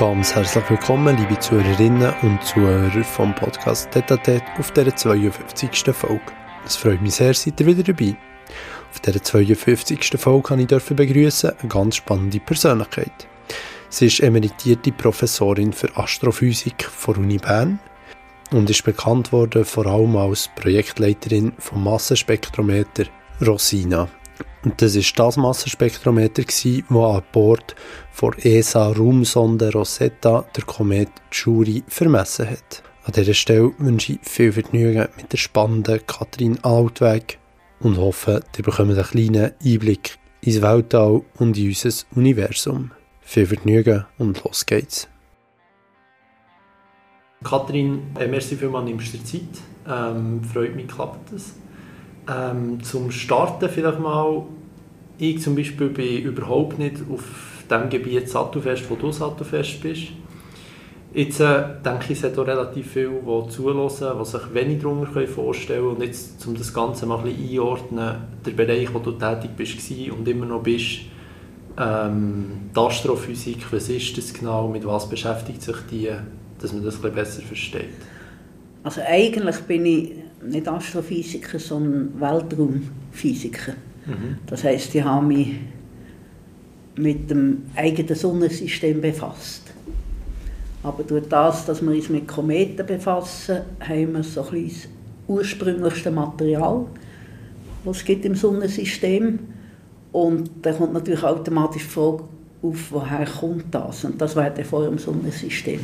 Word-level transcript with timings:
Ganz 0.00 0.34
herzlich 0.34 0.64
willkommen, 0.70 1.14
liebe 1.18 1.38
Zuhörerinnen 1.38 2.14
und 2.22 2.42
Zuhörer 2.42 3.04
vom 3.04 3.34
Podcast 3.34 3.90
Tetatet 3.90 4.42
auf 4.58 4.70
der 4.70 4.96
52. 4.96 5.94
Folge. 5.94 6.22
Es 6.64 6.76
freut 6.76 7.02
mich 7.02 7.16
sehr, 7.16 7.34
seid 7.34 7.60
ihr 7.60 7.66
wieder 7.66 7.82
dabei. 7.82 8.16
Auf 8.90 9.00
der 9.00 9.22
52. 9.22 10.12
Folge 10.16 10.48
kann 10.48 10.58
ich 10.58 10.68
begrüßen 10.68 11.50
eine 11.50 11.68
ganz 11.68 11.96
spannende 11.96 12.40
Persönlichkeit. 12.40 13.12
Sie 13.90 14.06
ist 14.06 14.20
emeritierte 14.20 14.90
Professorin 14.90 15.74
für 15.74 15.94
Astrophysik 15.94 16.82
von 16.82 17.16
Uni 17.16 17.36
Bern 17.36 17.78
und 18.52 18.70
ist 18.70 18.84
bekannt 18.84 19.32
worden 19.32 19.66
vor 19.66 19.84
allem 19.84 20.16
als 20.16 20.48
Projektleiterin 20.56 21.52
vom 21.58 21.84
Massenspektrometer 21.84 23.04
Rosina. 23.46 24.08
Und 24.62 24.82
das 24.82 24.94
ist 24.94 25.18
das 25.18 25.36
Massenspektrometer, 25.38 26.42
das 26.42 26.66
an 26.66 27.22
Bord 27.32 27.74
von 28.12 28.34
ESA-Raumsonde 28.34 29.72
Rosetta 29.72 30.44
der 30.54 30.64
Komet 30.64 31.10
Jury 31.32 31.82
vermessen 31.88 32.50
hat. 32.50 32.82
An 33.04 33.12
dieser 33.12 33.32
Stelle 33.32 33.72
wünsche 33.78 34.12
ich 34.12 34.20
viel 34.22 34.52
Vergnügen 34.52 35.08
mit 35.16 35.32
der 35.32 35.38
spannenden 35.38 36.06
Katrin 36.06 36.62
Altweg 36.62 37.38
und 37.80 37.96
hoffe, 37.96 38.42
ihr 38.56 38.62
bekommt 38.62 38.90
einen 38.90 39.02
kleinen 39.02 39.52
Einblick 39.64 40.18
ins 40.42 40.60
Weltall 40.60 41.22
und 41.38 41.56
in 41.56 41.68
unser 41.68 42.06
Universum. 42.14 42.90
Viel 43.22 43.46
Vergnügen 43.46 44.04
und 44.18 44.44
los 44.44 44.66
geht's. 44.66 45.08
Katrin, 47.42 48.02
äh, 48.18 48.26
merci 48.26 48.54
vielmals, 48.56 48.84
nimmst 48.84 49.14
du 49.14 49.24
Zeit. 49.24 49.40
Ähm, 49.88 50.44
freut 50.44 50.76
mich, 50.76 50.88
klappt 50.88 51.32
das. 51.32 51.54
Ähm, 52.30 52.82
zum 52.82 53.10
Starten 53.10 53.68
vielleicht 53.68 53.98
mal, 53.98 54.42
ich 55.18 55.40
zum 55.42 55.56
Beispiel 55.56 55.88
bin 55.88 56.22
überhaupt 56.22 56.78
nicht 56.78 56.96
auf 57.12 57.24
dem 57.70 57.88
Gebiet 57.88 58.28
Sattelfest, 58.28 58.88
wo 58.88 58.94
du 58.94 59.10
Sattelfest 59.10 59.82
bist. 59.82 60.08
Jetzt 61.12 61.40
äh, 61.40 61.64
denke 61.84 62.04
ich, 62.12 62.18
es 62.18 62.24
hat 62.24 62.38
auch 62.38 62.46
relativ 62.46 62.92
viele, 62.92 63.20
die 63.20 63.48
zulassen, 63.48 64.08
die 64.20 64.24
sich 64.24 64.54
wenig 64.54 64.80
darunter 64.80 65.26
vorstellen 65.26 65.82
können. 65.82 65.96
Und 65.96 66.02
jetzt, 66.04 66.46
um 66.46 66.56
das 66.56 66.72
Ganze 66.72 67.06
mal 67.06 67.18
ein 67.18 67.24
bisschen 67.24 67.50
einordnen, 67.50 68.16
der 68.46 68.50
Bereich, 68.52 68.94
wo 68.94 69.00
du 69.00 69.12
tätig 69.12 69.50
bist 69.56 69.90
und 70.12 70.28
immer 70.28 70.46
noch 70.46 70.62
bist, 70.62 71.00
ähm, 71.78 72.70
die 72.74 72.78
Astrophysik, 72.78 73.72
was 73.72 73.88
ist 73.88 74.16
das 74.16 74.32
genau, 74.32 74.68
mit 74.68 74.86
was 74.86 75.08
beschäftigt 75.08 75.62
sich 75.62 75.76
die, 75.90 76.10
dass 76.60 76.72
man 76.72 76.84
das 76.84 76.96
ein 76.96 77.02
bisschen 77.02 77.14
besser 77.14 77.42
versteht? 77.42 77.88
Also 78.84 79.00
eigentlich 79.04 79.56
bin 79.62 79.86
ich 79.86 80.12
nicht 80.46 80.68
Astrophysiker, 80.68 81.58
sondern 81.58 82.20
Weltraumphysiker. 82.20 83.72
Mhm. 84.06 84.38
Das 84.46 84.64
heißt, 84.64 84.94
ich 84.94 85.04
habe 85.04 85.26
mich 85.26 85.56
mit 86.96 87.30
dem 87.30 87.62
eigenen 87.76 88.14
Sonnensystem 88.14 89.00
befasst. 89.00 89.62
Aber 90.82 91.02
durch 91.02 91.28
das, 91.28 91.66
dass 91.66 91.82
wir 91.82 91.90
uns 91.90 92.08
mit 92.08 92.26
Kometen 92.26 92.86
befassen, 92.86 93.58
haben 93.80 94.12
wir 94.14 94.22
so 94.22 94.42
ein 94.42 94.64
das 94.66 94.88
ursprünglichste 95.28 96.10
Material, 96.10 96.86
das 97.84 97.98
es 97.98 98.04
gibt 98.04 98.24
im 98.24 98.34
Sonnensystem. 98.34 99.38
Und 100.12 100.50
da 100.62 100.72
kommt 100.72 100.92
natürlich 100.92 101.22
automatisch 101.22 101.84
die 101.84 101.88
Frage 101.88 102.24
auf, 102.62 102.86
woher 102.90 103.26
kommt 103.26 103.66
das? 103.70 104.04
Und 104.04 104.20
das 104.20 104.34
wäre 104.34 104.64
vor 104.64 104.84
dem 104.84 104.98
Sonnensystem. 104.98 105.80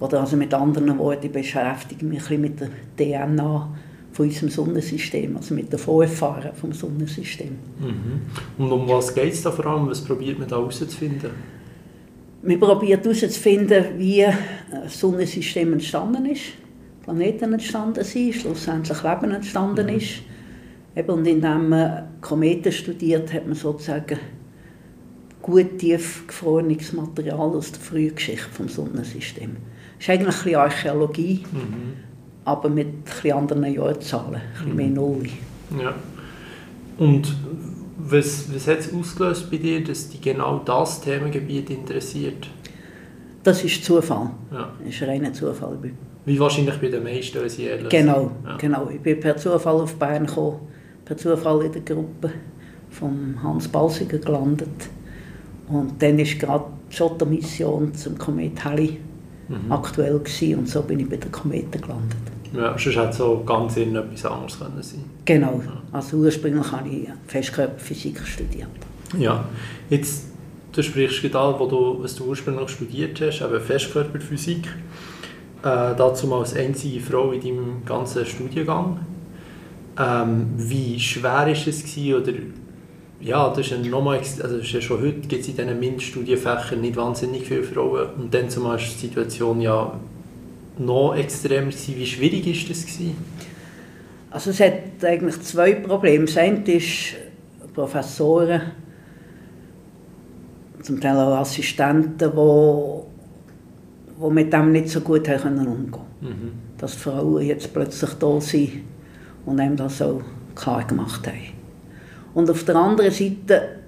Oder 0.00 0.20
also 0.20 0.36
mit 0.36 0.52
anderen 0.54 0.98
Worten, 0.98 1.26
ich 1.26 1.32
beschäftige 1.32 2.04
mich 2.04 2.30
ein 2.30 2.40
mit 2.40 2.60
der 2.60 2.68
DNA 2.96 3.68
von 4.12 4.26
unserem 4.26 4.48
Sonnensystem, 4.48 5.36
also 5.36 5.54
mit 5.54 5.70
der 5.70 5.78
Vorfahren 5.78 6.52
vom 6.54 6.72
Sonnensystem. 6.72 7.56
Mhm. 7.78 8.20
Und 8.58 8.72
um 8.72 8.88
was 8.88 9.14
geht 9.14 9.32
es 9.32 9.42
da 9.42 9.50
vor 9.50 9.66
allem? 9.66 9.88
Was 9.88 10.00
probiert 10.00 10.38
man 10.38 10.48
da 10.48 10.56
herauszufinden? 10.56 11.30
Man 12.42 12.60
probiert 12.60 13.04
herauszufinden, 13.04 13.84
wie 13.96 14.24
das 14.70 14.98
Sonnensystem 14.98 15.72
entstanden 15.72 16.26
ist, 16.26 16.42
Planeten 17.02 17.52
entstanden 17.52 18.04
sind, 18.04 18.34
schlussendlich 18.34 19.02
Leben 19.02 19.30
entstanden 19.32 19.86
mhm. 19.86 19.96
ist. 19.96 20.22
Eben, 20.96 21.10
und 21.10 21.26
indem 21.26 21.68
man 21.68 22.04
Kometen 22.20 22.72
studiert, 22.72 23.32
hat 23.32 23.46
man 23.46 23.54
sozusagen 23.54 24.18
gut 25.48 25.78
tief 25.78 26.26
gefrorenes 26.26 26.92
Material 26.92 27.38
aus 27.56 27.72
der 27.72 27.80
Frühgeschichte 27.80 28.62
des 28.62 28.74
Sonnensystems. 28.74 29.56
Es 29.98 30.04
ist 30.04 30.10
eigentlich 30.10 30.20
ein 30.20 30.42
bisschen 30.42 30.56
Archäologie, 30.56 31.44
mhm. 31.50 31.94
aber 32.44 32.68
mit 32.68 32.88
ein 33.24 33.32
anderen 33.32 33.72
Jahrzahlen, 33.72 34.34
ein 34.34 34.42
bisschen 34.52 34.70
mhm. 34.70 34.76
mehr 34.76 34.88
Nulli. 34.88 35.32
Ja. 35.80 35.94
Und 36.98 37.34
was, 37.96 38.54
was 38.54 38.66
hat 38.66 38.80
es 38.80 38.92
ausgelöst 38.92 39.50
bei 39.50 39.56
dir, 39.56 39.82
dass 39.82 40.10
dich 40.10 40.20
genau 40.20 40.58
das 40.58 41.00
Themengebiet 41.00 41.70
interessiert? 41.70 42.48
Das 43.42 43.64
ist 43.64 43.82
Zufall. 43.82 44.30
Ja. 44.52 44.72
Das 44.84 44.94
ist 44.94 45.02
reiner 45.02 45.32
Zufall. 45.32 45.78
Wie 46.26 46.38
wahrscheinlich 46.38 46.76
bei 46.76 46.88
den 46.88 47.02
meisten, 47.02 47.40
wenn 47.40 47.48
sie 47.48 47.64
ehrlich 47.64 47.88
genau, 47.88 48.32
ja. 48.44 48.56
genau. 48.58 48.90
Ich 48.90 49.00
bin 49.00 49.18
per 49.18 49.38
Zufall 49.38 49.80
auf 49.80 49.94
Bern 49.94 50.26
gekommen, 50.26 50.58
per 51.06 51.16
Zufall 51.16 51.64
in 51.64 51.72
der 51.72 51.80
Gruppe 51.80 52.32
von 52.90 53.42
Hans 53.42 53.66
Balsiger 53.66 54.18
gelandet. 54.18 54.90
Und 55.70 56.02
dann 56.02 56.18
ist 56.18 56.38
gerade 56.38 56.64
die 56.90 56.96
Schottermission 56.96 57.94
zum 57.94 58.16
Komet 58.16 58.64
Halley 58.64 58.98
mhm. 59.48 59.70
aktuell 59.70 60.18
gewesen, 60.18 60.60
und 60.60 60.68
so 60.68 60.82
bin 60.82 61.00
ich 61.00 61.08
bei 61.08 61.16
den 61.16 61.32
Kometen 61.32 61.80
gelandet. 61.80 62.16
Ja, 62.52 62.76
sonst 62.78 62.96
hätte 62.96 63.12
so 63.12 63.42
ganz 63.44 63.76
in 63.76 63.94
etwas 63.94 64.24
anderes 64.24 64.58
können 64.58 64.82
sein 64.82 65.04
Genau. 65.24 65.60
Also 65.92 66.16
ursprünglich 66.16 66.72
habe 66.72 66.88
ich 66.88 67.08
Festkörperphysik 67.26 68.20
studiert. 68.26 68.68
Ja. 69.18 69.44
Jetzt, 69.90 70.28
du 70.72 70.82
sprichst 70.82 71.22
gerade 71.22 71.58
wo 71.58 71.66
du, 71.66 72.02
was 72.02 72.14
du 72.16 72.24
ursprünglich 72.24 72.70
studiert 72.70 73.20
hast, 73.20 73.42
eben 73.42 73.60
Festkörperphysik. 73.60 74.66
Äh, 74.66 75.94
dazu 75.96 76.26
mal 76.26 76.40
als 76.40 76.54
einzige 76.54 77.00
Frau 77.00 77.32
in 77.32 77.40
deinem 77.40 77.84
ganzen 77.84 78.24
Studiengang. 78.24 79.00
Ähm, 79.98 80.46
wie 80.56 80.98
schwer 80.98 81.22
war 81.22 81.48
es 81.48 81.64
gewesen, 81.64 82.14
oder 82.14 82.32
ja, 83.20 83.48
das 83.48 83.58
ist 83.58 83.70
ja 83.70 83.78
nochmal, 83.78 84.18
also 84.18 84.56
ist 84.58 84.72
ja 84.72 84.80
schon 84.80 85.00
heute 85.00 85.20
gibt 85.26 85.42
es 85.42 85.48
in 85.48 85.56
diesen 85.56 85.80
MINT-Studienfächern 85.80 86.80
nicht 86.80 86.96
wahnsinnig 86.96 87.44
viele 87.44 87.64
Frauen 87.64 88.10
und 88.16 88.32
dann 88.32 88.48
zumal 88.48 88.76
ist 88.76 88.94
die 88.94 89.06
Situation 89.06 89.60
ja 89.60 89.98
noch 90.78 91.14
extremer 91.16 91.66
gewesen. 91.66 91.96
Wie 91.96 92.06
schwierig 92.06 92.46
ist 92.46 92.70
das 92.70 92.82
gewesen? 92.82 93.16
Also 94.30 94.50
es 94.50 94.60
hat 94.60 95.02
eigentlich 95.02 95.40
zwei 95.42 95.74
Probleme. 95.74 96.26
Das 96.26 96.36
eine 96.36 96.62
ist 96.70 97.14
Professoren, 97.74 98.60
zum 100.82 101.00
Teil 101.00 101.16
auch 101.16 101.38
Assistenten, 101.38 102.18
die 102.18 102.36
wo, 102.36 103.06
wo 104.18 104.30
mit 104.30 104.52
dem 104.52 104.72
nicht 104.72 104.90
so 104.90 105.00
gut 105.00 105.28
haben 105.28 105.40
können 105.40 105.66
umgehen 105.66 106.02
mhm. 106.20 106.52
Dass 106.78 106.92
die 106.92 106.98
Frauen 106.98 107.44
jetzt 107.44 107.72
plötzlich 107.72 108.10
da 108.14 108.40
sind 108.40 108.72
und 109.44 109.58
einem 109.58 109.76
das 109.76 109.98
so 109.98 110.22
klar 110.54 110.84
gemacht 110.84 111.26
haben. 111.26 111.57
Und 112.34 112.50
auf 112.50 112.64
der 112.64 112.76
anderen 112.76 113.10
Seite, 113.10 113.78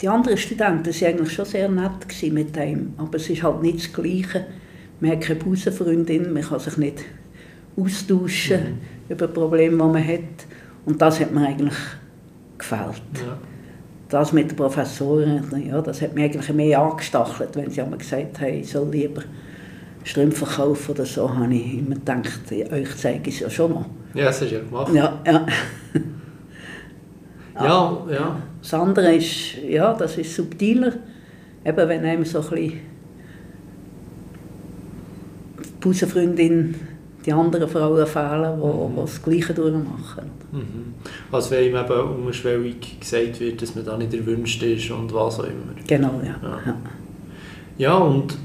die 0.00 0.08
anderen 0.08 0.36
Studenten 0.36 0.86
waren 0.86 1.08
eigentlich 1.08 1.32
schon 1.32 1.44
sehr 1.44 1.68
nett 1.68 2.32
mit 2.32 2.56
ihm, 2.56 2.94
aber 2.96 3.16
es 3.16 3.28
ist 3.28 3.42
halt 3.42 3.62
nicht 3.62 3.78
das 3.78 3.92
Gleiche. 3.92 4.46
Man 5.00 5.12
hat 5.12 5.20
keine 5.22 5.38
Pausenfreundin, 5.38 6.32
man 6.32 6.42
kann 6.42 6.58
sich 6.58 6.76
nicht 6.76 7.04
austauschen 7.76 8.60
mhm. 8.60 9.12
über 9.12 9.28
Probleme, 9.28 9.76
die 9.76 9.76
man 9.76 10.06
hat. 10.06 10.46
Und 10.86 11.00
das 11.00 11.20
hat 11.20 11.32
mir 11.32 11.46
eigentlich 11.46 11.74
gefällt. 12.58 13.02
Ja. 13.14 13.38
Das 14.08 14.32
mit 14.32 14.50
den 14.50 14.56
Professoren, 14.56 15.44
ja, 15.66 15.80
das 15.80 16.02
hat 16.02 16.14
mich 16.14 16.24
eigentlich 16.24 16.52
mehr 16.52 16.80
angestachelt, 16.80 17.54
wenn 17.54 17.70
sie 17.70 17.80
einmal 17.80 17.98
gesagt 17.98 18.40
haben, 18.40 18.54
ich 18.54 18.70
soll 18.70 18.90
lieber 18.90 19.22
Strümpfe 20.02 20.46
kaufen 20.46 20.92
oder 20.92 21.04
so, 21.04 21.32
habe 21.32 21.54
ich 21.54 21.78
immer 21.78 21.94
gedacht, 21.94 22.40
euch 22.50 22.96
zeige 22.96 23.28
ich 23.28 23.36
es 23.36 23.40
ja 23.40 23.50
schon 23.50 23.74
mal. 23.74 23.86
Ja, 24.14 24.24
das 24.24 24.40
hast 24.40 24.50
du 24.50 24.54
ja 24.56 24.62
gemacht. 24.62 24.92
Ja, 24.92 25.20
ja. 25.24 25.46
Ja, 27.64 28.06
ja. 28.10 28.36
Das 28.60 28.74
andere 28.74 29.14
ist, 29.14 29.56
ja, 29.68 29.92
das 29.94 30.16
ist 30.18 30.34
subtiler. 30.34 30.92
Eben, 31.64 31.88
wenn 31.88 32.04
einem 32.04 32.24
so 32.24 32.38
ein 32.38 32.48
bisschen 32.48 32.80
die 35.58 35.80
Pausenfreundin 35.80 36.74
die 37.24 37.32
anderen 37.32 37.68
Frauen 37.68 38.06
fehlen, 38.06 38.60
die, 38.60 38.66
mhm. 38.66 38.94
die 38.94 39.00
das 39.00 39.22
Gleiche 39.22 39.54
durchmachen. 39.54 40.30
Mhm. 40.52 40.94
Also 41.30 41.50
wenn 41.50 41.66
ihm 41.66 41.76
eben 41.76 42.00
unterschwellig 42.16 43.00
gesagt 43.00 43.40
wird, 43.40 43.60
dass 43.62 43.74
man 43.74 43.84
da 43.84 43.96
nicht 43.96 44.14
erwünscht 44.14 44.62
ist 44.62 44.90
und 44.90 45.12
was 45.12 45.40
auch 45.40 45.44
immer. 45.44 45.74
Genau, 45.86 46.20
ja. 46.24 46.36
Ja, 46.42 46.76
ja 47.76 47.94
und 47.94 48.36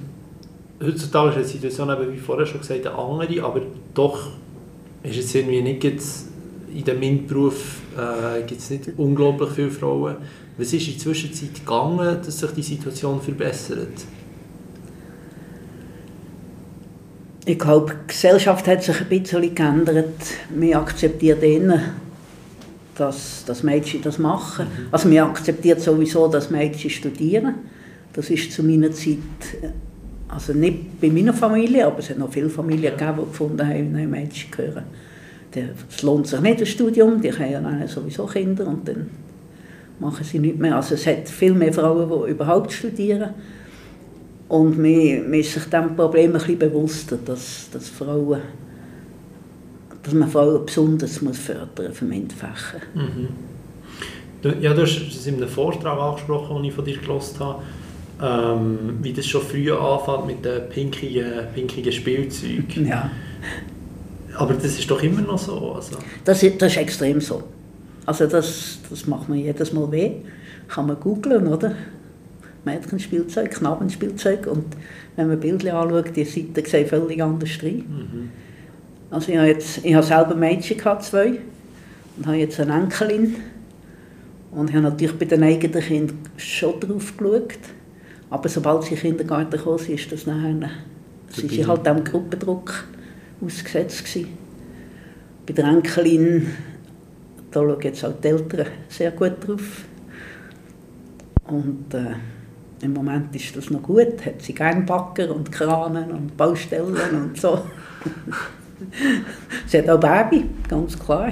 heutzutage 0.84 1.40
ist 1.40 1.54
die 1.54 1.58
Situation, 1.58 1.90
eben, 1.90 2.14
wie 2.14 2.18
vorher 2.18 2.46
schon 2.46 2.62
gesagt, 2.62 2.86
eine 2.86 2.98
andere, 2.98 3.44
aber 3.44 3.62
doch 3.94 4.28
ist 5.04 5.18
es 5.18 5.36
irgendwie 5.36 5.62
nicht 5.62 5.84
jetzt 5.84 6.25
in 6.76 6.84
dem 6.84 7.00
MINT-Beruf 7.00 7.82
äh, 7.98 8.44
gibt 8.44 8.60
es 8.60 8.70
nicht 8.70 8.90
unglaublich 8.98 9.50
viele 9.52 9.72
Frauen. 9.72 10.18
Was 10.58 10.74
ist 10.74 10.88
in 10.88 10.94
der 10.94 11.02
Zwischenzeit 11.02 11.56
gegangen, 11.56 12.20
dass 12.24 12.40
sich 12.40 12.52
die 12.52 12.64
Situation 12.64 13.22
verbessert? 13.22 14.06
Ich 17.46 17.60
glaube, 17.60 17.94
die 17.94 18.08
Gesellschaft 18.08 18.68
hat 18.68 18.84
sich 18.84 19.00
ein 19.00 19.08
bisschen 19.08 19.56
geändert. 19.56 20.16
Man 20.54 20.74
akzeptiert 20.74 21.44
eher, 21.44 21.80
dass, 22.96 23.46
dass 23.46 23.64
Mädchen 23.64 24.02
das 24.02 24.18
machen. 24.18 24.66
Mhm. 24.66 24.88
Also 24.92 25.08
man 25.08 25.18
akzeptiert 25.20 25.80
sowieso, 25.82 26.28
dass 26.28 26.50
Mädchen 26.50 26.90
studieren. 26.90 27.56
Das 28.14 28.30
ist 28.30 28.52
zu 28.52 28.64
meiner 28.64 28.92
Zeit, 28.92 29.18
also 30.28 30.54
nicht 30.54 31.00
bei 31.00 31.10
meiner 31.10 31.34
Familie, 31.34 31.86
aber 31.86 32.00
es 32.00 32.10
hat 32.10 32.18
noch 32.18 32.32
viele 32.32 32.50
Familien 32.50 32.98
gegeben, 32.98 33.20
die 33.22 33.26
gefunden 33.26 33.68
haben, 33.68 33.92
nein, 33.92 34.10
Mädchen 34.10 34.52
gehören. 34.52 34.86
Es 35.90 36.04
lohnt 36.04 36.28
sich 36.28 36.40
nicht, 36.42 36.62
das 36.62 36.70
Studium, 36.70 37.22
die 37.22 37.32
haben 37.32 37.80
ja 37.80 37.88
sowieso 37.88 38.26
Kinder 38.26 38.68
und 38.68 38.88
dann 38.88 39.10
machen 40.00 40.24
sie 40.24 40.40
nicht 40.40 40.60
mehr. 40.60 40.76
Also 40.76 40.96
es 40.96 41.06
hat 41.08 41.28
viel 41.30 41.54
mehr 41.54 41.74
Frauen, 41.74 42.10
die 42.10 42.32
überhaupt 42.32 42.72
studieren. 42.72 43.30
Und 44.48 44.78
man, 44.78 45.34
ist 45.34 45.54
sich 45.54 45.66
dem 45.66 45.96
Problem 45.96 46.32
ein 46.32 46.34
bisschen 46.34 46.60
bewusster, 46.60 47.18
dass, 47.18 47.70
dass, 47.72 47.90
Frauen, 47.90 48.42
dass 50.04 50.14
man 50.14 50.30
Frauen 50.30 50.66
besonders 50.66 51.22
muss 51.22 51.40
fördern 51.40 51.88
muss 51.88 51.98
für 51.98 52.06
MINT-Fächer. 52.06 52.82
Mhm. 52.94 53.28
Ja, 54.62 54.76
du 54.76 54.84
hast 54.84 54.98
es 54.98 55.26
in 55.26 55.38
einem 55.38 55.50
Vortrag 55.50 55.98
angesprochen, 55.98 56.58
den 56.58 56.66
ich 56.66 56.74
von 56.74 56.86
dir 56.86 56.98
gelesen 56.98 57.40
habe, 57.40 57.64
ähm, 58.22 59.00
wie 59.02 59.12
das 59.12 59.26
schon 59.26 59.42
früh 59.42 59.72
anfängt 59.72 60.28
mit 60.28 60.46
den 60.46 60.70
pinkigen, 60.70 61.48
pinkigen 61.56 61.92
Spielzeugen. 61.92 62.88
Ja. 62.88 63.10
Aber 64.36 64.54
das 64.54 64.78
ist 64.78 64.90
doch 64.90 65.02
immer 65.02 65.22
noch 65.22 65.38
so. 65.38 65.74
Also. 65.74 65.98
Das, 66.24 66.44
ist, 66.44 66.62
das 66.62 66.74
ist 66.74 66.78
extrem 66.78 67.22
so. 67.22 67.44
Also 68.06 68.28
das, 68.28 68.80
das 68.90 69.08
macht 69.08 69.30
mir 69.30 69.38
jedes 69.38 69.74
Mal 69.74 69.92
weh. 69.92 70.12
Kann 70.68 70.88
man 70.88 71.00
googeln, 71.00 71.48
oder? 71.48 71.76
Mädchenspielzeug, 72.66 73.52
Knabenspielzeug 73.52 74.48
und 74.48 74.66
wenn 75.16 75.28
man 75.28 75.40
Bilder 75.40 75.76
anschaut, 75.76 76.16
die 76.16 76.26
Seiten 76.26 76.66
sehen 76.66 76.88
völlig 76.88 77.22
anders 77.22 77.50
rein. 77.62 77.86
Mhm. 77.88 78.30
Also 79.12 79.32
ich 79.32 79.38
habe, 79.38 79.48
jetzt, 79.48 79.86
ich 79.86 79.94
habe 79.94 80.06
selber 80.06 80.36
Mädchen 80.36 80.78
gehabt, 80.78 81.04
zwei 81.04 81.40
und 82.18 82.26
habe 82.26 82.38
jetzt 82.38 82.60
eine 82.60 82.74
Enkelin 82.74 83.36
und 84.52 84.70
ich 84.70 84.76
habe 84.76 84.90
natürlich 84.90 85.18
bei 85.18 85.26
den 85.26 85.44
eigenen 85.44 85.82
Kindern 85.82 86.18
schon 86.38 86.80
drauf 86.80 87.16
geschaut, 87.16 87.60
aber 88.30 88.50
sobald 88.50 88.84
sie 88.84 88.96
in 88.96 88.96
den 88.96 89.18
Kindergarten 89.18 89.60
kamen, 89.60 89.88
ist 89.88 90.12
das 90.12 90.26
nachher, 90.26 90.70
sind 91.30 91.52
sie 91.52 91.66
halt 91.66 91.86
dem 91.86 92.04
Gruppendruck 92.04 92.86
ausgesetzt 93.44 94.06
gewesen. 94.06 94.38
Bei 95.46 95.54
der 95.54 95.66
Enkelin, 95.66 96.48
da 97.52 97.62
schauen 97.62 97.82
jetzt 97.82 98.04
auch 98.04 98.14
die 98.22 98.28
Eltern 98.28 98.68
sehr 98.90 99.12
gut 99.12 99.34
drauf 99.46 99.86
und 101.48 101.94
äh, 101.94 102.16
im 102.82 102.94
Moment 102.94 103.36
ist 103.36 103.56
das 103.56 103.70
noch 103.70 103.84
gut, 103.84 104.26
hat 104.26 104.42
sie 104.42 104.54
gerne 104.54 104.82
Backer 104.82 105.34
und 105.34 105.52
Kranen 105.52 106.12
und 106.12 106.36
Baustellen 106.36 106.96
und 107.14 107.40
so. 107.40 107.60
sie 109.68 109.78
hat 109.78 109.90
auch 109.90 110.00
Baby, 110.00 110.46
ganz 110.68 110.98
klar. 110.98 111.32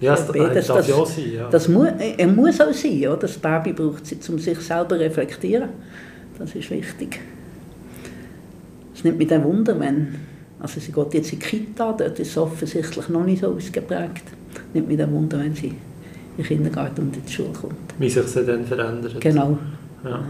Ja, 0.00 0.14
das, 0.14 0.26
das 0.26 0.66
darf 0.66 0.88
ja 0.88 1.06
sein. 1.06 1.32
Ja. 1.32 1.48
Das 1.48 1.68
muss, 1.68 1.88
er 1.98 2.26
muss 2.26 2.60
auch 2.60 2.72
sein. 2.72 2.98
Ja. 2.98 3.16
Das 3.16 3.38
Baby 3.38 3.72
braucht 3.72 4.06
sie, 4.06 4.18
um 4.28 4.38
sich 4.38 4.58
selber 4.60 4.96
zu 4.96 5.00
reflektieren. 5.00 5.70
Das 6.38 6.54
ist 6.54 6.70
wichtig. 6.70 7.20
Es 8.94 9.04
nimmt 9.04 9.18
mich 9.18 9.28
dann 9.28 9.44
Wunder, 9.44 9.78
wenn 9.78 10.14
also 10.60 10.80
sie 10.80 10.92
geht 10.92 11.14
jetzt 11.14 11.32
in 11.32 11.38
die 11.38 11.44
Kita, 11.44 11.92
dort 11.92 12.18
ist 12.18 12.30
es 12.30 12.38
offensichtlich 12.38 13.08
noch 13.08 13.24
nicht 13.24 13.40
so 13.40 13.48
ausgeprägt. 13.48 14.24
Nimmt 14.72 14.88
mich 14.88 14.98
dann 14.98 15.12
Wunder, 15.12 15.38
wenn 15.38 15.54
sie 15.54 15.68
in 15.68 15.76
den 16.38 16.44
Kindergarten 16.44 17.02
und 17.02 17.16
in 17.16 17.24
die 17.24 17.32
Schule 17.32 17.50
kommt. 17.50 17.74
Wie 17.98 18.08
sich 18.08 18.22
das 18.22 18.34
dann 18.34 18.64
verändert. 18.64 19.20
Genau. 19.20 19.58
Ja. 20.04 20.24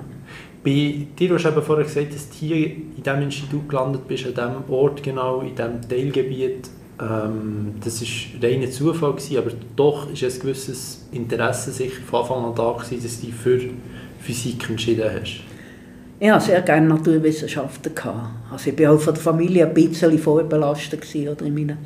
Bei 0.65 1.06
dir, 1.19 1.29
du 1.29 1.35
hast 1.35 1.44
eben 1.44 1.62
vorher 1.62 1.85
gesagt, 1.85 2.15
dass 2.15 2.29
du 2.31 2.37
hier 2.37 2.67
in 2.67 3.03
diesem 3.03 3.23
Institut 3.23 3.69
gelandet 3.69 4.09
bist, 4.09 4.25
an 4.26 4.35
diesem 4.35 4.75
Ort 4.75 5.03
genau, 5.03 5.41
in 5.41 5.55
diesem 5.55 5.88
Teilgebiet. 5.88 6.70
Ähm, 7.00 7.75
das 7.85 8.00
war 8.00 8.43
reiner 8.43 8.70
Zufall, 8.70 9.12
gewesen, 9.12 9.37
aber 9.38 9.50
doch 9.77 10.11
ist 10.11 10.25
ein 10.25 10.41
gewisses 10.41 11.06
Interesse 11.12 11.70
sicher 11.70 12.00
von 12.09 12.20
Anfang 12.20 12.44
an 12.44 12.55
da 12.55 12.73
gewesen, 12.73 13.03
dass 13.03 13.20
du 13.20 13.27
dich 13.27 13.35
für 13.35 13.61
Physik 14.20 14.70
entschieden 14.70 15.11
hast. 15.12 15.41
Ich 16.21 16.31
hatte 16.31 16.47
sehr 16.47 16.63
gerne 16.63 16.87
Naturwissenschaften. 16.87 17.93
Also 18.51 18.71
ich 18.71 18.79
war 18.79 18.93
auch 18.95 19.01
von 19.01 19.15
der 19.15 19.23
Familie 19.23 19.67
ein 19.67 19.75
bisschen 19.75 20.19
vorbelastet. 20.19 21.01
Gewesen, 21.01 21.29
oder 21.29 21.47
in 21.47 21.55
meinen 21.55 21.79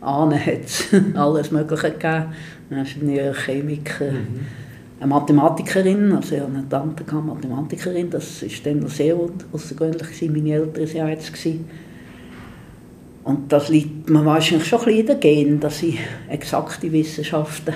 Ahnen 0.00 0.44
hat 0.44 0.64
es 0.64 0.86
alles 1.14 1.50
Mögliche 1.50 1.90
gegeben. 1.90 2.26
Ingenieur, 2.70 3.34
Chemiker. 3.34 4.12
Mhm 4.12 4.64
eine 5.04 5.12
Mathematikerin, 5.12 6.12
also 6.12 6.36
eine 6.36 6.68
Tante 6.68 7.04
eine 7.06 7.20
Mathematikerin, 7.20 8.10
das 8.10 8.42
war 8.42 8.48
dann 8.64 8.80
noch 8.80 8.88
sehr 8.88 9.16
außergewöhnlich, 9.52 10.30
meine 10.30 10.54
Eltern 10.54 10.76
waren 10.76 10.96
ja 10.96 11.08
jetzt. 11.08 11.32
Gewesen. 11.32 11.68
Und 13.24 13.52
das 13.52 13.68
liegt 13.68 14.08
mir 14.08 14.24
wahrscheinlich 14.24 14.68
schon 14.68 14.80
ein 14.80 14.84
bisschen 14.84 15.00
in 15.00 15.06
den 15.06 15.20
Genen, 15.20 15.60
dass 15.60 15.82
ich 15.82 15.98
exakte 16.28 16.92
Wissenschaften 16.92 17.74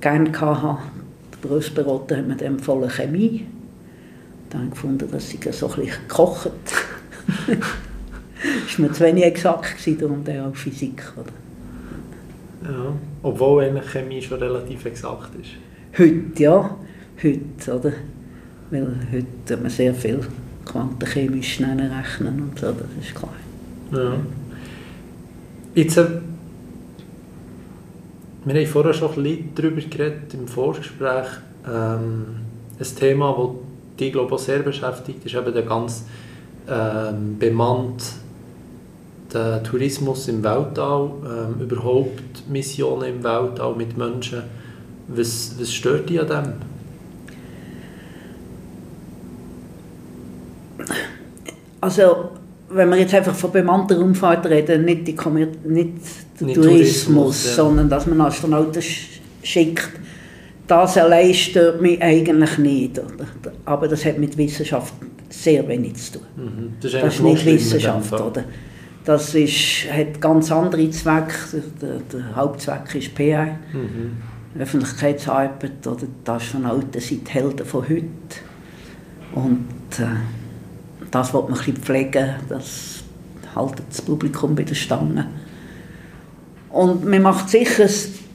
gerne 0.00 0.32
hatte. 0.32 0.78
Der 1.32 1.48
Berufsberater 1.48 2.18
hat 2.18 2.26
mir 2.26 2.36
dann 2.36 2.58
volle 2.58 2.88
Chemie. 2.88 3.46
Da 4.52 4.58
habe 4.58 4.66
ich 4.66 4.74
gefunden, 4.74 5.10
dass 5.10 5.32
ich 5.32 5.54
so 5.54 5.66
ein 5.70 5.76
bisschen 5.76 6.08
gekocht 6.08 6.50
Das 8.44 8.78
war 8.78 8.86
mir 8.86 8.92
zu 8.92 9.04
wenig 9.04 9.24
exakt, 9.24 9.76
darum 10.02 10.24
dann 10.24 10.50
auch 10.50 10.56
Physik. 10.56 11.02
Oder? 11.16 12.70
Ja, 12.70 12.92
obwohl 13.22 13.64
eigentlich 13.64 13.90
Chemie 13.90 14.20
schon 14.20 14.38
relativ 14.38 14.84
exakt 14.84 15.30
ist. 15.40 15.52
Heute, 15.96 16.42
ja. 16.42 16.76
Heute, 17.22 17.74
oder? 17.74 17.92
Weil 18.70 18.96
heute 19.10 19.56
man 19.56 19.70
sehr 19.70 19.94
viel 19.94 20.20
quantenchemisch 20.66 21.60
rechnen 21.60 22.42
und 22.42 22.58
so, 22.58 22.72
das 22.72 22.86
ist 23.00 23.14
klar. 23.14 23.32
Ja. 23.92 24.16
Jetzt, 25.74 25.96
äh, 25.96 26.06
wir 28.44 28.54
haben 28.54 28.66
vorher 28.66 28.92
schon 28.92 29.12
ein 29.12 29.22
bisschen 29.22 29.54
darüber 29.54 29.80
geredet 29.80 30.34
im 30.34 30.48
Vorgespräch. 30.48 31.28
Ähm, 31.66 32.24
ein 32.78 32.96
Thema, 32.98 33.36
das 33.38 33.71
dich 33.98 34.12
glaube 34.12 34.34
ich, 34.34 34.40
sehr 34.40 34.60
beschäftigt, 34.60 35.24
ist 35.24 35.34
eben 35.34 35.52
der 35.52 35.62
ganz 35.62 36.04
ähm, 36.68 37.38
bemannt 37.38 38.02
den 39.32 39.64
Tourismus 39.64 40.28
im 40.28 40.42
Weltall, 40.42 41.10
ähm, 41.24 41.60
überhaupt 41.60 42.48
Missionen 42.48 43.16
im 43.16 43.24
Weltall 43.24 43.74
mit 43.74 43.96
Menschen. 43.96 44.42
Was, 45.08 45.54
was 45.58 45.72
stört 45.72 46.08
dich 46.08 46.20
an 46.20 46.28
dem? 46.28 46.52
Also, 51.80 52.30
wenn 52.70 52.88
wir 52.90 52.96
jetzt 52.96 53.14
einfach 53.14 53.34
von 53.34 53.50
bemannter 53.50 53.98
Raumfahrt 53.98 54.46
reden, 54.46 54.84
nicht, 54.84 55.06
die 55.06 55.16
nicht 55.64 55.92
der 56.38 56.46
nicht 56.46 56.54
Tourismus, 56.54 56.54
Tourismus 56.54 57.44
ja. 57.46 57.52
sondern 57.52 57.88
dass 57.88 58.06
man 58.06 58.20
Astronauten 58.20 58.82
schickt, 59.42 59.88
das 60.72 60.96
allein 60.96 61.34
stört 61.34 61.82
mich 61.82 62.00
eigentlich 62.02 62.56
nicht. 62.56 62.98
Aber 63.66 63.88
das 63.88 64.06
hat 64.06 64.16
mit 64.16 64.38
Wissenschaft 64.38 64.94
sehr 65.28 65.68
wenig 65.68 65.96
zu 65.96 66.12
tun. 66.14 66.22
Mhm. 66.36 66.72
Das 66.80 66.94
ist, 66.94 67.02
das 67.02 67.14
ist 67.14 67.22
nicht 67.22 67.44
Wissenschaft. 67.44 68.12
Oder? 68.14 68.44
Das 69.04 69.34
ist, 69.34 69.86
hat 69.92 70.18
ganz 70.18 70.50
andere 70.50 70.88
Zwecke. 70.88 71.62
Der, 71.80 71.98
der 72.10 72.36
Hauptzweck 72.36 72.94
ist 72.94 73.14
PR, 73.14 73.58
mhm. 73.72 74.16
Öffentlichkeitsarbeit 74.58 75.86
oder 75.86 76.06
die 76.26 76.30
Astronauten 76.30 77.00
sind 77.00 77.28
die 77.28 77.32
Helden 77.32 77.66
von 77.66 77.82
heute. 77.82 78.06
Und 79.34 79.68
äh, 79.98 80.06
das 81.10 81.34
wird 81.34 81.50
man 81.50 81.58
ein 81.58 81.58
bisschen 81.58 81.82
pflegen, 81.82 82.30
das 82.48 83.02
haltet 83.54 83.84
das 83.90 84.00
Publikum 84.00 84.54
bei 84.54 84.62
der 84.62 84.74
Stange. 84.74 85.26
Und 86.70 87.04
man 87.04 87.20
macht 87.20 87.50
sicher 87.50 87.88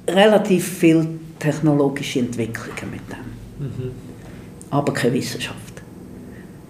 relativ 0.07 0.67
viel 0.67 1.07
technologische 1.39 2.19
Entwicklungen 2.19 2.91
mit 2.91 3.01
dem. 3.11 3.65
Mhm. 3.67 3.91
Aber 4.69 4.93
keine 4.93 5.13
Wissenschaft. 5.13 5.81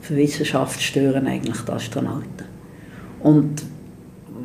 Für 0.01 0.15
Wissenschaft 0.15 0.81
stören 0.81 1.27
eigentlich 1.27 1.59
die 1.61 1.71
Astronauten. 1.71 2.45
Und 3.19 3.63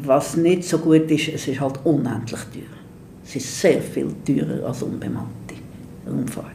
was 0.02 0.36
nicht 0.36 0.64
so 0.64 0.78
gut 0.78 1.10
ist, 1.10 1.28
es 1.28 1.46
ist 1.48 1.60
halt 1.60 1.78
unendlich 1.84 2.40
teuer. 2.52 2.62
Es 3.24 3.36
ist 3.36 3.60
sehr 3.60 3.80
viel 3.80 4.12
teurer 4.26 4.66
als 4.66 4.82
unbemannte 4.82 5.54
Raumfahrt. 6.06 6.46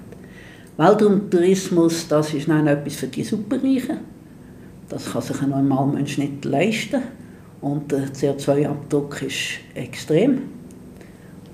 Weltraumtourismus, 0.78 2.08
das 2.08 2.34
ist 2.34 2.48
dann 2.48 2.68
etwas 2.68 2.96
für 2.96 3.08
die 3.08 3.24
Superreichen. 3.24 4.00
Das 4.90 5.12
kann 5.12 5.22
sich 5.22 5.42
ein 5.42 5.50
normaler 5.50 5.94
Mensch 5.94 6.18
nicht 6.18 6.46
leisten. 6.46 7.02
Und 7.62 7.92
der 7.92 8.14
CO2-Abdruck 8.14 9.22
ist 9.24 9.60
extrem. 9.74 10.42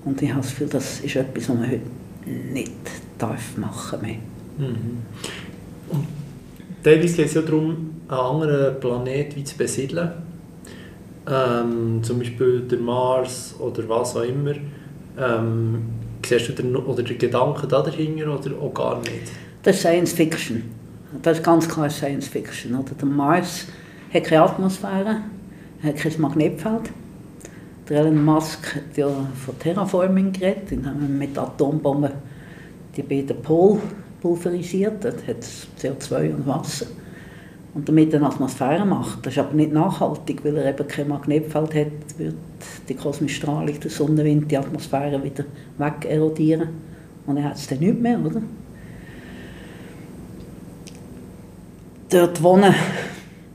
Und 0.04 0.20
ich 0.20 0.30
habe 0.30 0.42
das 0.42 0.50
Gefühl, 0.50 0.68
das 0.68 1.00
ist 1.00 1.16
etwas, 1.16 1.48
was 1.48 1.56
man 1.56 1.70
heute 1.70 1.80
nicht 2.26 2.72
darf 3.18 3.56
machen 3.56 4.00
mehr. 4.02 4.16
Mhm. 4.58 4.98
Und 5.88 6.06
teilweise 6.82 7.16
geht 7.16 7.26
es 7.26 7.34
ja 7.34 7.42
darum, 7.42 7.90
einen 8.08 8.18
anderen 8.18 8.80
Planeten 8.80 9.44
zu 9.44 9.56
besiedeln 9.56 10.10
ähm, 11.30 12.02
zum 12.02 12.18
Beispiel 12.18 12.60
der 12.60 12.78
Mars 12.78 13.54
oder 13.58 13.88
was 13.88 14.16
auch 14.16 14.22
immer, 14.22 14.52
ähm, 15.18 15.82
siehst 16.24 16.48
du 16.48 16.52
den, 16.52 16.76
oder 16.76 17.02
den 17.02 17.18
Gedanken 17.18 17.68
da 17.68 17.82
dahinter 17.82 18.38
oder 18.38 18.58
auch 18.60 18.74
gar 18.74 19.00
nicht? 19.00 19.32
Das 19.62 19.76
ist 19.76 19.82
Science 19.82 20.12
Fiction. 20.12 20.62
Das 21.22 21.38
ist 21.38 21.44
ganz 21.44 21.68
klar 21.68 21.88
Science 21.88 22.28
Fiction. 22.28 22.74
Oder? 22.74 22.94
Der 23.00 23.06
Mars 23.06 23.66
hat 24.12 24.24
keine 24.24 24.42
Atmosphäre, 24.42 25.20
hat 25.82 25.96
kein 25.96 26.20
Magnetfeld. 26.20 26.90
Der 27.88 28.00
Elon 28.00 28.24
Musk 28.24 28.76
hat 28.76 28.96
ja 28.96 29.08
von 29.08 29.58
Terraforming 29.58 30.32
geredet, 30.32 30.72
indem 30.72 31.00
man 31.00 31.18
mit 31.18 31.36
Atombomben 31.36 32.12
die 32.96 33.02
beiden 33.02 33.42
Pole 33.42 33.78
pulverisiert, 34.22 35.04
dort 35.04 35.26
hat 35.26 35.40
es 35.40 35.66
CO2 35.78 36.34
und 36.34 36.46
Wasser 36.46 36.86
und 37.74 37.86
damit 37.86 38.14
eine 38.14 38.26
Atmosphäre 38.26 38.86
macht. 38.86 39.26
Das 39.26 39.34
ist 39.34 39.38
aber 39.38 39.52
nicht 39.52 39.72
nachhaltig, 39.72 40.42
weil 40.44 40.56
er 40.56 40.70
eben 40.70 40.88
kein 40.88 41.08
Magnetfeld 41.08 41.74
hat, 41.74 42.18
wird 42.18 42.36
die 42.88 42.94
kosmische 42.94 43.34
Strahlung, 43.34 43.78
der 43.78 43.90
Sonnenwind, 43.90 44.50
die 44.50 44.56
Atmosphäre 44.56 45.22
wieder 45.22 45.44
weg 45.76 46.06
erodieren 46.08 46.68
und 47.26 47.36
er 47.36 47.44
hat 47.44 47.56
es 47.56 47.66
dann 47.66 47.80
nicht 47.80 48.00
mehr, 48.00 48.18
oder? 48.18 48.40
Dort 52.08 52.42
wohnen, 52.42 52.74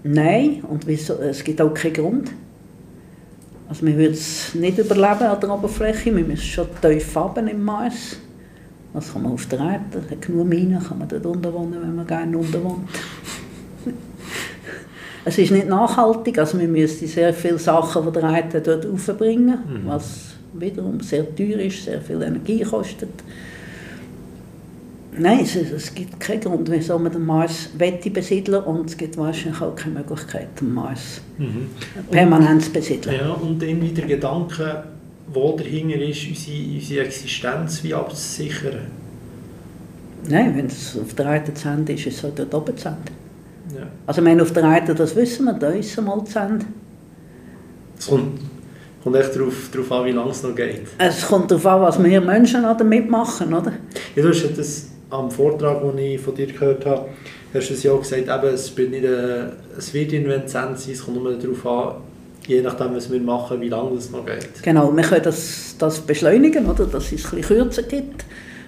nein, 0.04 0.64
und 0.70 0.88
es 0.88 1.44
gibt 1.44 1.60
auch 1.62 1.74
keinen 1.74 1.94
Grund. 1.94 2.32
Also 3.70 3.86
wir 3.86 3.96
würden 3.96 4.14
es 4.14 4.56
nicht 4.56 4.80
überleben 4.80 5.24
an 5.24 5.40
der 5.40 5.54
Oberfläche, 5.54 6.16
wir 6.16 6.24
müssen 6.24 6.44
schon 6.44 6.68
tief 6.82 7.16
haben 7.16 7.48
im 7.48 7.64
Mars. 7.64 8.18
Das 8.94 9.14
kann 9.14 9.22
man 9.22 9.34
auf 9.34 9.46
der 9.46 9.60
Erde, 9.60 10.04
hat 10.10 10.22
genug 10.24 10.48
Minen, 10.48 10.84
kann 10.84 10.98
man 10.98 11.08
dort 11.08 11.26
unten 11.28 11.54
wohnen, 11.54 11.78
wenn 11.80 11.96
man 11.96 12.08
gerne 12.08 12.36
unten 12.36 12.64
wohnt. 12.64 12.90
es 15.26 15.38
ist 15.38 15.52
nicht 15.52 15.68
nachhaltig, 15.68 16.40
also 16.40 16.60
wir 16.60 16.68
müssen 16.68 17.08
sehr 17.08 17.32
viele 17.32 17.60
Sachen 17.60 18.04
von 18.04 18.12
der 18.12 18.24
Erde 18.24 18.60
dort 18.60 18.88
aufbringen, 18.88 19.60
mhm. 19.68 19.88
was 19.88 20.32
wiederum 20.54 21.00
sehr 21.02 21.36
teuer 21.36 21.60
ist, 21.60 21.86
sehr 21.86 22.02
viel 22.02 22.24
Energie 22.24 22.64
kostet. 22.64 23.10
Nein, 25.18 25.40
es, 25.42 25.56
es 25.56 25.94
gibt 25.94 26.20
keinen 26.20 26.42
Grund, 26.42 26.70
wieso 26.70 26.98
man 27.00 27.12
den 27.12 27.26
Mars 27.26 27.70
wette 27.78 28.10
besiedeln 28.10 28.64
und 28.64 28.90
es 28.90 28.98
gibt 28.98 29.18
wahrscheinlich 29.18 29.62
auch 29.62 29.76
keine 29.76 29.96
Möglichkeit, 29.96 30.48
den 30.62 30.74
Mars 30.74 31.22
mhm. 31.38 31.70
permanent 32.12 32.64
zu 32.64 32.72
besiedeln. 32.72 33.16
Ja, 33.16 33.32
und 33.32 33.62
dann 33.62 33.82
wieder 33.82 34.04
Gedanken, 34.04 34.72
wo 35.34 35.56
dahinter 35.58 36.00
ist, 36.00 36.28
unsere, 36.28 36.76
unsere 36.76 37.06
Existenz 37.06 37.84
wie 37.84 37.94
abzusichern. 37.94 38.88
Nein, 40.28 40.56
wenn 40.56 40.66
es 40.68 40.98
auf 41.02 41.14
der 41.16 41.26
Erde 41.26 41.54
zu 41.54 41.70
Ende 41.70 41.94
ist, 41.94 42.06
ist 42.06 42.18
es 42.18 42.24
halt 42.24 42.38
dort 42.38 42.54
oben 42.54 42.78
zu 42.78 42.90
Ende. 42.90 43.12
Ja. 43.76 43.88
Also 44.06 44.24
wenn 44.24 44.40
auf 44.42 44.54
der 44.54 44.64
Erde, 44.64 44.94
das 44.94 45.16
wissen 45.16 45.46
wir, 45.46 45.54
da 45.54 45.70
ist 45.70 45.98
es 45.98 46.04
mal 46.04 46.24
zu 46.24 46.40
Ende. 46.40 46.66
Es 47.98 48.08
kommt, 48.08 48.40
kommt 49.04 49.16
echt 49.16 49.36
darauf, 49.36 49.70
darauf 49.72 49.92
an, 49.92 50.06
wie 50.06 50.12
lange 50.12 50.32
es 50.32 50.44
noch 50.44 50.56
geht. 50.56 50.88
Es 50.98 51.26
kommt 51.26 51.50
darauf 51.52 51.66
an, 51.66 51.82
was 51.82 52.04
wir 52.04 52.22
Menschen 52.22 52.64
damit 52.64 53.10
machen, 53.10 53.54
oder? 53.54 53.74
Ja, 54.16 54.24
du 54.24 54.30
hast 54.30 54.58
das 54.58 54.89
am 55.10 55.32
Vortrag, 55.32 55.82
den 55.82 55.98
ich 55.98 56.22
von 56.22 56.36
dir 56.36 56.48
gehört 56.48 56.86
habe, 56.86 57.10
hast 57.54 57.70
du 57.70 57.74
es 57.74 57.84
ja 57.84 57.92
auch 57.92 58.02
gesagt, 58.02 58.24
eben, 58.24 58.54
es, 58.54 58.78
wird 58.78 58.92
nicht 58.92 59.06
eine, 59.06 59.54
es 59.78 59.94
wird 59.94 60.14
irgendwann 60.14 60.48
sein, 60.48 60.74
es 60.74 61.04
kommt 61.04 61.24
nur 61.24 61.34
darauf 61.34 61.66
an, 61.66 62.02
je 62.48 62.62
nachdem, 62.62 62.96
was 62.96 63.12
wir 63.12 63.20
machen, 63.20 63.60
wie 63.62 63.70
lange 63.70 63.96
es 63.96 64.12
noch 64.12 64.26
geht. 64.26 64.62
Genau, 64.62 64.96
wir 64.96 65.04
können 65.04 65.24
das, 65.24 65.76
das 65.78 66.00
beschleunigen, 66.02 66.66
oder, 66.68 66.86
dass 66.86 67.12
es 67.12 67.24
bisschen 67.24 67.42
kürzer 67.42 67.84
gibt, 67.84 68.26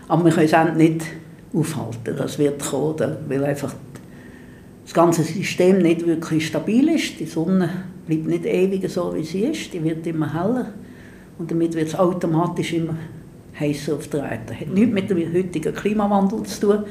aber 0.07 0.25
wir 0.25 0.31
können 0.31 0.49
es 0.51 0.77
nicht 0.77 1.05
aufhalten. 1.53 2.15
Das 2.17 2.39
wird 2.39 2.63
kommen, 2.63 3.17
weil 3.27 3.43
einfach 3.43 3.73
das 4.83 4.93
ganze 4.93 5.23
System 5.23 5.77
nicht 5.79 6.05
wirklich 6.05 6.47
stabil 6.47 6.89
ist. 6.89 7.19
Die 7.19 7.25
Sonne 7.25 7.69
bleibt 8.07 8.27
nicht 8.27 8.45
ewig 8.45 8.89
so, 8.89 9.13
wie 9.15 9.23
sie 9.23 9.45
ist, 9.45 9.73
die 9.73 9.83
wird 9.83 10.05
immer 10.07 10.33
heller 10.33 10.73
und 11.37 11.49
damit 11.49 11.73
wird 11.75 11.87
es 11.87 11.95
automatisch 11.95 12.73
immer 12.73 12.95
heißer 13.61 13.95
auf 13.95 14.07
der 14.07 14.23
Erde. 14.23 14.59
Hat 14.59 14.67
nichts 14.67 14.93
mit 14.93 15.09
dem 15.09 15.33
heutigen 15.33 15.73
Klimawandel 15.73 16.43
zu 16.43 16.61
tun, 16.61 16.83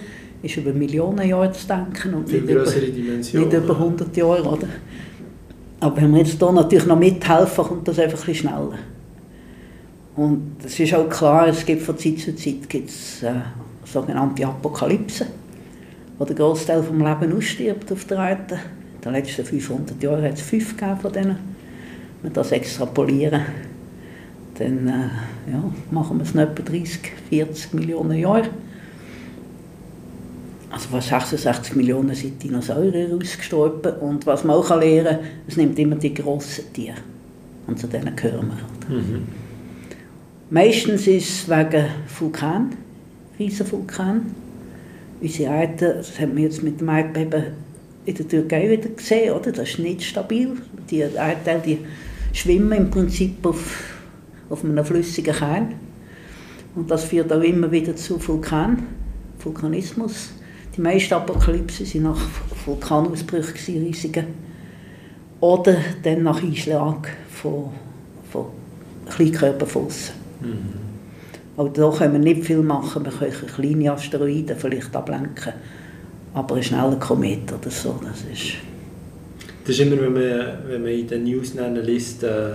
ist 0.42 0.56
über 0.56 0.72
Millionen 0.72 1.28
Jahre 1.28 1.52
zu 1.52 1.66
denken 1.66 2.14
und 2.14 2.32
nicht 2.32 2.48
über, 2.48 2.64
nicht 2.64 3.34
über 3.34 3.74
100 3.74 4.16
Jahre. 4.16 4.48
Oder? 4.48 4.68
Aber 5.80 5.96
wenn 5.96 6.12
wir 6.12 6.20
jetzt 6.20 6.38
hier 6.38 6.52
natürlich 6.52 6.86
noch 6.86 6.98
mithelfen, 6.98 7.64
kommt 7.64 7.88
das 7.88 7.98
einfach 7.98 8.26
ein 8.26 8.34
schneller. 8.34 8.78
Und 10.16 10.56
es 10.64 10.78
ist 10.78 10.94
auch 10.94 11.08
klar, 11.08 11.48
es 11.48 11.64
gibt 11.64 11.82
von 11.82 11.96
Zeit 11.96 12.18
zu 12.18 12.34
Zeit 12.34 12.68
gibt's, 12.68 13.22
äh, 13.22 13.32
sogenannte 13.84 14.46
Apokalypse, 14.46 15.26
wo 16.18 16.24
der 16.24 16.36
Großteil 16.36 16.82
des 16.82 16.90
Lebens 16.90 17.34
ausstirbt 17.34 17.92
auf 17.92 18.04
der 18.04 18.18
Erde. 18.18 18.60
In 18.96 19.00
den 19.02 19.12
letzten 19.12 19.44
500 19.44 20.02
Jahren 20.02 20.22
hat 20.22 20.34
es 20.34 20.42
fünf 20.42 20.74
von 20.78 21.12
denen. 21.12 21.38
Wenn 22.22 22.30
wir 22.30 22.34
das 22.34 22.52
extrapolieren, 22.52 23.40
dann 24.60 24.86
äh, 24.86 25.50
ja, 25.50 25.64
machen 25.90 26.18
wir 26.18 26.24
es 26.24 26.34
noch 26.34 26.42
etwa 26.42 26.62
30, 26.62 27.00
40 27.30 27.74
Millionen 27.74 28.18
Jahre. 28.18 28.48
Also 30.70 30.88
was 30.92 31.08
66 31.08 31.74
Millionen 31.74 32.14
sind 32.14 32.40
Dinosaurier 32.42 33.08
ausgestorben 33.16 33.94
und 33.94 34.24
was 34.26 34.44
man 34.44 34.56
auch 34.56 34.70
lernen 34.70 35.16
kann, 35.16 35.26
es 35.48 35.56
nimmt 35.56 35.78
immer 35.78 35.96
die 35.96 36.14
grossen 36.14 36.72
Tiere 36.72 36.98
und 37.66 37.78
zu 37.78 37.88
denen 37.88 38.14
gehören 38.14 38.48
wir. 38.48 38.94
Halt. 38.94 39.06
Mhm. 39.06 39.22
Meistens 40.50 41.06
ist 41.06 41.28
es 41.28 41.48
wegen 41.48 41.86
Vulkan, 42.18 42.70
Riesenvulkan. 43.38 44.34
Unsere 45.20 45.52
Erde, 45.54 45.94
das 45.98 46.18
haben 46.20 46.36
wir 46.36 46.44
jetzt 46.44 46.62
mit 46.62 46.80
dem 46.80 46.88
Erdbeben 46.88 47.44
in 48.06 48.14
der 48.14 48.28
Türkei 48.28 48.70
wieder 48.70 48.88
gesehen, 48.88 49.34
oder? 49.34 49.52
das 49.52 49.70
ist 49.70 49.78
nicht 49.78 50.02
stabil. 50.02 50.56
Die 50.90 51.00
Erdteile 51.00 51.62
die 51.64 51.78
schwimmen 52.32 52.72
im 52.72 52.90
Prinzip 52.90 53.44
auf 53.44 53.89
auf 54.50 54.64
einem 54.64 54.84
flüssigen 54.84 55.34
Kern. 55.34 55.74
Und 56.74 56.90
das 56.90 57.04
führt 57.04 57.32
auch 57.32 57.40
immer 57.40 57.70
wieder 57.70 57.96
zu 57.96 58.20
Vulkan, 58.26 58.82
Vulkanismus. 59.42 60.30
Die 60.76 60.80
meisten 60.80 61.14
Apokalypsen 61.14 61.86
waren 61.86 62.02
nach 62.02 62.20
Vulkanausbrüchen, 62.66 63.82
riesigen. 63.82 64.26
Oder 65.40 65.76
dann 66.02 66.24
nach 66.24 66.42
Einschlag 66.42 67.08
von, 67.30 67.70
von 68.30 68.46
Kleinkörperfossen. 69.08 70.14
Mhm. 70.40 70.80
Auch 71.56 71.68
da 71.72 71.90
können 71.90 72.12
wir 72.12 72.20
nicht 72.20 72.44
viel 72.44 72.62
machen. 72.62 73.04
Wir 73.04 73.12
können 73.12 73.32
kleine 73.54 73.92
Asteroiden 73.92 74.56
vielleicht 74.56 74.94
ablenken. 74.94 75.52
Aber 76.34 76.56
ein 76.56 76.62
schneller 76.62 76.96
Komet 76.96 77.52
oder 77.52 77.70
so, 77.70 77.98
das 78.02 78.20
ist... 78.32 78.54
Das 79.64 79.78
ist 79.78 79.80
immer, 79.80 80.00
wenn 80.00 80.12
man, 80.12 80.58
wenn 80.68 80.82
man 80.82 80.90
in 80.90 81.06
den 81.06 81.24
News 81.24 81.54
liest, 81.84 82.22
äh 82.22 82.54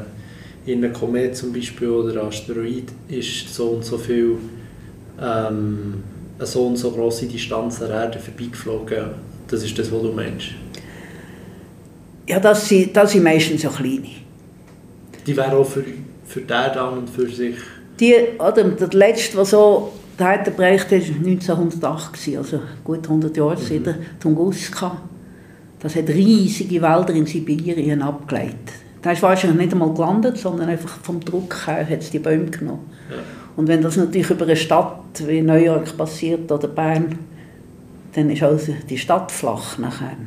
in 0.65 0.83
einem 0.83 0.93
Komet 0.93 1.35
zum 1.35 1.53
Beispiel 1.53 1.89
oder 1.89 2.23
Asteroid 2.23 2.91
ist 3.07 3.53
so 3.53 3.69
und 3.69 3.85
so 3.85 3.97
viel 3.97 4.37
ähm, 5.21 6.03
eine 6.37 6.47
so 6.47 6.67
und 6.67 6.77
so 6.77 6.91
große 6.91 7.27
Distanz 7.27 7.81
an 7.81 7.89
der 7.89 8.01
Erde 8.01 8.19
vorbeigeflogen. 8.19 9.05
Das 9.47 9.63
ist 9.63 9.77
das, 9.77 9.91
was 9.91 10.01
du 10.01 10.11
meinst? 10.11 10.47
Ja, 12.27 12.39
das 12.39 12.67
sind, 12.67 12.95
das 12.95 13.11
sind 13.11 13.23
meistens 13.23 13.61
so 13.61 13.69
kleine. 13.69 14.09
Die 15.25 15.37
wären 15.37 15.53
auch 15.53 15.65
für, 15.65 15.83
für 16.25 16.41
die 16.41 16.51
Erde 16.51 16.81
an 16.81 16.99
und 16.99 17.09
für 17.09 17.29
sich? 17.29 17.55
Die, 17.99 18.15
oder, 18.39 18.63
der 18.63 18.89
letzte, 18.89 19.37
der 19.37 19.45
so 19.45 19.93
bereicht 20.17 20.47
hat, 20.47 20.57
war 20.57 20.67
1908, 20.67 22.37
also 22.37 22.61
gut 22.83 23.03
100 23.03 23.37
Jahre 23.37 23.55
mhm. 23.55 23.85
seit 23.85 23.95
Tunguska. 24.19 25.01
Das 25.79 25.95
hat 25.95 26.09
riesige 26.09 26.81
Wälder 26.81 27.13
in 27.13 27.25
Sibirien 27.25 28.01
abgeleitet. 28.01 28.84
Da 29.05 29.11
ist 29.11 29.21
wahrscheinlich 29.21 29.59
nicht 29.59 29.71
einmal 29.71 29.93
gelandet, 29.93 30.35
sondern 30.35 30.67
einfach 30.67 30.97
vom 31.03 31.19
Druck 31.19 31.67
her 31.67 31.87
hat 31.87 31.99
es 31.99 32.09
die 32.09 32.17
Bäume 32.17 32.45
genommen. 32.45 32.89
Ja. 33.07 33.17
Und 33.55 33.67
wenn 33.67 33.83
das 33.83 33.97
natürlich 33.97 34.31
über 34.31 34.45
eine 34.45 34.55
Stadt 34.55 35.03
wie 35.27 35.43
New 35.43 35.53
York 35.53 35.95
passiert 35.95 36.51
oder 36.51 36.67
Bern, 36.67 37.19
dann 38.15 38.31
ist 38.31 38.41
also 38.41 38.73
die 38.89 38.97
Stadt 38.97 39.31
flach 39.31 39.77
nachher. 39.77 40.17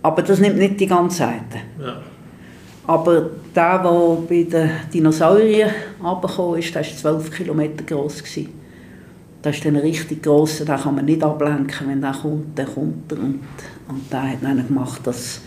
Aber 0.00 0.22
das 0.22 0.38
nimmt 0.38 0.58
nicht 0.58 0.78
die 0.78 0.86
ganze 0.86 1.16
Seite. 1.16 1.58
Ja. 1.80 1.96
Aber 2.86 3.30
der, 3.56 3.78
der 3.82 4.18
bei 4.28 4.44
den 4.44 4.70
Dinosauriern 4.94 5.72
runtergekommen 6.00 6.60
ist, 6.60 6.72
der 6.72 6.84
war 6.84 7.18
12 7.18 7.32
Kilometer 7.32 7.82
groß. 7.82 8.22
Das 9.42 9.56
ist 9.56 9.64
dann 9.64 9.74
richtig 9.74 10.22
gross, 10.22 10.58
den 10.58 10.66
kann 10.66 10.94
man 10.94 11.04
nicht 11.04 11.24
ablenken, 11.24 11.88
wenn 11.88 12.00
der 12.00 12.12
kommt, 12.12 12.56
dann 12.56 12.72
kommt 12.72 13.10
er. 13.10 13.18
Und, 13.18 13.40
und 13.88 14.12
der 14.12 14.22
hat 14.22 14.38
dann 14.40 14.64
gemacht, 14.64 15.00
dass 15.04 15.40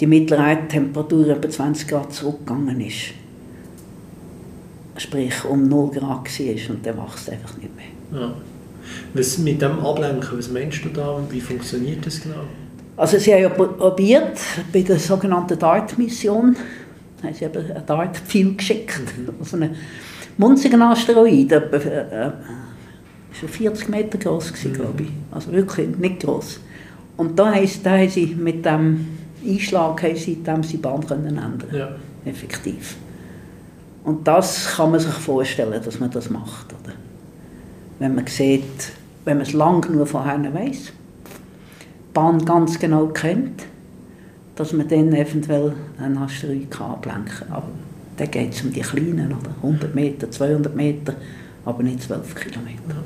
die 0.00 0.06
mittlere 0.06 0.68
Temperatur 0.68 1.28
etwa 1.28 1.50
20 1.50 1.88
Grad 1.88 2.12
zurückgegangen 2.12 2.80
ist. 2.80 3.14
Sprich, 4.96 5.44
um 5.44 5.68
0 5.68 5.90
Grad 5.90 6.00
war 6.02 6.70
und 6.74 6.86
dann 6.86 6.98
wächst 6.98 7.30
einfach 7.30 7.56
nicht 7.56 7.70
mehr. 7.76 8.20
Ja. 8.20 8.34
Was 9.14 9.38
mit 9.38 9.60
dem 9.60 9.78
Ablenken, 9.80 10.38
was 10.38 10.50
meinst 10.50 10.84
du 10.84 10.88
da? 10.88 11.20
Wie 11.30 11.40
funktioniert 11.40 12.04
das 12.06 12.20
genau? 12.20 12.44
Also 12.96 13.18
sie 13.18 13.32
haben 13.32 13.42
ja 13.42 13.48
probiert, 13.48 14.38
bei 14.72 14.82
der 14.82 14.98
sogenannten 14.98 15.58
DART-Mission, 15.58 16.56
haben 17.22 17.34
sie 17.34 17.44
eben 17.44 17.70
ein 17.70 17.86
DART-Pfeil 17.86 18.54
geschickt 18.54 19.00
mhm. 19.16 19.34
auf 19.40 19.54
einen 19.54 19.76
munzigen 20.36 20.82
Asteroid, 20.82 21.52
etwa, 21.52 21.76
äh, 21.76 22.32
40 23.30 23.88
Meter 23.88 24.18
groß 24.18 24.52
mhm. 24.64 24.72
glaube 24.72 25.02
ich, 25.04 25.08
also 25.30 25.52
wirklich 25.52 25.96
nicht 25.96 26.20
groß. 26.20 26.60
Und 27.16 27.38
da 27.38 27.52
haben, 27.54 27.70
da 27.84 27.98
haben 27.98 28.08
sie 28.08 28.26
mit 28.26 28.64
dem 28.64 29.17
Einschlag 29.46 30.02
haben, 30.02 30.16
seitdem 30.16 30.62
sie 30.62 30.76
die 30.76 30.76
Bahn 30.78 31.06
können 31.06 31.26
ändern 31.26 31.64
ja. 31.72 31.88
Effektiv. 32.24 32.96
Und 34.04 34.26
das 34.26 34.76
kann 34.76 34.90
man 34.90 35.00
sich 35.00 35.12
vorstellen, 35.12 35.80
dass 35.84 36.00
man 36.00 36.10
das 36.10 36.30
macht. 36.30 36.72
Oder? 36.82 36.94
Wenn 37.98 38.14
man 38.14 38.26
sieht, 38.26 38.92
wenn 39.24 39.38
man 39.38 39.46
es 39.46 39.52
lang 39.52 39.80
genug 39.82 40.08
vorher 40.08 40.42
weiss, 40.54 40.86
die 40.86 42.12
Bahn 42.14 42.44
ganz 42.44 42.78
genau 42.78 43.08
kennt, 43.08 43.64
dass 44.56 44.72
man 44.72 44.88
dann 44.88 45.12
eventuell 45.12 45.74
einen 46.00 46.18
Asteroid 46.18 46.70
kann 46.70 46.92
ablenken 46.92 47.26
kann. 47.26 47.52
Aber 47.52 47.68
dann 48.16 48.30
geht 48.30 48.54
es 48.54 48.62
um 48.62 48.72
die 48.72 48.80
kleinen, 48.80 49.32
oder? 49.32 49.50
100 49.62 49.94
Meter, 49.94 50.30
200 50.30 50.74
Meter, 50.74 51.14
aber 51.64 51.82
nicht 51.82 52.02
12 52.02 52.34
Kilometer. 52.34 52.96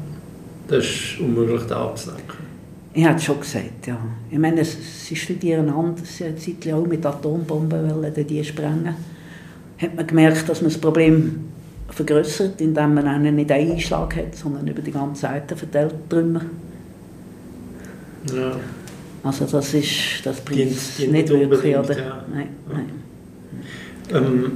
Das 0.69 0.85
ist 0.85 1.21
unmöglich, 1.21 1.63
da 1.69 1.85
abzulenken. 1.85 2.52
Ich 2.95 3.05
hätte 3.05 3.23
schon 3.23 3.41
gesagt, 3.41 3.87
ja. 3.87 3.97
Ich 4.31 4.39
meine, 4.39 4.65
sie 4.65 5.17
studieren 5.17 5.71
anders. 5.71 6.19
Sie 6.19 6.57
haben 6.67 6.83
auch 6.83 6.87
mit 6.87 7.05
Atombomben 7.07 7.91
wollen, 7.91 8.27
die 8.27 8.45
sprengen. 8.45 8.95
Hat 9.79 9.95
man 9.97 10.07
gemerkt, 10.07 10.49
dass 10.49 10.61
man 10.61 10.71
das 10.71 10.81
Problem 10.81 11.53
vergrößert, 11.89 12.61
indem 12.61 12.95
man 12.95 13.07
einen 13.07 13.37
nicht 13.37 13.51
einen 13.51 13.73
Einschlag 13.73 14.17
hat, 14.17 14.35
sondern 14.35 14.67
über 14.67 14.83
die 14.83 14.93
ganze 14.93 15.23
Seite 15.23 15.57
verteilt 15.57 15.95
Trümmer. 16.09 16.43
Ja. 18.35 18.57
Also 19.25 19.45
das 19.47 19.75
ist, 19.75 20.25
das 20.25 20.41
bringt 20.41 20.71
nicht, 20.71 21.11
nicht 21.11 21.29
wirklich, 21.29 21.77
oder? 21.77 21.99
Ja. 21.99 22.25
Nein, 22.33 22.49
nein. 22.69 22.91
Ähm, 24.13 24.53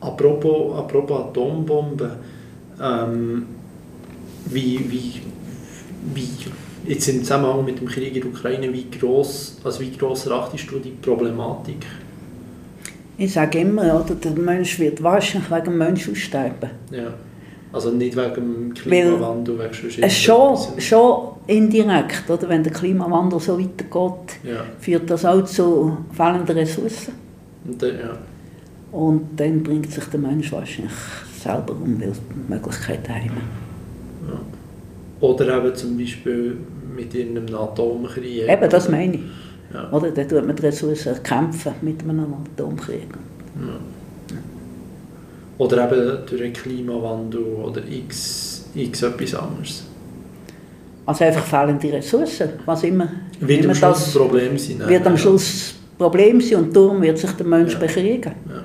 apropos, 0.00 0.78
apropos 0.78 1.20
Atombomben, 1.20 2.10
ähm, 2.80 3.46
wie, 4.46 4.78
wie, 4.90 5.22
wie, 6.14 6.28
jetzt 6.86 7.08
im 7.08 7.20
Zusammenhang 7.20 7.64
mit 7.64 7.80
dem 7.80 7.88
Krieg 7.88 8.14
in 8.14 8.22
der 8.22 8.30
Ukraine, 8.30 8.72
wie 8.72 8.86
gross, 8.90 9.56
also 9.64 9.80
wie 9.80 9.90
gross 9.96 10.26
erachtest 10.26 10.70
du 10.70 10.78
die 10.78 10.90
Problematik? 10.90 11.86
Ich 13.18 13.32
sage 13.32 13.60
immer, 13.60 14.00
oder, 14.00 14.14
der 14.14 14.32
Mensch 14.32 14.78
wird 14.78 15.02
wahrscheinlich 15.02 15.50
wegen 15.50 15.64
dem 15.64 15.78
Mensch 15.78 16.08
aussterben. 16.08 16.70
Ja. 16.90 17.14
Also 17.72 17.90
nicht 17.90 18.16
wegen 18.16 18.34
dem 18.34 18.74
Klimawandel, 18.74 19.58
wegen 19.58 20.02
es 20.02 20.16
schon, 20.18 20.58
schon 20.78 21.28
indirekt, 21.46 22.28
oder? 22.28 22.48
wenn 22.48 22.62
der 22.62 22.72
Klimawandel 22.72 23.40
so 23.40 23.58
weitergeht, 23.58 24.38
ja. 24.44 24.64
führt 24.78 25.08
das 25.08 25.24
auch 25.24 25.44
zu 25.44 25.96
fehlenden 26.12 26.56
Ressourcen. 26.56 27.14
Und 27.64 27.82
dann, 27.82 27.98
ja. 27.98 28.18
Und 28.92 29.28
dann 29.36 29.62
bringt 29.62 29.90
sich 29.90 30.04
der 30.04 30.20
Mensch 30.20 30.52
wahrscheinlich 30.52 30.92
selber 31.42 31.72
um, 31.72 31.98
weil 32.00 32.12
Möglichkeiten 32.48 33.14
haben. 33.14 33.30
Ja. 34.28 34.40
Oder 35.20 35.58
eben 35.58 35.74
zum 35.74 35.96
Beispiel 35.96 36.58
mit 36.94 37.14
einem 37.14 37.54
Atomkrieg. 37.54 38.48
Eben, 38.48 38.70
das 38.70 38.88
meine 38.88 39.14
ich. 39.14 39.20
Ja. 39.72 39.90
Oder? 39.90 40.10
Dann 40.10 40.28
tut 40.28 40.46
man 40.46 40.56
die 40.56 40.62
Ressourcen 40.62 41.22
kämpfen 41.22 41.72
mit 41.82 42.02
einem 42.02 42.34
Atomkrieg. 42.34 43.08
Ja. 43.56 44.36
Oder 45.58 45.84
eben 45.90 46.26
durch 46.26 46.40
den 46.40 46.52
Klimawandel 46.52 47.42
oder 47.42 47.82
x, 47.88 48.66
x 48.74 49.02
etwas 49.02 49.34
anderes. 49.34 49.84
Also 51.04 51.24
einfach 51.24 51.44
fehlende 51.44 51.92
Ressourcen, 51.92 52.50
was 52.64 52.84
immer. 52.84 53.08
Wird 53.40 53.66
am 53.66 53.74
Schluss 53.74 54.04
das 54.04 54.12
Problem 54.14 54.58
sein. 54.58 54.82
Wird 54.86 55.06
am 55.06 55.16
Schluss 55.16 55.74
Problem 55.98 56.40
sein 56.40 56.64
und 56.64 56.76
darum 56.76 57.02
wird 57.02 57.18
sich 57.18 57.30
der 57.32 57.46
Mensch 57.46 57.74
ja. 57.74 57.78
bekriegen. 57.78 58.32
Ja. 58.48 58.64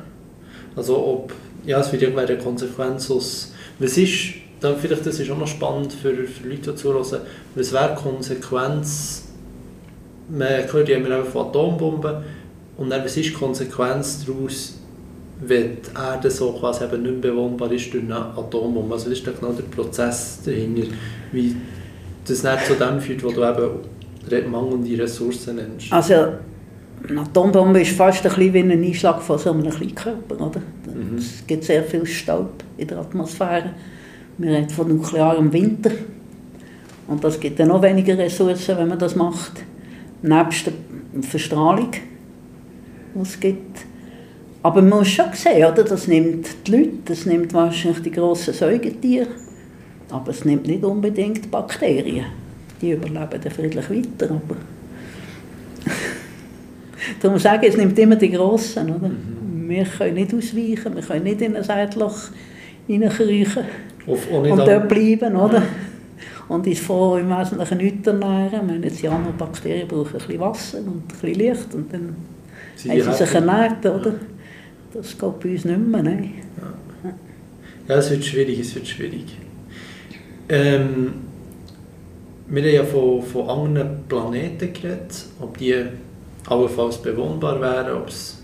Also 0.75 0.97
ob, 0.97 1.33
ja, 1.65 1.79
es 1.79 1.91
wird 1.91 2.03
irgendwann 2.03 2.27
eine 2.27 2.37
Konsequenz 2.37 3.09
aus, 3.11 3.53
was 3.79 3.97
ist, 3.97 4.33
dann 4.59 4.75
vielleicht 4.77 5.05
das 5.05 5.19
ist 5.19 5.29
auch 5.29 5.37
noch 5.37 5.47
spannend 5.47 5.93
für, 5.93 6.13
für 6.13 6.47
Leute, 6.47 6.71
die 6.71 6.75
zuhören, 6.75 7.05
was 7.55 7.73
wäre 7.73 7.95
die 7.95 8.01
Konsequenz, 8.01 9.23
man 10.29 10.71
hört 10.71 10.89
ja 10.89 10.97
immer 10.97 11.23
von 11.23 11.47
Atombomben, 11.47 12.23
und 12.77 12.89
dann, 12.91 13.03
was 13.03 13.17
ist 13.17 13.29
die 13.29 13.33
Konsequenz 13.33 14.25
daraus, 14.25 14.75
wenn 15.39 15.77
die 15.81 15.95
Erde 15.95 16.29
so 16.29 16.51
quasi 16.53 16.83
eben 16.83 17.01
nicht 17.03 17.23
mehr 17.23 17.31
bewohnbar 17.31 17.71
ist 17.71 17.93
durch 17.93 18.03
eine 18.03 18.15
Atombombe. 18.15 18.93
Also 18.93 19.09
das 19.09 19.19
ist 19.19 19.27
dann 19.27 19.35
genau 19.39 19.51
der 19.53 19.63
Prozess 19.63 20.39
dahinter, 20.45 20.87
wie 21.31 21.55
das 22.25 22.43
nicht 22.43 22.65
zu 22.65 22.73
dem 22.73 22.99
führt, 22.99 23.23
wo 23.23 23.31
du 23.31 23.43
eben 24.31 24.51
mangelnde 24.51 25.01
Ressourcen 25.01 25.55
nennst. 25.55 25.91
Also 25.91 26.13
eine 27.07 27.21
Atombombe 27.21 27.81
ist 27.81 27.91
fast 27.91 28.25
ein 28.25 28.33
bisschen 28.33 28.53
wie 28.53 28.59
ein 28.59 28.71
Einschlag 28.71 29.21
von 29.21 29.37
so 29.37 29.51
einem 29.51 29.69
Kleinkörper. 29.69 30.35
Oder? 30.35 30.61
Mhm. 30.85 31.17
Es 31.17 31.45
gibt 31.45 31.63
sehr 31.63 31.83
viel 31.83 32.05
Staub 32.05 32.63
in 32.77 32.87
der 32.87 32.99
Atmosphäre. 32.99 33.71
Wir 34.37 34.51
reden 34.51 34.69
von 34.69 34.87
nuklearem 34.87 35.51
Winter. 35.51 35.91
Und 37.07 37.23
das 37.23 37.39
gibt 37.39 37.59
dann 37.59 37.69
noch 37.69 37.81
weniger 37.81 38.17
Ressourcen, 38.17 38.77
wenn 38.77 38.89
man 38.89 38.99
das 38.99 39.15
macht. 39.15 39.63
Nebst 40.21 40.67
der 40.67 40.73
Verstrahlung, 41.23 41.91
die 43.15 43.21
es 43.21 43.39
gibt. 43.39 43.85
Aber 44.61 44.81
man 44.81 44.99
muss 44.99 45.09
schon 45.09 45.31
sehen, 45.33 45.65
oder? 45.71 45.83
das 45.83 46.07
nimmt 46.07 46.47
die 46.65 46.71
Leute, 46.71 46.91
das 47.05 47.25
nimmt 47.25 47.53
wahrscheinlich 47.53 48.01
die 48.01 48.11
grossen 48.11 48.53
Säugetiere, 48.53 49.27
aber 50.09 50.31
es 50.31 50.43
nimmt 50.43 50.67
nicht 50.67 50.83
unbedingt 50.83 51.49
Bakterien. 51.49 52.25
Die 52.81 52.91
überleben 52.91 53.39
dann 53.41 53.51
friedlich 53.51 53.89
weiter. 53.89 54.31
Aber 54.31 54.57
Darum 57.21 57.39
sage 57.39 57.67
ich, 57.67 57.73
es 57.73 57.77
nimmt 57.77 57.97
immer 57.97 58.17
die 58.17 58.31
Grossen. 58.31 58.89
Oder? 58.89 59.09
Mhm. 59.09 59.69
Wir 59.69 59.85
können 59.85 60.15
nicht 60.15 60.33
ausweichen, 60.33 60.95
wir 60.95 61.01
können 61.01 61.23
nicht 61.23 61.41
in 61.41 61.55
ein 61.55 61.63
Erdloch 61.63 62.29
reinkriechen 64.07 64.51
und 64.51 64.67
dort 64.67 64.89
bleiben. 64.89 65.35
Oder? 65.35 65.63
Und 66.47 66.65
uns 66.65 66.79
vor 66.79 67.19
im 67.19 67.29
Wesentlichen 67.29 67.77
nichts 67.77 68.07
ernähren. 68.07 68.67
Wir 68.69 68.89
jetzt 68.89 69.03
Bakterien 69.37 69.87
brauchen 69.87 70.07
ein 70.07 70.13
bisschen 70.13 70.39
Wasser 70.39 70.77
und 70.79 70.87
ein 70.87 71.03
bisschen 71.07 71.33
Licht 71.33 71.73
und 71.73 71.93
dann 71.93 72.15
sie 72.75 72.91
haben 72.91 73.01
sie 73.01 73.25
sich 73.25 73.33
ernährt. 73.33 73.85
Oder? 73.85 74.13
Das 74.93 75.17
geht 75.17 75.39
bei 75.39 75.49
uns 75.49 75.65
nicht 75.65 75.65
mehr. 75.65 76.03
Nein. 76.03 76.33
Ja. 77.03 77.13
ja, 77.89 77.95
es 77.95 78.09
wird 78.09 78.23
schwierig, 78.23 78.59
es 78.59 78.73
wird 78.75 78.87
schwierig. 78.87 79.37
Ähm, 80.49 81.13
wir 82.47 82.61
haben 82.63 82.73
ja 82.73 82.83
von, 82.85 83.21
von 83.21 83.49
anderen 83.49 84.03
Planeten 84.07 84.71
geredet, 84.71 85.25
ob 85.41 85.57
die 85.57 85.75
allenfalls 86.47 87.01
bewohnbar 87.01 87.59
wären. 87.59 87.97
Ob's, 87.97 88.41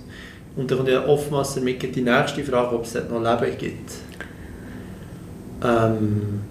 und 0.56 0.70
dann 0.70 0.80
kommt 0.80 0.90
ja 0.90 1.08
oftmals 1.08 1.56
damit 1.56 1.96
die 1.96 2.02
nächste 2.02 2.44
Frage, 2.44 2.76
ob 2.76 2.84
es 2.84 2.94
dort 2.94 3.10
noch 3.10 3.22
Leben 3.22 3.58
gibt. 3.58 3.92
Ähm, 5.64 6.42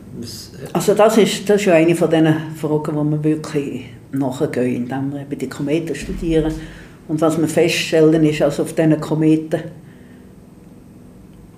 also 0.72 0.94
das 0.94 1.18
ist, 1.18 1.48
das 1.48 1.60
ist 1.60 1.66
ja 1.66 1.74
eine 1.74 1.94
von 1.94 2.10
diesen 2.10 2.34
Fragen, 2.56 2.92
die 2.92 3.10
wir 3.10 3.24
wirklich 3.24 3.84
nachgehen, 4.12 4.84
indem 4.84 5.12
wir 5.12 5.22
eben 5.22 5.38
die 5.38 5.48
Kometen 5.48 5.94
studieren. 5.94 6.52
Und 7.08 7.20
was 7.20 7.38
wir 7.38 7.48
feststellen, 7.48 8.24
ist, 8.24 8.40
dass 8.40 8.60
auf 8.60 8.74
diesen 8.74 9.00
Kometen 9.00 9.60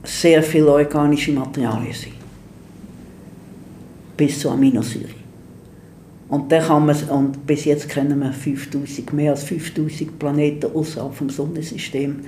sehr 0.02 0.42
viele 0.42 0.72
organische 0.72 1.32
Materialien 1.32 1.92
sind. 1.92 2.14
Bis 4.16 4.38
zu 4.38 4.50
Aminosäuren. 4.50 5.24
Und, 6.28 6.50
dann 6.50 6.62
kann 6.62 6.86
man, 6.86 6.96
und 7.10 7.46
bis 7.46 7.64
jetzt 7.64 7.88
kennen 7.88 8.18
wir 8.20 8.32
5000, 8.32 9.12
mehr 9.12 9.32
als 9.32 9.44
5000 9.44 10.18
Planeten 10.18 10.70
außerhalb 10.74 11.18
des 11.18 11.36
Sonnensystems. 11.36 12.24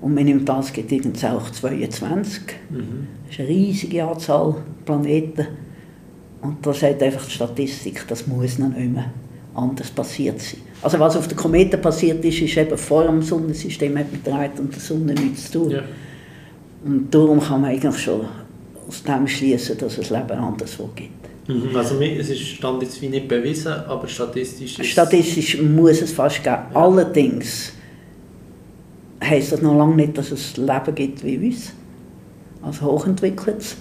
Und 0.00 0.14
man 0.14 0.24
nimmt 0.24 0.48
das, 0.48 0.72
gibt 0.72 0.92
es 0.92 1.24
auch 1.24 1.50
22. 1.50 2.42
Mhm. 2.70 3.06
Das 3.26 3.34
ist 3.34 3.40
eine 3.40 3.48
riesige 3.48 4.04
Anzahl 4.04 4.54
Planeten. 4.84 5.46
Und 6.42 6.64
da 6.64 6.72
sagt 6.72 7.02
einfach 7.02 7.24
die 7.24 7.32
Statistik, 7.32 8.04
das 8.08 8.26
muss 8.26 8.58
noch 8.58 8.68
nicht 8.68 8.92
mehr 8.92 9.10
anders 9.54 9.90
passiert 9.90 10.40
sein. 10.40 10.60
Also 10.82 10.98
was 10.98 11.16
auf 11.16 11.26
den 11.26 11.36
Kometen 11.36 11.80
passiert 11.80 12.24
ist, 12.24 12.40
ist 12.40 12.56
eben 12.56 12.76
vor 12.76 13.04
dem 13.04 13.22
Sonnensystem 13.22 13.96
hat 13.98 14.12
mit 14.12 14.26
der 14.26 14.34
Erde 14.34 14.60
und 14.60 14.72
der 14.72 14.80
Sonne 14.80 15.14
nichts 15.14 15.50
zu 15.50 15.60
tun. 15.60 15.70
Ja. 15.70 15.82
Und 16.84 17.12
darum 17.12 17.40
kann 17.40 17.62
man 17.62 17.70
eigentlich 17.70 17.98
schon 17.98 18.26
aus 18.86 19.02
dem 19.02 19.26
schließen, 19.26 19.78
dass 19.78 19.98
es 19.98 20.10
Leben 20.10 20.38
anderswo 20.38 20.90
gibt. 20.94 21.48
Mhm. 21.48 21.74
Also 21.74 22.00
es 22.00 22.28
ist 22.28 22.40
stand 22.40 22.82
jetzt 22.82 23.00
wie 23.00 23.08
nicht 23.08 23.28
bewiesen, 23.28 23.72
aber 23.72 24.06
statistisch 24.06 24.78
ist 24.78 24.86
Statistisch 24.86 25.60
muss 25.60 26.02
es 26.02 26.12
fast 26.12 26.42
geben. 26.42 26.56
Ja. 26.72 26.80
Allerdings 26.80 27.72
heisst 29.22 29.52
das 29.52 29.62
noch 29.62 29.76
lange 29.76 29.96
nicht, 29.96 30.18
dass 30.18 30.30
es 30.30 30.56
Leben 30.56 30.94
gibt 30.94 31.24
wie 31.24 31.38
uns, 31.38 31.72
also 32.66 32.86
hochentwickelt. 32.86 33.76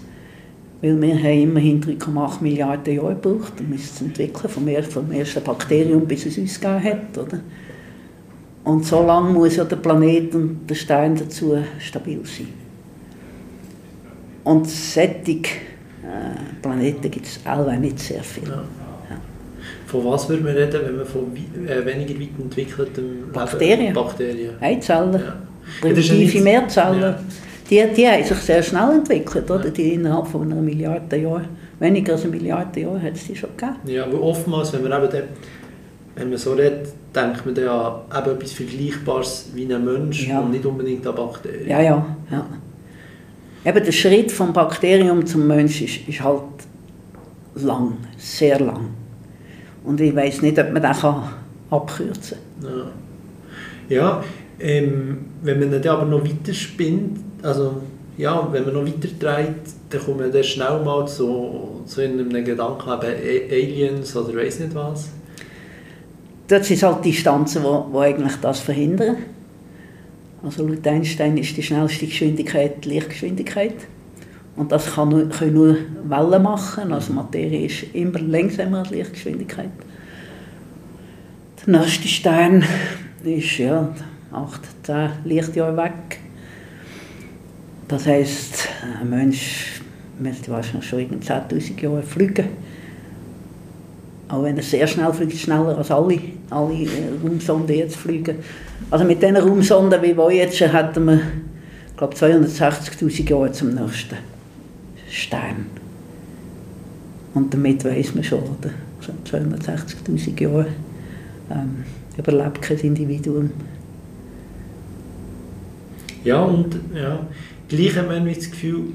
Weil 0.81 1.01
wir 1.01 1.15
haben 1.17 1.41
immerhin 1.41 1.81
3,8 1.81 2.41
Milliarden 2.41 2.95
Jahre 2.95 3.15
gebraucht, 3.15 3.53
um 3.59 3.73
es 3.73 3.95
zu 3.95 4.05
entwickeln, 4.05 4.49
vom, 4.49 4.67
ersten 4.67 5.43
Bakterium 5.43 6.05
bis 6.05 6.25
es 6.25 6.37
uns 6.37 6.59
gegeben 6.59 6.83
hat. 6.83 7.17
Oder? 7.17 7.39
Und 8.63 8.85
so 8.85 9.05
lange 9.05 9.31
muss 9.31 9.55
ja 9.55 9.63
der 9.63 9.77
Planet 9.77 10.35
und 10.35 10.67
der 10.67 10.75
Stein 10.75 11.15
dazu 11.15 11.57
stabil 11.79 12.21
sein. 12.25 12.47
Und 14.43 14.67
sättig 14.67 15.49
äh, 16.03 16.61
Planeten 16.61 17.09
gibt 17.09 17.25
es 17.25 17.39
alle 17.45 17.79
nicht 17.79 17.99
sehr 17.99 18.23
viel. 18.23 18.47
Ja. 18.47 18.63
Ja. 19.09 19.17
Von 19.87 20.05
was 20.05 20.29
würde 20.29 20.43
man 20.43 20.53
reden, 20.53 20.81
wenn 20.85 20.97
man 20.97 21.05
von 21.05 21.35
äh, 21.67 21.85
weniger 21.85 22.19
weit 22.19 22.29
entwickeltem 22.39 23.31
Bakterien. 23.31 23.79
Leben, 23.79 23.93
Bakterien. 23.93 24.53
Eizellen, 24.61 25.13
ja. 25.13 25.35
primitive 25.81 26.41
Mehrzellen. 26.41 27.15
Die, 27.69 27.83
die 27.95 28.07
haben 28.07 28.23
sich 28.23 28.37
sehr 28.37 28.61
schnell 28.61 28.91
entwickelt, 28.91 29.49
oder? 29.49 29.69
Die 29.69 29.93
innerhalb 29.93 30.27
von 30.27 30.43
einer 30.43 30.61
Milliarde 30.61 31.17
Jahre, 31.17 31.45
weniger 31.79 32.13
als 32.13 32.23
eine 32.23 32.31
Milliarde 32.31 32.79
Jahre 32.79 33.01
hat 33.01 33.15
es 33.15 33.25
die 33.25 33.35
schon 33.35 33.49
gegeben. 33.57 33.75
Ja, 33.85 34.05
aber 34.05 34.21
oftmals, 34.21 34.71
wenn 34.73 34.83
man, 34.83 35.03
eben 35.03 35.11
den, 35.11 35.23
wenn 36.15 36.29
man 36.29 36.37
so 36.37 36.53
redet, 36.53 36.89
denkt 37.15 37.45
man 37.45 37.55
ja 37.55 38.03
eben 38.15 38.31
etwas 38.31 38.51
Vergleichbares 38.51 39.49
wie 39.53 39.73
ein 39.73 39.83
Mensch 39.83 40.27
ja. 40.27 40.41
und 40.41 40.51
nicht 40.51 40.65
unbedingt 40.65 41.05
an 41.07 41.15
Bakterien. 41.15 41.67
Ja, 41.67 41.81
ja, 41.81 42.05
ja. 42.29 42.45
Eben 43.65 43.83
der 43.83 43.91
Schritt 43.91 44.31
vom 44.31 44.53
Bakterium 44.53 45.25
zum 45.25 45.47
Mensch 45.47 45.81
ist, 45.81 46.07
ist 46.07 46.23
halt 46.23 46.43
lang, 47.55 47.97
sehr 48.17 48.59
lang. 48.59 48.89
Und 49.83 49.99
ich 50.01 50.15
weiß 50.15 50.43
nicht, 50.43 50.59
ob 50.59 50.71
man 50.71 50.83
den 50.83 50.91
kann 50.91 51.23
abkürzen 51.71 52.37
kann. 52.61 52.71
Ja, 53.89 53.95
ja 53.97 54.23
ähm, 54.59 55.17
wenn 55.41 55.59
man 55.59 55.71
dann 55.71 55.87
aber 55.87 56.05
noch 56.05 56.23
weiter 56.23 56.53
spinnt, 56.53 57.19
also 57.41 57.81
ja, 58.17 58.47
wenn 58.51 58.65
man 58.65 58.73
noch 58.73 58.85
weiter 58.85 59.09
dreht, 59.19 59.55
dann 59.89 60.01
kommt 60.01 60.19
man 60.19 60.31
dann 60.31 60.43
schnell 60.43 60.81
mal 60.83 61.07
zu, 61.07 61.81
zu 61.85 62.01
einem 62.01 62.29
Gedanken, 62.29 62.91
eben 63.23 63.51
Aliens 63.51 64.15
oder 64.15 64.35
weiß 64.35 64.61
nicht 64.61 64.75
was. 64.75 65.09
Das 66.47 66.67
sind 66.67 66.83
halt 66.83 67.03
Distanzen, 67.03 67.63
die 67.63 67.97
eigentlich 67.97 68.35
das 68.41 68.59
verhindern. 68.59 69.17
Also 70.43 70.65
laut 70.67 70.87
Einstein 70.87 71.37
ist 71.37 71.57
die 71.57 71.63
schnellste 71.63 72.05
Geschwindigkeit 72.05 72.85
die 72.85 72.89
Lichtgeschwindigkeit. 72.89 73.75
Und 74.55 74.71
das 74.71 74.93
kann 74.93 75.09
nur, 75.09 75.27
können 75.29 75.53
nur 75.53 75.77
Wellen 76.03 76.43
machen. 76.43 76.93
Also 76.93 77.13
Materie 77.13 77.65
ist 77.65 77.83
immer 77.93 78.19
langsamer 78.19 78.79
als 78.79 78.91
Lichtgeschwindigkeit. 78.91 79.71
Der 81.65 81.79
nächste 81.79 82.07
Stern 82.07 82.63
ist 83.23 83.57
ja 83.57 83.89
8, 84.31 84.61
10 84.83 85.09
Lichtjahre 85.25 85.75
weg. 85.75 86.19
Das 87.87 88.07
heisst, 88.07 88.67
ein 88.99 89.09
Mensch 89.09 89.81
müsste 90.19 90.51
wahrscheinlich 90.51 90.89
schon 90.89 90.99
10'000 90.99 91.81
Jahre 91.81 92.01
fliegen. 92.01 92.47
Auch 94.27 94.41
wenn 94.41 94.57
er 94.57 94.63
sehr 94.63 94.87
schnell 94.87 95.13
fliegt, 95.13 95.37
schneller 95.37 95.77
als 95.77 95.91
alle, 95.91 96.19
alle 96.49 96.73
äh, 96.73 96.87
Raumsonden 97.23 97.75
jetzt 97.75 97.95
fliegen. 97.95 98.37
Also 98.89 99.05
mit 99.05 99.21
diesen 99.21 99.37
Raumsonden 99.37 100.01
wie 100.01 100.17
Voyager 100.17 100.73
hätten 100.73 101.05
wir, 101.05 101.21
glaube 101.95 102.15
260'000 102.15 103.29
Jahre 103.29 103.51
zum 103.51 103.75
nächsten 103.75 104.17
Stern. 105.07 105.67
Und 107.35 107.53
damit 107.53 107.85
weiß 107.85 108.15
man 108.15 108.23
schon, 108.23 108.39
oder? 108.39 108.71
260'000 109.29 110.41
Jahre 110.41 110.67
ähm, 111.51 111.83
überlebt 112.17 112.61
kein 112.63 112.79
Individuum. 112.79 113.51
Ja, 116.23 116.41
und 116.41 116.79
ja, 116.95 117.19
gleich 117.67 117.95
haben 117.97 118.25
wir 118.25 118.35
das 118.35 118.51
Gefühl, 118.51 118.93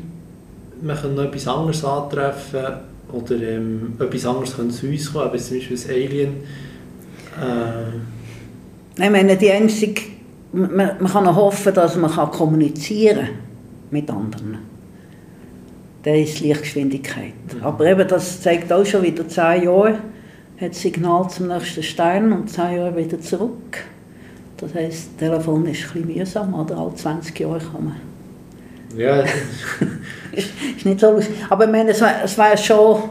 man 0.83 0.97
kann 0.97 1.15
noch 1.15 1.25
etwas 1.25 1.47
anderes 1.47 1.85
antreffen 1.85 2.67
oder 3.13 3.37
ähm, 3.37 3.95
etwas 3.99 4.27
anderes 4.27 4.57
könnte 4.57 4.75
zu 4.75 4.87
uns 4.87 5.13
kommen, 5.13 5.25
aber 5.27 5.39
zum 5.39 5.57
Beispiel 5.57 5.77
das 5.77 5.89
Alien. 5.89 6.35
Äh. 7.41 9.03
Ich 9.03 9.11
meine, 9.11 9.37
die 9.37 9.51
einzige, 9.51 10.03
man, 10.53 10.93
man 10.99 11.13
kann 11.13 11.35
hoffen, 11.35 11.75
dass 11.75 11.97
man 11.97 12.11
kann 12.11 12.31
kommunizieren 12.31 13.29
mit 13.91 14.09
anderen. 14.11 14.59
Das 16.03 16.17
ist 16.17 16.41
Lichtgeschwindigkeit. 16.41 17.35
Mhm. 17.55 17.63
Aber 17.63 17.87
eben, 17.87 18.09
das 18.09 18.41
zeigt 18.41 18.73
auch 18.73 18.85
schon 18.87 19.03
wieder 19.03 19.29
zehn 19.29 19.65
Jahre, 19.65 19.99
hat 20.61 20.71
das 20.71 20.81
Signal 20.81 21.29
zum 21.29 21.49
nächsten 21.49 21.83
Stern 21.83 22.33
und 22.33 22.49
zehn 22.49 22.77
Jahre 22.77 22.97
wieder 22.97 23.21
zurück. 23.21 23.85
Das 24.57 24.75
heisst, 24.75 25.09
das 25.09 25.17
Telefon 25.17 25.67
ist 25.67 25.85
ein 25.95 26.03
bisschen 26.03 26.19
mühsam, 26.19 26.55
oder? 26.55 26.77
Alle 26.77 26.95
20 26.95 27.39
Jahre 27.41 27.59
kann 27.59 27.85
man 27.85 28.10
ja. 28.97 29.25
ist 30.33 30.85
nicht 30.85 31.01
so 31.01 31.13
lustig. 31.13 31.35
Aber 31.49 31.65
ich 31.65 31.71
meine, 31.71 31.91
es 31.91 32.01
wäre 32.01 32.29
wär 32.37 32.57
schon, 32.57 33.03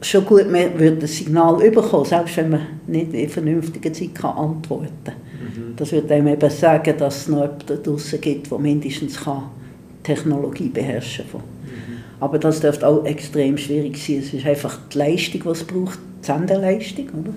schon 0.00 0.24
gut, 0.24 0.50
man 0.50 0.78
würde 0.78 0.96
das 0.96 1.16
Signal 1.16 1.58
bekommen, 1.70 2.04
selbst 2.04 2.36
wenn 2.36 2.50
man 2.50 2.60
nicht 2.86 3.12
in 3.12 3.28
vernünftiger 3.28 3.92
Zeit 3.92 4.14
kann 4.14 4.36
antworten 4.36 4.88
kann. 5.04 5.14
Mhm. 5.14 5.76
Das 5.76 5.92
würde 5.92 6.14
einem 6.14 6.28
eben 6.28 6.50
sagen, 6.50 6.94
dass 6.98 7.22
es 7.22 7.28
noch 7.28 7.42
jemanden 7.42 7.82
draußen 7.82 8.20
gibt, 8.20 8.50
der 8.50 8.58
mindestens 8.58 9.20
kann 9.20 9.44
Technologie 10.02 10.68
beherrschen 10.68 11.24
kann. 11.30 11.40
Mhm. 11.40 11.98
Aber 12.20 12.38
das 12.38 12.60
dürfte 12.60 12.86
auch 12.86 13.04
extrem 13.04 13.56
schwierig 13.58 13.98
sein. 13.98 14.18
Es 14.18 14.32
ist 14.32 14.46
einfach 14.46 14.78
die 14.92 14.98
Leistung, 14.98 15.42
die 15.42 15.48
es 15.48 15.64
braucht, 15.64 15.98
die 16.22 16.26
Sendeleistung, 16.26 17.08
oder? 17.08 17.34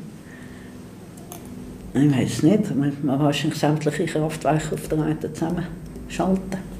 Ich 1.98 2.12
weiß 2.12 2.44
nicht, 2.44 2.76
man, 2.76 2.92
man 3.04 3.20
wahrscheinlich 3.20 3.58
sämtliche 3.58 4.06
Kraftwerke 4.06 4.76
auf 4.76 4.88
der 4.90 4.98
Erde 4.98 5.32
zusammenschalten 5.32 6.75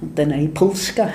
und 0.00 0.18
dann 0.18 0.32
einen 0.32 0.46
Impuls 0.46 0.94
geben. 0.94 1.10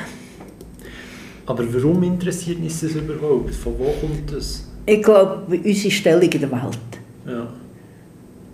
Aber 1.45 1.73
warum 1.73 2.01
interessiert 2.03 2.59
uns 2.59 2.81
das 2.81 2.91
überhaupt? 2.91 3.53
Von 3.53 3.73
wo 3.77 3.85
kommt 4.01 4.31
das? 4.31 4.67
Ich 4.85 5.01
glaube, 5.01 5.57
unsere 5.57 5.91
Stellung 5.91 6.29
in 6.29 6.39
der 6.39 6.51
Welt. 6.51 6.79
Ja. 7.27 7.47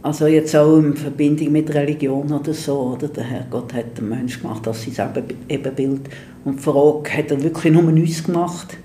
Also 0.03 0.27
jetzt 0.27 0.55
auch 0.55 0.79
in 0.79 0.95
Verbindung 0.95 1.51
mit 1.51 1.73
Religion 1.73 2.31
oder 2.31 2.53
so, 2.53 2.93
oder 2.93 3.07
der 3.07 3.23
Herrgott 3.23 3.73
hat 3.73 3.97
den 3.97 4.09
Menschen 4.09 4.41
gemacht 4.41 4.67
als 4.67 4.83
sein 4.93 5.11
Ebenbild. 5.47 6.01
Und 6.43 6.57
die 6.57 6.63
Frage, 6.63 7.17
hat 7.17 7.31
er 7.31 7.43
wirklich 7.43 7.71
nur 7.71 7.83
uns 7.83 8.23
gemacht? 8.23 8.77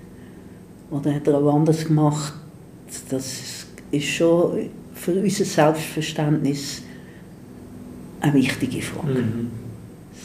Oder 0.91 1.15
hat 1.15 1.27
er 1.27 1.39
auch 1.39 1.55
anders 1.55 1.85
gemacht? 1.87 2.35
Das 3.09 3.67
ist 3.91 4.05
schon 4.05 4.69
für 4.95 5.13
unser 5.13 5.45
Selbstverständnis 5.45 6.83
eine 8.21 8.35
wichtige 8.35 8.83
Frage. 8.83 9.21
Mhm 9.21 9.66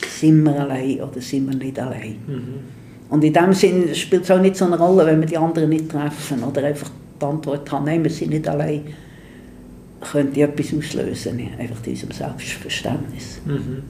sind 0.06 0.44
wir 0.44 0.60
allein 0.60 1.02
oder 1.02 1.22
sind 1.22 1.50
wir 1.50 1.58
nicht 1.58 1.80
allein. 1.80 2.16
Mhm. 2.28 2.82
Und 3.10 3.24
in 3.24 3.34
dem 3.34 3.54
Sinn 3.54 3.94
spielt 3.94 4.24
es 4.24 4.32
auch 4.32 4.40
nicht 4.40 4.56
so 4.56 4.66
eine 4.66 4.78
Rolle, 4.78 5.06
wenn 5.06 5.20
wir 5.20 5.28
die 5.28 5.38
anderen 5.38 5.70
nicht 5.70 5.90
treffen 5.90 6.44
oder 6.44 6.64
einfach 6.64 6.90
die 7.22 7.26
Antwort 7.26 7.70
haben, 7.72 7.86
nein, 7.86 8.04
wir 8.04 8.12
sind 8.12 8.30
nicht 8.30 8.48
allein, 8.48 8.84
könnte 10.00 10.42
etwas 10.42 10.74
auslösen, 10.74 11.40
einfach 11.60 11.86
in 11.86 11.92
unserem 11.92 12.12
Selbstverständnis. 12.12 13.42
Mhm. 13.46 13.84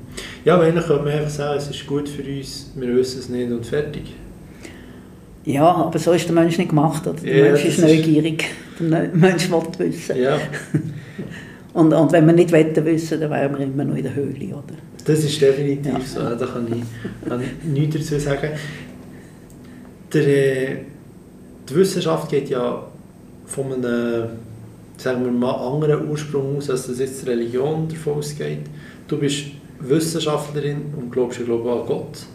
Ja, 0.43 0.55
aber 0.55 0.63
eigentlich 0.63 0.85
könnte 0.85 1.03
man 1.03 1.13
einfach 1.13 1.29
sagen, 1.29 1.57
es 1.57 1.69
ist 1.69 1.87
gut 1.87 2.09
für 2.09 2.23
uns, 2.23 2.71
wir 2.75 2.95
wissen 2.95 3.19
es 3.19 3.29
nicht 3.29 3.51
und 3.51 3.65
fertig. 3.65 4.15
Ja, 5.45 5.65
aber 5.65 5.97
so 5.97 6.11
ist 6.11 6.27
der 6.27 6.35
Mensch 6.35 6.57
nicht 6.57 6.69
gemacht. 6.69 7.05
Oder? 7.07 7.19
Der 7.21 7.37
ja, 7.37 7.51
Mensch 7.51 7.65
ist 7.65 7.79
neugierig, 7.79 8.45
der 8.79 9.09
Mensch 9.13 9.49
will 9.49 9.61
wissen. 9.77 10.17
Ja. 10.17 10.37
und, 11.73 11.93
und 11.93 12.11
wenn 12.11 12.25
wir 12.25 12.33
nicht 12.33 12.51
wissen 12.51 13.19
dann 13.19 13.31
wären 13.31 13.57
wir 13.57 13.65
immer 13.65 13.83
noch 13.85 13.95
in 13.95 14.03
der 14.03 14.15
Höhle. 14.15 14.47
Oder? 14.47 14.75
Das 15.05 15.23
ist 15.23 15.41
definitiv 15.41 15.93
ja. 15.93 15.99
so, 16.01 16.19
da 16.35 16.45
kann 16.45 16.67
ich, 16.67 17.29
kann 17.29 17.41
ich 17.41 17.63
nichts 17.63 18.09
dazu 18.09 18.19
sagen. 18.19 18.49
Der, 20.13 20.27
äh, 20.27 20.77
die 21.69 21.75
Wissenschaft 21.75 22.29
geht 22.29 22.49
ja 22.49 22.83
von 23.45 23.73
einem 23.73 24.29
sagen 25.01 25.25
wir 25.25 25.31
mal, 25.31 25.53
anderen 25.53 26.09
Ursprung 26.09 26.57
aus, 26.57 26.69
als 26.69 26.87
das 26.87 26.99
jetzt 26.99 27.25
Religion 27.25 27.87
davon 27.89 28.19
ausgeht. 28.19 28.61
Du 29.07 29.17
bist 29.17 29.45
Wissenschaftlerin 29.79 30.93
und 30.95 31.11
glaubst 31.11 31.39
ja 31.39 31.45
glaube 31.45 31.71
an 31.71 31.85
Gott. 31.85 32.25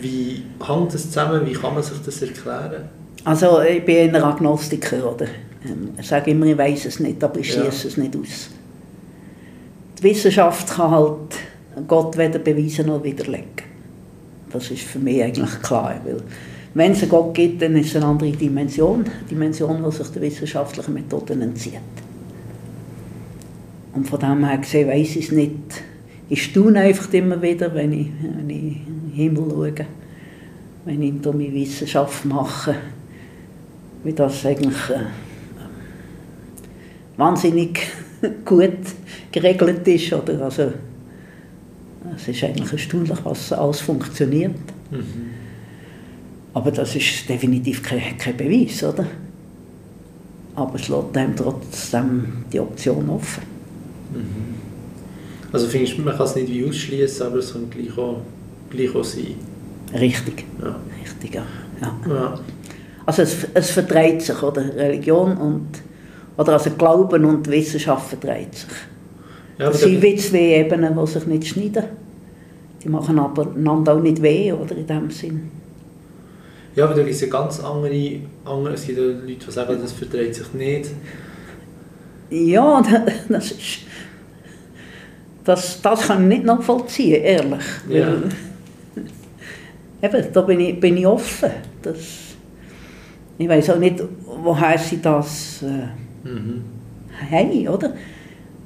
Wie 0.00 0.42
hängt 0.66 0.94
das 0.94 1.08
zusammen? 1.08 1.46
Wie 1.46 1.52
kann 1.52 1.74
man 1.74 1.82
sich 1.82 1.98
das 2.04 2.22
erklären? 2.22 2.88
Also 3.24 3.60
ich 3.60 3.84
bin 3.84 4.14
ein 4.14 4.22
Agnostiker. 4.22 5.12
Oder? 5.12 5.26
Ähm, 5.64 5.90
ich 5.98 6.06
sage 6.06 6.30
immer, 6.30 6.46
ich 6.46 6.56
weiß 6.56 6.86
es 6.86 7.00
nicht, 7.00 7.22
aber 7.22 7.38
ich 7.38 7.52
schließe 7.52 7.82
ja. 7.82 7.88
es 7.88 7.96
nicht 7.96 8.16
aus. 8.16 8.50
Die 10.00 10.04
Wissenschaft 10.04 10.68
kann 10.70 10.90
halt 10.90 11.36
Gott 11.86 12.16
weder 12.16 12.38
beweisen 12.38 12.86
noch 12.86 13.04
widerlegen. 13.04 13.44
Das 14.50 14.70
ist 14.70 14.82
für 14.82 14.98
mich 14.98 15.22
eigentlich 15.22 15.60
klar. 15.62 16.00
Weil 16.04 16.22
wenn 16.74 16.92
es 16.92 17.02
einen 17.02 17.10
Gott 17.10 17.34
gibt, 17.34 17.60
dann 17.60 17.76
ist 17.76 17.90
es 17.90 17.96
eine 17.96 18.06
andere 18.06 18.32
Dimension. 18.32 19.04
Eine 19.04 19.28
Dimension, 19.28 19.84
die 19.84 19.96
sich 19.96 20.08
der 20.08 20.22
wissenschaftlichen 20.22 20.94
Methoden 20.94 21.42
entzieht. 21.42 21.80
Und 23.94 24.08
von 24.08 24.20
dem 24.20 24.46
her 24.46 24.58
gesehen 24.58 24.88
weiss 24.88 25.16
ich 25.16 25.26
es 25.26 25.32
nicht. 25.32 25.82
Ich 26.28 26.44
staune 26.44 26.80
einfach 26.80 27.12
immer 27.12 27.42
wieder, 27.42 27.74
wenn 27.74 27.92
ich, 27.92 28.06
wenn 28.22 28.48
ich 28.48 28.56
in 28.56 28.84
den 28.84 29.12
Himmel 29.14 29.50
schaue, 29.50 29.74
wenn 30.84 31.02
ich 31.02 31.12
meine 31.24 31.52
Wissenschaft 31.52 32.24
mache, 32.24 32.76
wie 34.04 34.12
das 34.12 34.46
eigentlich 34.46 34.90
äh, 34.90 35.06
wahnsinnig 37.16 37.80
gut 38.44 38.78
geregelt 39.32 39.86
ist. 39.86 40.12
Oder? 40.12 40.42
Also, 40.42 40.72
es 42.16 42.28
ist 42.28 42.44
eigentlich 42.44 42.72
erstaunlich, 42.72 43.18
was 43.24 43.52
alles 43.52 43.80
funktioniert. 43.80 44.54
Mhm. 44.90 45.30
Aber 46.52 46.70
das 46.70 46.96
ist 46.96 47.28
definitiv 47.28 47.82
kein, 47.82 48.16
kein 48.18 48.36
Beweis, 48.36 48.82
oder? 48.82 49.06
Aber 50.56 50.74
es 50.74 50.88
lässt 50.88 51.16
einem 51.16 51.36
trotzdem 51.36 52.44
die 52.52 52.60
Option 52.60 53.08
offen. 53.08 53.42
Mhm. 54.12 54.60
Also 55.52 55.66
findest 55.66 55.98
du, 55.98 56.02
man 56.02 56.16
kann 56.16 56.26
es 56.26 56.34
nicht 56.36 56.48
wie 56.48 56.64
ausschließen, 56.64 57.26
aber 57.26 57.38
es 57.38 57.52
kann 57.52 57.68
gleich 57.70 57.96
auch, 57.96 58.20
gleich 58.70 58.94
auch 58.94 59.04
sein? 59.04 59.34
Richtig. 59.92 60.44
Ja. 60.60 60.76
Richtig, 61.02 61.34
ja. 61.34 61.46
ja. 61.80 62.00
ja. 62.08 62.40
Also 63.06 63.22
es, 63.22 63.36
es 63.54 63.70
verdreht 63.70 64.22
sich, 64.22 64.42
oder? 64.42 64.74
Religion 64.76 65.36
und, 65.36 65.68
oder 66.36 66.52
also 66.52 66.70
Glauben 66.70 67.24
und 67.24 67.48
Wissenschaft 67.48 68.08
verdreht 68.08 68.54
sich. 68.54 68.68
Ja, 69.60 69.66
das 69.68 69.80
sind 69.80 70.00
wie 70.00 70.16
zwei 70.16 70.60
Ebenen, 70.60 70.96
die 70.98 71.06
sich 71.06 71.26
nicht 71.26 71.46
schneiden. 71.48 71.84
Die 72.82 72.88
machen 72.88 73.18
aber 73.18 73.52
einander 73.54 73.94
auch 73.94 74.00
nicht 74.00 74.22
weh, 74.22 74.50
oder 74.52 74.74
in 74.74 74.86
dem 74.86 75.10
Sinn. 75.10 75.50
Ja, 76.74 76.84
aber 76.84 76.94
da 76.94 77.02
gibt 77.02 77.14
es 77.14 77.20
ja 77.20 77.26
ganz 77.26 77.60
andere, 77.60 78.20
andere, 78.46 78.72
es 78.72 78.86
gibt 78.86 78.98
ja 78.98 79.04
Leute, 79.04 79.22
die 79.46 79.50
sagen, 79.50 79.78
das 79.82 79.92
verdreht 79.92 80.34
sich 80.34 80.50
nicht. 80.54 80.90
Ja, 82.30 82.82
das 83.28 83.50
ist... 83.50 83.80
Das, 85.44 85.82
das 85.82 86.06
kann 86.06 86.22
ich 86.22 86.38
nicht 86.38 86.44
nachvollziehen, 86.44 87.22
ehrlich. 87.22 87.64
Ja. 87.88 88.14
eben, 90.02 90.32
da 90.32 90.40
bin 90.42 90.60
ich, 90.60 90.80
bin 90.80 90.96
ich 90.96 91.06
offen. 91.06 91.50
Das, 91.82 91.96
ich 93.36 93.48
weiß 93.48 93.70
auch 93.70 93.78
nicht, 93.78 94.02
woher 94.24 94.78
sie 94.78 95.00
das 95.02 95.62
äh, 95.62 96.28
mhm. 96.28 96.62
haben, 97.30 97.68
oder? 97.68 97.94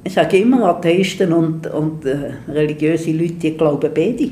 Ich 0.05 0.13
sage 0.13 0.39
immer, 0.39 0.65
Atheisten 0.69 1.33
und, 1.33 1.67
und 1.67 2.05
äh, 2.05 2.35
religiöse 2.49 3.11
Leute, 3.13 3.35
die 3.35 3.57
glauben 3.57 3.91
beide. 3.95 4.31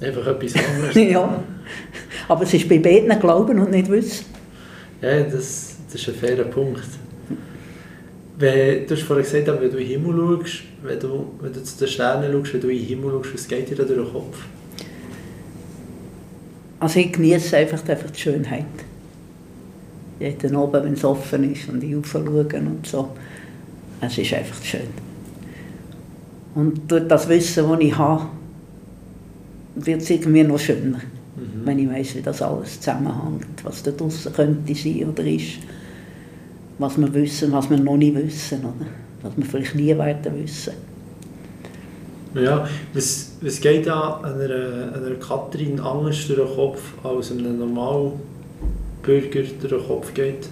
Einfach 0.00 0.26
etwas 0.26 0.54
anderes. 0.54 0.94
ja. 0.94 1.42
Aber 2.28 2.42
es 2.42 2.54
ist 2.54 2.68
bei 2.68 2.78
beiden 2.78 3.18
Glauben 3.20 3.58
und 3.58 3.70
nicht 3.70 3.90
Wissen. 3.90 4.24
Ja, 5.02 5.20
das, 5.20 5.76
das 5.92 6.00
ist 6.00 6.08
ein 6.08 6.14
fairer 6.14 6.44
Punkt. 6.44 6.86
Wenn, 8.38 8.86
du 8.86 8.94
hast 8.94 9.02
vorhin 9.02 9.24
gesagt, 9.24 9.46
wenn 9.46 9.70
du 9.70 9.78
in 9.78 9.88
den 9.88 10.02
Himmel 10.02 10.38
schaust, 10.38 10.62
wenn 10.82 11.00
du, 11.00 11.26
wenn 11.40 11.52
du 11.52 11.62
zu 11.62 11.78
den 11.78 11.88
Sternen 11.88 12.32
schaust, 12.32 12.54
wenn 12.54 12.60
du 12.60 12.68
in 12.68 12.78
den 12.78 12.86
Himmel 12.86 13.10
schaust, 13.12 13.34
was 13.34 13.48
geht 13.48 13.70
dir 13.70 13.76
da 13.76 13.84
durch 13.84 13.98
den 13.98 14.12
Kopf? 14.12 14.38
Also 16.80 17.00
ich 17.00 17.12
genieße 17.12 17.56
einfach, 17.56 17.88
einfach 17.88 18.10
die 18.10 18.20
Schönheit. 18.20 18.64
Jeden 20.20 20.56
Abend, 20.56 20.84
wenn 20.84 20.92
es 20.94 21.04
offen 21.04 21.52
ist 21.52 21.68
und 21.68 21.82
ich 21.82 21.94
raufschaue 21.94 22.46
und 22.54 22.86
so. 22.86 23.10
Es 24.00 24.18
ist 24.18 24.34
einfach 24.34 24.62
schön. 24.62 24.88
Und 26.54 26.90
durch 26.90 27.06
das 27.08 27.28
Wissen, 27.28 27.68
das 27.68 27.80
ich 27.80 27.96
habe, 27.96 28.26
wird 29.74 30.02
es 30.02 30.10
irgendwie 30.10 30.42
noch 30.42 30.58
schöner. 30.58 30.98
Mhm. 31.36 31.64
Wenn 31.64 31.78
ich 31.78 31.88
weiß, 31.88 32.16
wie 32.16 32.22
das 32.22 32.42
alles 32.42 32.80
zusammenhängt, 32.80 33.62
was 33.62 33.82
da 33.82 33.90
draußen 33.90 34.32
könnte 34.32 34.74
sein 34.74 35.04
oder 35.08 35.24
ist. 35.24 35.58
Was 36.78 36.98
wir 36.98 37.12
wissen, 37.12 37.52
was 37.52 37.68
wir 37.70 37.78
noch 37.78 37.96
nicht 37.96 38.14
wissen. 38.14 38.60
Oder? 38.60 38.86
Was 39.22 39.36
wir 39.36 39.44
vielleicht 39.44 39.74
nie 39.74 39.96
werden 39.96 40.42
wissen. 40.42 40.72
Ja, 42.34 42.68
was, 42.92 43.32
was 43.40 43.60
geht 43.60 43.86
da 43.86 44.20
einer, 44.20 44.92
einer 44.94 45.14
Katrin 45.18 45.80
anders 45.80 46.26
durch 46.26 46.38
den 46.38 46.54
Kopf, 46.54 46.82
als 47.02 47.32
einem 47.32 47.58
normalen 47.58 48.12
Bürger 49.02 49.42
durch 49.60 49.72
den 49.72 49.86
Kopf 49.86 50.12
geht? 50.12 50.48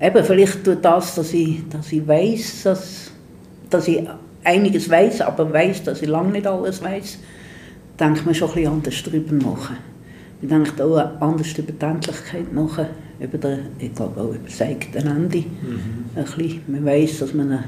Eben, 0.00 0.24
vielleicht 0.24 0.66
durch 0.66 0.80
das, 0.80 1.14
dass 1.14 1.32
ich, 1.32 1.62
dass 1.70 1.90
ich 1.90 2.06
weiss, 2.06 2.62
dass, 2.64 3.10
dass 3.70 3.88
ich 3.88 4.02
einiges 4.44 4.90
weiß, 4.90 5.22
aber 5.22 5.52
weiß, 5.52 5.84
dass 5.84 6.02
ich 6.02 6.08
lange 6.08 6.32
nicht 6.32 6.46
alles 6.46 6.82
weiß, 6.82 7.18
denkt 7.98 8.26
man 8.26 8.34
schon 8.34 8.48
ein 8.50 8.54
bisschen 8.54 8.72
anders 8.72 9.02
darüber 9.02 9.34
nach. 9.34 9.70
Man 10.40 10.64
denkt 10.64 10.80
auch 10.80 11.20
anders 11.20 11.56
über 11.56 11.72
die 11.72 11.84
Endlichkeit 11.84 12.52
nach, 12.52 12.78
über 13.18 13.38
den, 13.38 13.60
ich 13.78 13.94
glaube 13.94 14.20
auch 14.20 14.28
über 14.28 14.46
das 14.46 14.60
eigene 14.60 15.10
Ende. 15.10 15.38
Mhm. 15.38 16.04
Ein 16.14 16.24
bisschen. 16.24 16.60
Man 16.66 16.84
weiß, 16.84 17.18
dass 17.20 17.32
man 17.32 17.64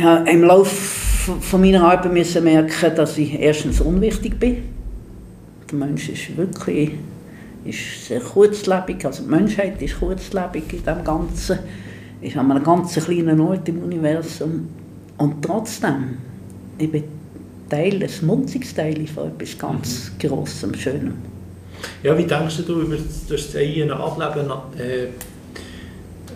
ja, 0.00 0.16
im 0.18 0.42
Laufe 0.42 0.70
von 1.40 1.60
meiner 1.60 1.84
Arbeit 1.84 2.12
müssen 2.12 2.44
merken, 2.44 2.94
dass 2.96 3.18
ich 3.18 3.38
erstens 3.38 3.80
unwichtig 3.80 4.38
bin. 4.40 4.62
Der 5.70 5.78
Mensch 5.78 6.08
ist 6.08 6.34
wirklich 6.36 6.92
ist 7.64 8.06
sehr 8.06 8.20
kurzlebig, 8.20 9.04
also 9.04 9.22
die 9.22 9.30
Menschheit 9.30 9.80
ist 9.82 9.98
kurzlebig 9.98 10.72
in 10.72 10.84
dem 10.84 11.04
Ganzen, 11.04 11.58
ist 12.20 12.36
an 12.36 12.50
einem 12.50 12.64
ganz 12.64 12.94
kleinen 12.94 13.40
Ort 13.40 13.68
im 13.68 13.82
Universum 13.82 14.68
und 15.18 15.42
trotzdem, 15.42 16.18
ich 16.78 16.90
bin 16.90 17.04
Teil, 17.68 18.02
ein 18.02 18.26
Munzigsteil 18.26 19.06
von 19.06 19.28
etwas 19.28 19.58
ganz 19.58 20.12
mhm. 20.12 20.28
Grossem, 20.28 20.74
Schönem. 20.74 21.14
Ja, 22.02 22.16
wie 22.16 22.24
denkst 22.24 22.64
du 22.66 22.80
über 22.80 22.96
das 23.28 23.54
eigene 23.54 23.94
Ableben 23.94 24.50
äh, 24.78 25.08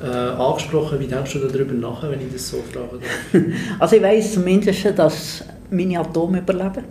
äh, 0.03 0.07
angesprochen. 0.07 0.99
Wie 1.01 1.07
denkst 1.07 1.33
du 1.33 1.39
darüber 1.39 1.73
nach, 1.73 2.03
wenn 2.03 2.21
ich 2.21 2.33
das 2.33 2.49
so 2.49 2.59
frage? 2.73 2.99
also 3.79 3.97
ich 3.97 4.03
weiss 4.03 4.35
zumindest, 4.35 4.87
dass 4.97 5.45
meine 5.71 6.01
Atome 6.01 6.41
überleben. 6.41 6.85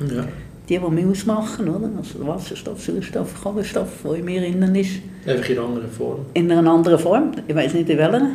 Ja. 0.00 0.24
Die, 0.72 0.78
die 0.78 0.90
mich 0.90 1.04
ausmachen, 1.04 1.68
oder? 1.68 1.90
Also 1.98 2.26
Wasserstoff, 2.26 2.82
Sauerstoff, 2.82 3.42
Kohlenstoff, 3.42 3.90
der 4.04 4.14
in 4.14 4.24
mir 4.24 4.46
innen 4.46 4.74
ist. 4.74 5.02
Einfach 5.26 5.50
in 5.50 5.58
einer 5.58 5.68
anderen 5.68 5.90
Form? 5.90 6.20
In 6.32 6.50
einer 6.50 6.72
anderen 6.72 6.98
Form. 6.98 7.32
Ich 7.46 7.54
weiß 7.54 7.74
nicht 7.74 7.90
in 7.90 7.98
welcher. 7.98 8.30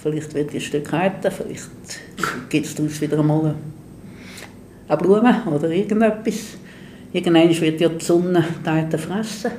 Vielleicht 0.00 0.32
wird 0.32 0.52
die 0.52 0.58
ein 0.58 0.60
Stück 0.60 0.92
härter, 0.92 1.32
vielleicht 1.32 1.70
gibt 2.48 2.66
es 2.66 2.76
daraus 2.76 3.00
wieder 3.00 3.18
einmal 3.18 3.56
eine 4.86 4.96
Blume 4.96 5.42
oder 5.52 5.70
irgendetwas. 5.70 6.56
Irgendwann 7.12 7.60
wird 7.60 7.80
ja 7.80 7.88
die 7.88 8.04
Sonne 8.04 8.44
die 8.64 8.68
Erde 8.68 8.98
fressen 8.98 9.50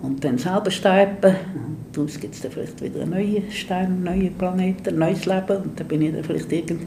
und 0.00 0.24
dann 0.24 0.38
selber 0.38 0.70
sterben. 0.70 1.36
Und 1.54 1.76
daraus 1.92 2.18
gibt 2.18 2.34
es 2.34 2.40
dann 2.40 2.50
vielleicht 2.50 2.82
wieder 2.82 3.02
einen 3.02 3.10
neuen 3.10 3.50
Stern, 3.50 3.84
einen 3.84 4.04
neuen 4.04 4.34
Planeten, 4.38 4.88
ein 4.88 4.98
neues 4.98 5.26
Leben. 5.26 5.56
Und 5.64 5.78
dann 5.78 5.86
bin 5.86 6.00
ich 6.00 6.14
dann 6.14 6.24
vielleicht 6.24 6.50
irgend... 6.50 6.86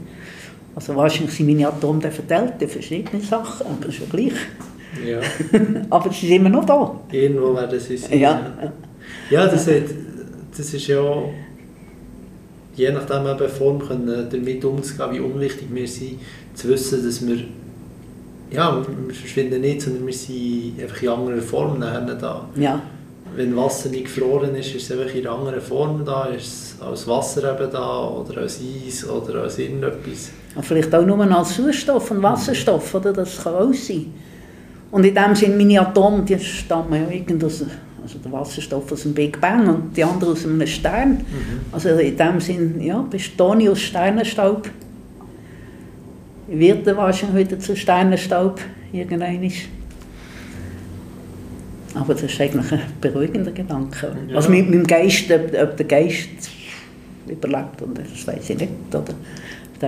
Also 0.74 0.96
wahrscheinlich 0.96 1.34
sind 1.34 1.46
meine 1.46 1.68
Atome 1.68 2.00
dann 2.00 2.12
verteilt 2.12 2.60
in 2.60 2.68
verschiedene 2.68 3.22
Sachen, 3.22 3.66
aber 3.66 3.88
ja 3.88 4.06
gleich. 4.10 4.32
Ja. 5.04 5.20
aber 5.90 6.12
sie 6.12 6.26
sind 6.26 6.36
immer 6.36 6.48
noch 6.48 6.64
da. 6.64 7.00
Irgendwo 7.12 7.54
werden 7.54 7.78
sie 7.78 7.96
sein. 7.96 8.18
Ja. 8.18 8.52
Ja, 9.30 9.46
das, 9.46 9.66
hat, 9.66 9.82
das 10.56 10.74
ist 10.74 10.86
ja... 10.86 11.02
Je 12.76 12.90
nachdem 12.90 13.26
eben 13.26 13.48
Form 13.48 13.78
können 13.78 14.26
damit 14.30 14.64
umzugehen, 14.64 15.12
wie 15.12 15.20
unwichtig 15.20 15.68
wir 15.70 15.86
sind, 15.86 16.18
zu 16.54 16.68
wissen, 16.68 17.04
dass 17.04 17.24
wir 17.24 17.38
ja, 18.50 18.84
wir 19.06 19.14
verschwinden 19.14 19.60
nicht, 19.60 19.82
sondern 19.82 20.06
wir 20.06 20.12
sind 20.12 20.80
einfach 20.80 21.02
in 21.02 21.08
anderer 21.08 21.42
Form 21.42 21.80
da. 21.80 22.48
Ja 22.56 22.82
wenn 23.36 23.56
Wasser 23.56 23.88
nicht 23.88 24.04
gefroren 24.04 24.54
ist, 24.54 24.74
ist 24.74 24.90
es 24.90 24.92
einfach 24.92 25.14
in 25.14 25.26
einer 25.26 25.36
anderen 25.36 25.60
Form 25.60 26.04
da, 26.04 26.26
ist 26.26 26.46
es 26.46 26.76
als 26.80 27.06
Wasser 27.06 27.54
eben 27.54 27.70
da 27.70 28.08
oder 28.08 28.42
als 28.42 28.60
Eis 28.60 29.08
oder 29.08 29.42
als 29.42 29.58
irgendetwas. 29.58 30.30
vielleicht 30.60 30.94
auch 30.94 31.04
nur 31.04 31.20
als 31.20 31.56
Sauerstoff 31.56 32.10
und 32.10 32.22
Wasserstoff, 32.22 32.94
oder? 32.94 33.12
das 33.12 33.42
kann 33.42 33.54
auch 33.54 33.74
sein. 33.74 34.06
Und 34.90 35.04
in 35.04 35.14
dem 35.14 35.34
Sinne, 35.34 35.56
meine 35.56 35.80
Atome, 35.80 36.22
die 36.22 36.38
stammen 36.38 36.94
ja 36.94 37.46
aus, 37.46 37.64
also 38.02 38.18
der 38.18 38.32
Wasserstoff 38.32 38.92
aus 38.92 39.02
dem 39.02 39.14
Big 39.14 39.40
Bang 39.40 39.66
und 39.68 39.96
die 39.96 40.04
andere 40.04 40.32
aus 40.32 40.44
einem 40.44 40.64
Stern. 40.66 41.10
Mhm. 41.10 41.60
Also 41.72 41.88
in 41.88 42.16
dem 42.16 42.40
Sinne, 42.40 42.84
ja, 42.84 42.98
bestehe 43.02 43.58
ich 43.58 43.68
aus 43.68 43.80
Sternenstaub. 43.80 44.68
Wird 46.46 46.86
er 46.86 46.96
wahrscheinlich 46.96 47.48
wieder 47.48 47.58
zu 47.58 47.74
Sternenstaub 47.74 48.60
irgendwann. 48.92 49.50
Aber 51.94 52.14
das 52.14 52.24
ist 52.24 52.40
eigentlich 52.40 52.72
ein 52.72 52.80
beruhigender 53.00 53.52
Gedanke. 53.52 54.16
Ja. 54.28 54.36
Also 54.36 54.50
mit 54.50 54.68
meinem 54.68 54.86
Geist, 54.86 55.30
ob, 55.30 55.54
ob, 55.54 55.76
der 55.76 55.86
Geist 55.86 56.28
überlebt, 57.26 57.82
und 57.82 57.98
das 57.98 58.26
weiß 58.26 58.50
ich 58.50 58.58
nicht. 58.58 58.72
Oder 58.88 59.14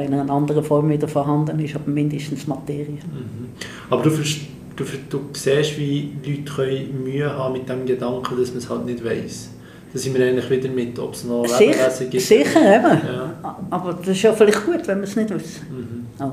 in 0.04 0.12
einer 0.12 0.30
anderen 0.30 0.62
Form 0.62 0.90
wieder 0.90 1.08
vorhanden 1.08 1.58
ist, 1.60 1.74
aber 1.74 1.90
mindestens 1.90 2.46
Materie. 2.46 2.86
Mhm. 2.86 3.48
Aber 3.88 4.02
du, 4.02 4.10
du, 4.10 4.84
du 5.08 5.20
siehst, 5.32 5.78
wie 5.78 6.12
Leute 6.24 6.86
Mühe 6.92 7.30
haben 7.30 7.54
mit 7.54 7.68
dem 7.68 7.86
Gedanken, 7.86 8.38
dass 8.38 8.50
man 8.50 8.58
es 8.58 8.68
halt 8.68 8.84
nicht 8.86 9.04
weiß. 9.04 9.50
Da 9.92 9.98
sind 9.98 10.16
wir 10.16 10.26
eigentlich 10.26 10.50
wieder 10.50 10.68
mit, 10.68 10.98
ob 10.98 11.14
es 11.14 11.24
noch 11.24 11.44
Lebewesen 11.58 12.10
gibt. 12.10 12.22
Sicher, 12.22 12.76
eben. 12.76 13.00
Ja. 13.06 13.56
Aber 13.70 13.94
das 13.94 14.08
ist 14.08 14.22
ja 14.22 14.32
vielleicht 14.32 14.66
gut, 14.66 14.86
wenn 14.86 14.98
wir 14.98 15.04
es 15.04 15.16
nicht 15.16 15.30
wissen. 15.30 15.66
Mhm. 15.70 16.06
Oh. 16.18 16.32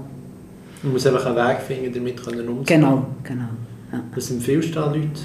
Man 0.83 0.91
muss 0.93 1.07
einfach 1.07 1.25
einen 1.27 1.35
Weg 1.37 1.61
finden, 1.65 1.93
damit 1.93 2.19
umzugehen. 2.19 2.65
Genau, 2.65 3.05
genau. 3.23 3.49
Ja. 3.91 4.03
Was 4.13 4.31
empfiehlst 4.31 4.69
du 4.69 4.73
da 4.73 4.87
Leute? 4.87 5.21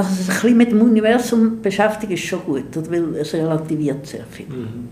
Also 0.00 0.14
sich 0.14 0.28
ein 0.28 0.34
bisschen 0.34 0.56
mit 0.56 0.70
dem 0.70 0.80
Universum 0.80 1.60
beschäftigen 1.60 2.14
ist 2.14 2.24
schon 2.24 2.42
gut, 2.42 2.90
weil 2.90 3.16
es 3.16 3.34
relativiert 3.34 4.06
sehr 4.06 4.24
viel. 4.30 4.46
Mhm. 4.46 4.88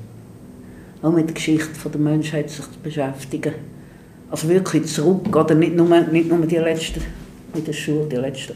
Auch 1.01 1.13
mit 1.13 1.29
der 1.29 1.35
Geschichte 1.35 1.89
der 1.89 1.99
Menschheit 1.99 2.51
sich 2.51 2.71
zu 2.71 2.79
beschäftigen. 2.83 3.55
Also 4.31 4.51
wirklich 4.51 4.85
zurück, 4.85 5.35
oder 5.35 5.55
nicht 5.55 5.75
nur, 5.75 5.89
nicht 5.89 6.29
nur 6.29 6.45
die 6.45 6.57
letzten, 6.57 7.01
mit 7.55 7.67
der 7.67 7.73
Schule, 7.73 8.07
die 8.07 8.17
letzten 8.17 8.53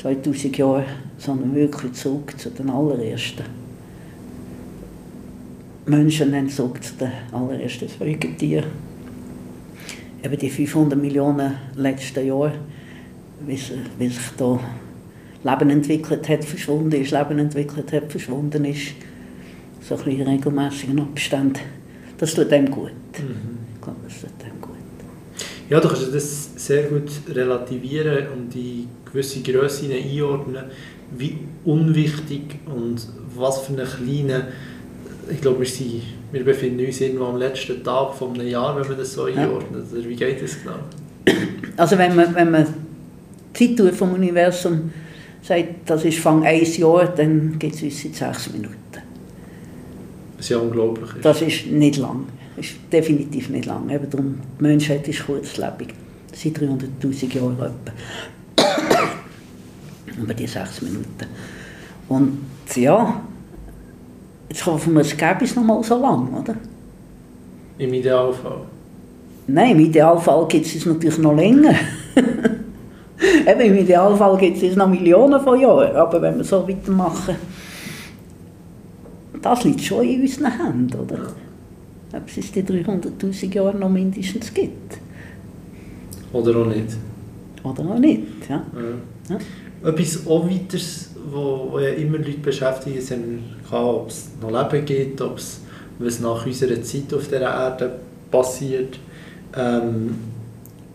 2000 0.00 0.56
Jahre, 0.56 0.84
sondern 1.18 1.54
wirklich 1.54 1.92
zurück 1.92 2.32
zu 2.38 2.48
den 2.48 2.70
allerersten 2.70 3.44
Menschen, 5.84 6.32
dann 6.32 6.48
zurück 6.48 6.82
zu 6.82 6.94
den 6.94 7.10
allerersten 7.30 7.88
Säugetieren. 7.88 8.70
Eben 10.24 10.38
die 10.38 10.48
500 10.48 10.98
Millionen 10.98 11.52
letzten 11.76 12.26
Jahre, 12.26 12.52
wie, 13.46 13.60
wie 13.98 14.08
sich 14.08 14.30
da 14.38 14.58
Leben 15.44 15.70
entwickelt 15.70 16.28
hat, 16.28 16.44
verschwunden 16.44 17.00
ist, 17.00 17.10
Leben 17.12 17.38
entwickelt 17.38 17.92
hat, 17.92 18.10
verschwunden 18.10 18.64
ist. 18.64 18.94
So 19.80 19.96
ein 19.96 20.04
bisschen 20.04 20.26
regelmäßigen 20.26 21.00
Abstand. 21.00 21.60
Das 22.18 22.34
tut 22.34 22.52
einem 22.52 22.70
gut. 22.70 22.92
Mhm. 23.18 23.58
Ich 23.74 23.80
glaube, 23.80 23.98
das 24.04 24.20
tut 24.20 24.44
einem 24.44 24.60
gut. 24.60 24.70
Ja, 25.68 25.80
du 25.80 25.88
kannst 25.88 26.14
das 26.14 26.50
sehr 26.56 26.84
gut 26.84 27.10
relativieren 27.28 28.28
und 28.34 28.54
die 28.54 28.86
gewisse 29.04 29.40
Größe 29.40 29.86
einordnen, 29.92 30.64
wie 31.16 31.38
unwichtig 31.64 32.60
und 32.66 33.06
was 33.36 33.60
für 33.60 33.74
eine 33.74 33.84
kleine 33.84 34.48
ich 35.30 35.40
glaube, 35.40 35.60
wir, 35.60 35.66
sind, 35.66 36.02
wir 36.32 36.44
befinden 36.44 36.84
uns 36.84 37.00
irgendwo 37.00 37.24
am 37.24 37.36
letzten 37.36 37.82
Tag 37.82 38.14
von 38.14 38.34
einem 38.34 38.48
Jahr, 38.48 38.78
wenn 38.78 38.86
man 38.86 38.98
das 38.98 39.12
so 39.12 39.24
einordnet. 39.24 39.84
Oder 39.92 40.04
wie 40.08 40.16
geht 40.16 40.42
das 40.42 40.56
genau? 40.62 40.76
Also 41.76 41.98
wenn 41.98 42.14
man, 42.14 42.34
wenn 42.34 42.50
man 42.50 42.66
die 43.58 43.74
Zeit 43.74 43.94
vom 43.94 44.12
Universum 44.12 44.90
sagt, 45.44 45.68
das 45.86 46.04
ist 46.04 46.18
Fang 46.18 46.44
ein 46.44 46.64
Jahr, 46.64 47.06
dann 47.06 47.58
geht 47.58 47.74
es 47.74 47.82
uns 47.82 48.04
in 48.04 48.14
sechs 48.14 48.50
Minuten. 48.50 48.76
Was 50.36 50.48
ja 50.48 50.58
unglaublich 50.58 51.16
ist. 51.16 51.24
Das 51.24 51.42
ist 51.42 51.66
nicht 51.66 51.98
lang. 51.98 52.26
Das 52.56 52.66
ist 52.66 52.76
definitiv 52.90 53.50
nicht 53.50 53.66
lang. 53.66 53.88
Eben 53.90 54.08
darum, 54.10 54.40
die 54.58 54.62
Menschheit 54.62 55.06
ist 55.08 55.26
kurzlebig. 55.26 55.94
Seit 56.32 56.58
300'000 56.58 57.34
Jahren 57.34 57.54
etwa. 57.54 57.74
Aber 60.22 60.34
die 60.34 60.46
sechs 60.46 60.80
Minuten. 60.82 61.26
Und 62.08 62.38
ja, 62.74 63.20
jetzt 64.48 64.66
hoffen 64.66 64.94
wir, 64.94 65.00
es 65.00 65.16
gäbe 65.16 65.44
es 65.44 65.56
noch 65.56 65.64
mal 65.64 65.82
so 65.82 66.00
lang, 66.00 66.32
oder? 66.34 66.56
Im 67.78 67.92
Idealfall. 67.92 68.62
Nein, 69.46 69.72
im 69.72 69.80
Idealfall 69.80 70.46
gibt 70.48 70.66
es 70.66 70.76
es 70.76 70.86
natürlich 70.86 71.18
noch 71.18 71.34
länger. 71.34 71.74
Eben, 73.46 73.60
Im 73.60 73.76
Idealfall 73.78 74.36
gibt 74.38 74.62
es 74.62 74.76
noch 74.76 74.88
Millionen 74.88 75.40
von 75.40 75.60
Jahren, 75.60 75.94
aber 75.94 76.20
wenn 76.20 76.36
wir 76.36 76.44
so 76.44 76.66
weitermachen, 76.68 77.36
das 79.40 79.64
liegt 79.64 79.82
schon 79.82 80.04
in 80.04 80.22
unseren 80.22 80.52
Händen, 80.52 80.98
oder? 80.98 81.18
Ob 82.12 82.28
es 82.36 82.52
die 82.52 82.62
300'000 82.62 83.54
Jahre 83.54 83.76
noch 83.76 83.88
mindestens 83.88 84.52
gibt. 84.52 84.98
Oder 86.32 86.56
auch 86.56 86.66
nicht. 86.66 86.96
Oder 87.62 87.90
auch 87.90 87.98
nicht, 87.98 88.22
ja. 88.48 88.62
ja. 89.28 89.34
ja. 89.34 89.88
Etwas 89.88 90.26
auch 90.26 90.48
weiteres, 90.48 91.10
wo, 91.30 91.68
wo 91.72 91.78
ja 91.78 91.90
immer 91.90 92.18
Leute 92.18 92.38
beschäftigt 92.38 93.02
sind, 93.02 93.40
ob 93.70 94.08
es 94.08 94.30
noch 94.40 94.50
Leben 94.50 94.84
gibt, 94.84 95.20
ob 95.20 95.38
es 95.38 95.60
was 95.98 96.20
nach 96.20 96.44
unserer 96.44 96.82
Zeit 96.82 97.12
auf 97.14 97.24
dieser 97.24 97.42
Erde 97.42 97.98
passiert. 98.30 98.98
Ähm, 99.56 100.14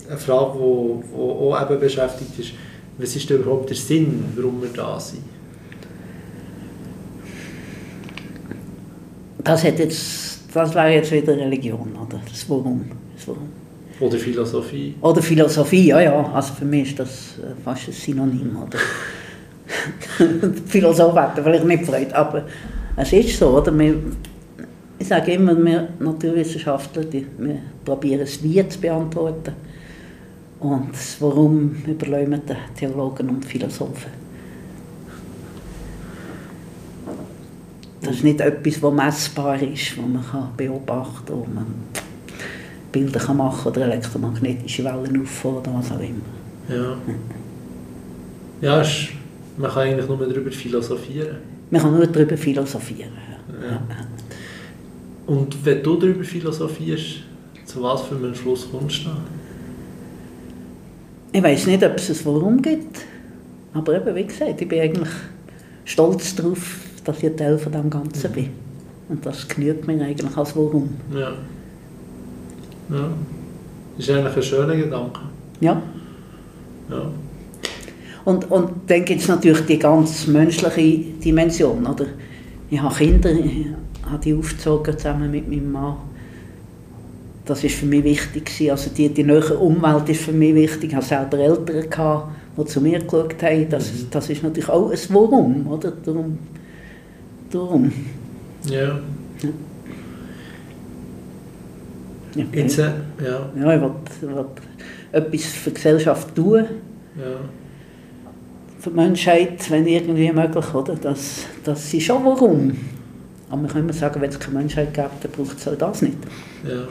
eine 0.09 0.17
Frage, 0.17 0.57
die, 0.57 1.15
auch 1.15 1.61
eben 1.61 1.79
beschäftigt 1.79 2.39
ist, 2.39 2.53
was 2.97 3.15
ist 3.15 3.29
überhaupt 3.29 3.69
der 3.69 3.77
Sinn, 3.77 4.25
warum 4.35 4.61
wir 4.61 4.69
da 4.69 4.99
sind? 4.99 5.23
Das, 9.43 9.63
hat 9.63 9.79
jetzt, 9.79 10.39
das 10.53 10.75
wäre 10.75 10.93
jetzt 10.93 11.11
wieder 11.11 11.37
Religion, 11.37 11.95
oder? 11.95 12.19
Das 12.29 12.49
Warum. 12.49 12.85
Das 13.15 13.27
Warum. 13.27 13.49
Oder 13.99 14.17
Philosophie. 14.17 14.95
Oder 15.01 15.21
Philosophie, 15.21 15.87
ja, 15.87 16.01
ja. 16.01 16.31
Also 16.33 16.53
für 16.53 16.65
mich 16.65 16.89
ist 16.89 16.99
das 16.99 17.37
äh, 17.37 17.53
fast 17.63 17.87
ein 17.87 17.93
Synonym, 17.93 18.57
oder? 18.57 18.79
Philosophen 20.65 21.21
hätten 21.21 21.43
vielleicht 21.43 21.65
nicht 21.65 21.85
Freude, 21.85 22.15
aber 22.15 22.45
es 22.95 23.13
ist 23.13 23.37
so, 23.37 23.49
oder? 23.49 23.77
Wir, 23.77 23.95
ich 24.97 25.07
sage 25.07 25.33
immer, 25.33 25.55
wir 25.63 25.89
Naturwissenschaftler, 25.99 27.05
die, 27.05 27.25
wir 27.37 27.59
probieren 27.85 28.21
es 28.21 28.41
Wie 28.43 28.67
zu 28.67 28.79
beantworten. 28.79 29.53
Und 30.59 30.91
Warum 31.21 31.75
überlegen 31.87 32.41
den 32.45 32.57
Theologen 32.75 33.29
und 33.29 33.45
Philosophen. 33.45 34.11
Das 38.01 38.15
ist 38.15 38.23
nicht 38.23 38.41
etwas, 38.41 38.81
das 38.81 38.93
messbar 38.93 39.61
ist, 39.61 39.91
das 39.91 39.97
man 39.97 40.49
beobachten 40.57 41.25
kann, 41.25 41.37
wo 41.37 41.47
man 41.53 41.65
Bilder 42.91 43.19
kann 43.19 43.37
machen 43.37 43.71
oder 43.71 43.81
elektromagnetische 43.81 44.83
Wellen 44.83 45.21
auffahren 45.21 45.57
oder 45.57 45.73
was 45.75 45.91
auch 45.91 45.99
immer. 45.99 46.15
Ja. 46.69 46.97
Ja, 48.61 48.85
man 49.57 49.71
kann 49.71 49.83
eigentlich 49.83 50.07
nur 50.07 50.17
darüber 50.17 50.51
philosophieren. 50.51 51.37
Man 51.71 51.81
kann 51.81 51.95
nur 51.95 52.07
darüber 52.07 52.37
philosophieren. 52.37 53.11
Ja. 53.61 53.69
Ja. 53.71 53.81
Und 55.27 55.63
wenn 55.63 55.83
du 55.83 55.95
darüber 55.97 56.23
philosophierst, 56.23 57.23
zu 57.65 57.83
was 57.83 58.01
für 58.03 58.15
einem 58.15 58.33
Schluss 58.33 58.67
kommst 58.71 59.05
du 59.05 59.09
Ich 61.31 61.43
weiß 61.43 61.67
nicht, 61.67 61.83
ob 61.83 61.95
es 61.95 62.25
Warum 62.25 62.61
gibt. 62.61 63.05
Aber 63.73 63.95
eben, 63.95 64.15
wie 64.15 64.25
gesagt, 64.25 64.61
ich 64.61 64.67
bin 64.67 64.81
eigentlich 64.81 65.09
stolz 65.85 66.35
darauf, 66.35 66.79
dass 67.03 67.21
ich 67.21 67.35
Teil 67.35 67.57
von 67.57 67.71
dem 67.71 67.89
Ganzen 67.89 68.31
bin. 68.31 68.49
Und 69.09 69.25
das 69.25 69.47
genügt 69.47 69.85
mir 69.87 70.03
eigentlich 70.03 70.35
als 70.35 70.55
Warum. 70.55 70.89
Ja. 71.13 71.33
Ja. 72.89 73.09
Das 73.97 74.07
ist 74.07 74.15
eigentlich 74.15 74.35
ein 74.35 74.43
schöner 74.43 74.75
Gedanke. 74.75 75.19
Ja. 75.59 75.81
Ja. 76.89 77.11
Und, 78.25 78.49
und 78.51 78.71
dann 78.87 79.05
gibt 79.05 79.21
es 79.21 79.27
natürlich 79.27 79.65
die 79.65 79.79
ganz 79.79 80.25
menschliche 80.27 81.05
Dimension. 81.23 81.85
Oder? 81.85 82.05
Ich 82.69 82.81
habe 82.81 82.95
Kinder, 82.95 83.31
ich 83.31 83.67
habe 84.03 84.23
die 84.23 84.33
aufgezogen 84.33 84.97
zusammen 84.97 85.29
mit 85.29 85.47
meinem 85.47 85.71
Mann. 85.71 85.97
Das 87.49 87.63
war 87.63 87.69
für 87.71 87.87
mich 87.87 88.03
wichtig. 88.03 88.69
Also 88.69 88.91
die, 88.91 89.09
die 89.09 89.23
neue 89.23 89.57
Umwelt 89.57 90.07
ist 90.07 90.21
für 90.21 90.31
mich 90.31 90.53
wichtig. 90.53 90.91
Ich 90.91 90.95
hatte 90.95 91.07
selber 91.07 91.39
Eltern, 91.39 91.89
gehabt, 91.89 92.27
die 92.55 92.65
zu 92.65 92.79
mir 92.79 92.99
geschaut 92.99 93.41
haben. 93.41 93.69
Das, 93.69 93.91
mhm. 93.91 94.07
das 94.11 94.29
ist 94.29 94.43
natürlich 94.43 94.69
auch 94.69 94.91
ein 94.91 94.99
Warum. 95.09 95.67
Oder? 95.67 95.91
Darum, 96.05 96.37
darum. 97.49 97.91
Ja. 98.65 98.81
ja. 98.81 98.99
Ja, 102.35 102.45
Jetzt, 102.53 102.77
äh, 102.77 102.83
ja. 103.23 103.49
ja 103.59 103.75
ich 103.75 103.81
will, 103.81 104.35
will 104.35 104.45
etwas 105.11 105.45
für 105.45 105.71
die 105.71 105.73
Gesellschaft 105.73 106.35
tun. 106.35 106.65
Ja. 107.17 107.39
Für 108.77 108.91
die 108.91 108.95
Menschheit, 108.95 109.71
wenn 109.71 109.87
irgendwie 109.87 110.31
möglich, 110.31 110.73
oder? 110.75 110.93
Das, 111.01 111.45
das 111.63 111.91
ist 111.91 112.03
schon 112.03 112.23
warum. 112.23 112.77
Aber 113.49 113.63
wir 113.63 113.69
können 113.69 113.85
immer 113.85 113.93
sagen, 113.93 114.21
wenn 114.21 114.29
es 114.29 114.39
keine 114.39 114.59
Menschheit 114.59 114.93
gibt, 114.93 115.23
dann 115.23 115.31
braucht 115.31 115.57
es 115.57 115.67
auch 115.67 115.75
das 115.75 116.03
nicht. 116.03 116.17
Ja, 116.63 116.87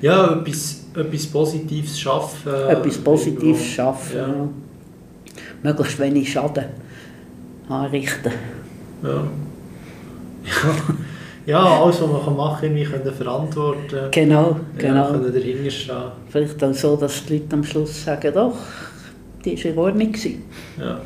ja 0.00 0.32
etwas, 0.32 0.84
etwas 0.94 1.26
Positives 1.26 2.00
schaffen. 2.00 2.52
Etwas 2.68 2.98
Positives 2.98 3.44
irgendwo. 3.44 3.64
schaffen, 3.64 4.16
ja. 4.16 4.28
ja. 4.28 4.48
Möglichst 5.62 5.98
wenig 5.98 6.32
Schaden 6.32 6.64
anrichten. 7.68 8.32
Ja. 9.02 9.08
ja. 9.10 9.24
Ja, 11.46 11.82
alles, 11.82 12.00
was 12.00 12.26
man 12.26 12.36
machen 12.36 12.68
kann, 12.68 12.74
wir 12.76 12.86
können 12.86 13.14
verantworten. 13.14 14.10
Genau, 14.10 14.56
genau. 14.76 14.94
Ja, 14.94 15.10
können 15.10 15.32
dahinter 15.32 15.70
stehen. 15.70 15.96
Vielleicht 16.28 16.62
auch 16.62 16.74
so, 16.74 16.96
dass 16.96 17.24
die 17.24 17.38
Leute 17.38 17.56
am 17.56 17.64
Schluss 17.64 18.04
sagen, 18.04 18.32
doch, 18.34 18.56
die 19.44 19.56
war 19.56 19.70
in 19.72 19.78
Ordnung. 19.78 20.14
Ja. 20.78 21.00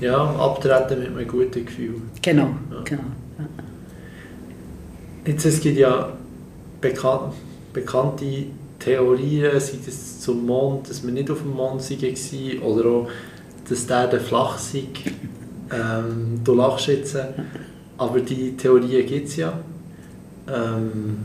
Ja, 0.00 0.16
abtreten 0.18 0.98
mit 0.98 1.16
einem 1.16 1.28
guten 1.28 1.64
Gefühl. 1.64 1.94
Genau, 2.20 2.50
ja. 2.70 2.82
genau. 2.84 3.02
Ja. 3.38 3.44
Jetzt, 5.24 5.46
es 5.46 5.60
gibt 5.60 5.78
ja 5.78 6.12
bekan 6.80 7.32
bekannte 7.72 8.46
Theorien, 8.78 9.60
sei 9.60 9.78
es 9.86 10.20
zum 10.20 10.46
Mond, 10.46 10.88
dass 10.88 11.04
wir 11.04 11.12
nicht 11.12 11.30
auf 11.30 11.38
dem 11.38 11.54
Mond 11.54 11.82
waren, 11.82 12.62
oder 12.62 12.88
auch, 12.88 13.08
dass 13.68 13.86
der, 13.86 14.06
der 14.06 14.20
flach 14.20 14.58
sei. 14.58 14.84
Ähm, 15.72 16.40
du 16.44 16.54
lachst 16.54 16.86
jetzt. 16.88 17.18
Aber 17.98 18.20
die 18.20 18.56
Theorien 18.56 19.06
gibt 19.06 19.28
es 19.28 19.36
ja. 19.36 19.52
Ähm, 20.48 21.18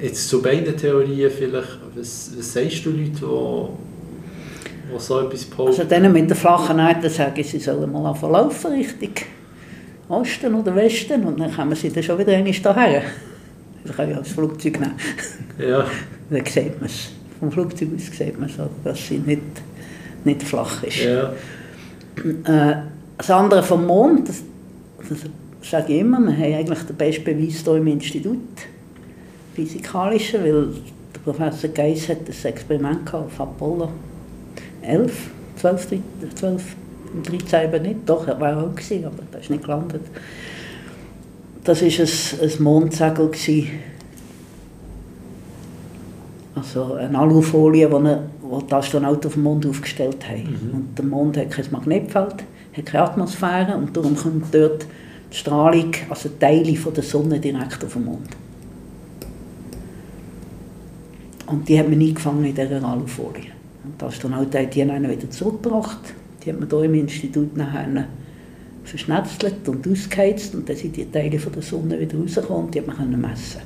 jetzt 0.00 0.28
zu 0.28 0.42
beiden 0.42 0.76
Theorien 0.76 1.30
vielleicht, 1.30 1.78
was, 1.94 2.30
was 2.36 2.52
sagst 2.52 2.84
du 2.84 2.90
Leute, 2.90 3.10
die, 4.92 4.98
so 4.98 5.20
etwas 5.20 5.44
posten? 5.44 5.80
Also 5.80 5.84
denen 5.84 6.12
mit 6.12 6.28
der 6.28 6.36
flachen 6.36 6.78
Erde 6.78 7.08
sagen, 7.08 7.42
sie 7.42 7.58
sollen 7.58 7.90
mal 7.90 8.14
laufen 8.22 8.72
richtig 8.72 9.26
Osten 10.08 10.54
oder 10.54 10.74
Westen 10.76 11.24
und 11.24 11.40
dann 11.40 11.54
kommen 11.54 11.74
sie 11.74 11.90
dann 11.90 12.02
schon 12.02 12.18
wieder 12.18 12.32
einmal 12.32 12.52
hierher. 12.52 13.02
Dann 13.84 13.96
kann 13.96 14.10
ich 14.10 14.16
das 14.16 14.28
Flugzeug 14.28 14.80
nehmen. 14.80 14.94
Ja. 15.58 15.86
dann 16.30 16.46
sieht 16.46 16.80
man 16.80 16.86
es. 16.86 17.10
Vom 17.38 17.52
Flugzeug 17.52 17.88
aus 17.94 18.16
sieht 18.16 18.38
man 18.38 18.48
so, 18.48 18.68
dass 18.82 19.06
sie 19.06 19.18
nicht, 19.18 19.42
nicht 20.24 20.42
flach 20.42 20.82
ist. 20.82 21.04
Ja. 21.04 21.32
Äh, 22.44 22.76
das 23.18 23.30
andere 23.30 23.62
vom 23.62 23.86
Mond, 23.86 24.28
das, 24.28 24.42
das 25.08 25.18
sage 25.68 25.92
ich 25.92 26.00
immer, 26.00 26.20
wir 26.20 26.32
haben 26.32 26.54
eigentlich 26.54 26.82
den 26.82 26.96
besten 26.96 27.24
Beweis 27.24 27.62
hier 27.62 27.76
im 27.76 27.86
Institut, 27.86 28.38
physikalischer, 29.54 30.42
weil 30.42 30.68
der 31.14 31.20
Professor 31.24 31.70
Geiss 31.70 32.08
hat 32.08 32.28
das 32.28 32.44
Experiment 32.44 33.12
auf 33.12 33.40
Apollo 33.40 33.90
11, 34.82 35.12
12, 35.56 35.88
12 36.34 36.62
13 37.22 37.68
eben 37.68 37.82
nicht, 37.82 38.00
doch, 38.06 38.26
er 38.26 38.40
war 38.40 38.56
auch 38.56 38.74
gewesen, 38.74 39.04
aber 39.04 39.22
das 39.30 39.42
ist 39.42 39.50
nicht 39.50 39.62
gelandet. 39.62 40.02
Das 41.64 41.80
war 41.80 41.88
ein, 41.88 42.50
ein 42.50 42.62
Mondsegel, 42.62 43.30
also 46.54 46.94
eine 46.94 47.18
Alufolie, 47.18 47.88
die, 47.88 47.94
eine, 47.94 48.28
die 48.42 48.66
die 48.66 48.74
Astronauten 48.74 49.26
auf 49.26 49.32
dem 49.32 49.42
Mond 49.42 49.66
aufgestellt 49.66 50.28
haben. 50.28 50.42
Mhm. 50.42 50.74
Und 50.74 50.98
der 50.98 51.04
Mond 51.04 51.36
hat 51.36 51.50
kein 51.50 51.64
Magnetfeld, 51.70 52.44
hat 52.76 52.86
keine 52.86 53.04
Atmosphäre 53.04 53.76
und 53.76 53.96
darum 53.96 54.14
kommt 54.14 54.54
dort 54.54 54.86
die 55.32 55.36
Strahlung, 55.36 55.92
also 56.10 56.28
Teile 56.38 56.76
von 56.76 56.94
der 56.94 57.02
Sonne 57.02 57.40
direkt 57.40 57.82
auf 57.82 57.94
den 57.94 58.04
Mond. 58.04 58.28
Und 61.46 61.68
die 61.68 61.78
hat 61.78 61.88
man 61.88 62.00
eingefangen 62.00 62.44
in 62.44 62.54
dieser 62.54 62.84
Alufolie. 62.84 63.52
Und 63.84 64.00
die 64.00 64.04
Astronauten 64.04 64.60
haben 64.60 64.70
die 64.70 64.86
dann 64.86 65.10
wieder 65.10 65.30
zurückgebracht. 65.30 66.14
Die 66.42 66.52
hat 66.52 66.60
man 66.60 66.68
hier 66.68 66.82
im 66.82 66.94
Institut 66.94 67.56
nachher 67.56 68.06
verschnetzelt 68.84 69.68
und 69.68 69.86
ausgeheizt 69.88 70.54
und 70.54 70.68
dann 70.68 70.76
sind 70.76 70.96
die 70.96 71.10
Teile 71.10 71.38
von 71.38 71.52
der 71.52 71.62
Sonne 71.62 71.98
wieder 71.98 72.18
rausgekommen 72.18 72.66
und 72.66 72.74
die 72.74 72.80
man 72.80 73.20
messen 73.20 73.62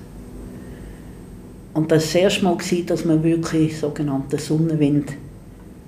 Und 1.74 1.90
das 1.90 2.14
war 2.14 2.22
das 2.22 2.34
erste 2.38 2.44
Mal, 2.44 2.56
dass 2.86 3.04
man 3.04 3.22
wirklich 3.22 3.78
sogenannten 3.78 4.38
Sonnenwind 4.38 5.12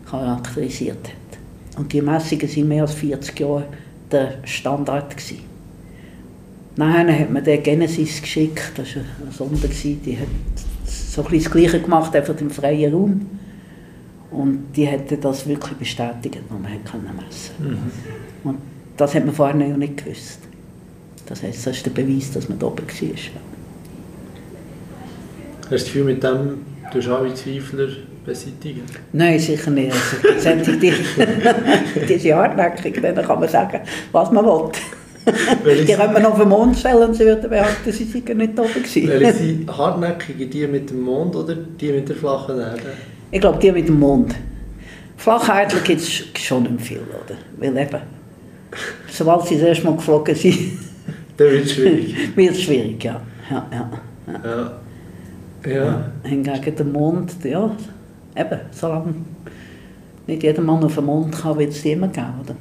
charakterisiert 0.08 1.08
hat. 1.08 1.78
Und 1.78 1.92
die 1.92 2.02
Messungen 2.02 2.56
waren 2.56 2.68
mehr 2.68 2.82
als 2.82 2.94
40 2.94 3.38
Jahre 3.40 3.66
der 4.10 4.38
Standard. 4.44 5.16
Gewesen. 5.16 5.38
Nachher 6.76 7.20
hat 7.20 7.30
man 7.30 7.44
den 7.44 7.62
Genesis 7.62 8.20
geschickt, 8.20 8.72
das 8.76 8.96
war 8.96 9.02
eine 9.22 9.32
Sonde, 9.32 9.68
die 9.68 10.18
hat 10.18 10.26
so 10.84 11.24
ein 11.24 11.38
das 11.38 11.50
Gleiche 11.50 11.80
gemacht, 11.80 12.14
einfach 12.14 12.38
im 12.40 12.50
freien 12.50 12.92
Raum. 12.92 13.26
Und 14.30 14.72
die 14.76 14.86
hätte 14.86 15.16
das 15.16 15.46
wirklich 15.46 15.76
bestätigt, 15.76 16.38
was 16.48 16.60
man 16.60 16.62
messen 16.62 16.84
konnte. 16.84 17.76
Mhm. 17.76 17.90
Und 18.44 18.58
das 19.00 19.14
hat 19.14 19.24
man 19.24 19.34
vorher 19.34 19.56
noch 19.56 19.76
nicht 19.76 20.04
gewusst. 20.04 20.40
Das 21.26 21.42
heisst, 21.42 21.66
das 21.66 21.76
ist 21.76 21.86
der 21.86 21.90
Beweis, 21.90 22.32
dass 22.32 22.48
man 22.48 22.58
da 22.58 22.66
oben 22.66 22.86
war. 22.86 23.08
du 25.62 25.70
das 25.70 25.84
Gefühl, 25.84 26.04
mit 26.04 26.22
dem 26.22 26.58
du 26.92 27.14
alle 27.14 27.32
Zweifler 27.34 27.88
beseitigen? 28.26 28.82
Nein, 29.12 29.38
sicher 29.38 29.70
nicht. 29.70 29.94
Also, 30.44 30.72
die, 30.72 30.92
diese 32.08 32.34
hartnäckig, 32.36 33.00
dann 33.00 33.14
kann 33.14 33.40
man 33.40 33.48
sagen, 33.48 33.80
was 34.12 34.30
man 34.32 34.44
will. 34.44 34.70
die 35.86 35.94
können 35.94 36.14
wir 36.14 36.20
noch 36.20 36.32
auf 36.32 36.38
den 36.40 36.48
Mond 36.48 36.76
stellen 36.76 37.08
und 37.08 37.14
sie 37.14 37.24
würden 37.24 37.48
behaupten, 37.48 37.92
sie 37.92 38.04
seien 38.04 38.36
nicht 38.36 38.58
oben 38.58 38.72
gewesen. 38.74 39.08
Welche 39.08 39.32
sind 39.32 39.78
hartnäckige, 39.78 40.46
die 40.46 40.66
mit 40.66 40.90
dem 40.90 41.02
Mond 41.02 41.36
oder 41.36 41.54
die 41.54 41.92
mit 41.92 42.08
der 42.08 42.16
flachen 42.16 42.58
Erde? 42.58 42.80
Ich 43.30 43.40
glaube, 43.40 43.58
die 43.58 43.70
mit 43.70 43.86
dem 43.86 44.00
Mond. 44.00 44.34
Flachheitler 45.16 45.80
gibt 45.80 46.00
es 46.00 46.24
schon 46.42 46.62
nicht 46.64 46.80
viel, 46.80 47.00
oder? 47.00 47.36
Weil 47.58 47.76
eben, 47.76 48.00
sobald 49.10 49.46
sie 49.46 49.56
das 49.56 49.64
erste 49.64 49.84
Mal 49.84 49.96
geflogen 49.96 50.34
sind, 50.34 50.78
dann 51.36 51.50
wird 51.50 51.64
es 51.64 51.72
schwierig. 51.72 52.36
wird 52.36 52.50
es 52.52 52.62
schwierig, 52.62 53.04
ja. 53.04 53.20
Ja, 53.50 53.66
ja, 53.72 53.90
ja. 54.26 54.70
ja. 55.64 55.72
ja. 55.72 56.12
Hingegen 56.22 56.76
der 56.76 56.86
Mond, 56.86 57.32
ja, 57.44 57.76
eben, 58.36 58.60
solange 58.70 59.14
nicht 60.26 60.42
jeder 60.42 60.62
Mann 60.62 60.84
auf 60.84 60.94
den 60.94 61.04
Mond 61.04 61.36
kann, 61.36 61.58
wird 61.58 61.70
es 61.70 61.82
die 61.82 61.92
immer 61.92 62.08
geben, 62.08 62.34
oder? 62.44 62.56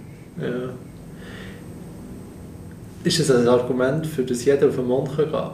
Ja. 0.46 0.70
Ist 3.04 3.20
das 3.20 3.32
ein 3.32 3.48
Argument, 3.48 4.06
für 4.06 4.24
das 4.24 4.44
jeder 4.44 4.68
auf 4.68 4.76
den 4.76 4.88
Mond 4.88 5.10
kann 5.10 5.26
gehen 5.26 5.32
kann? 5.32 5.52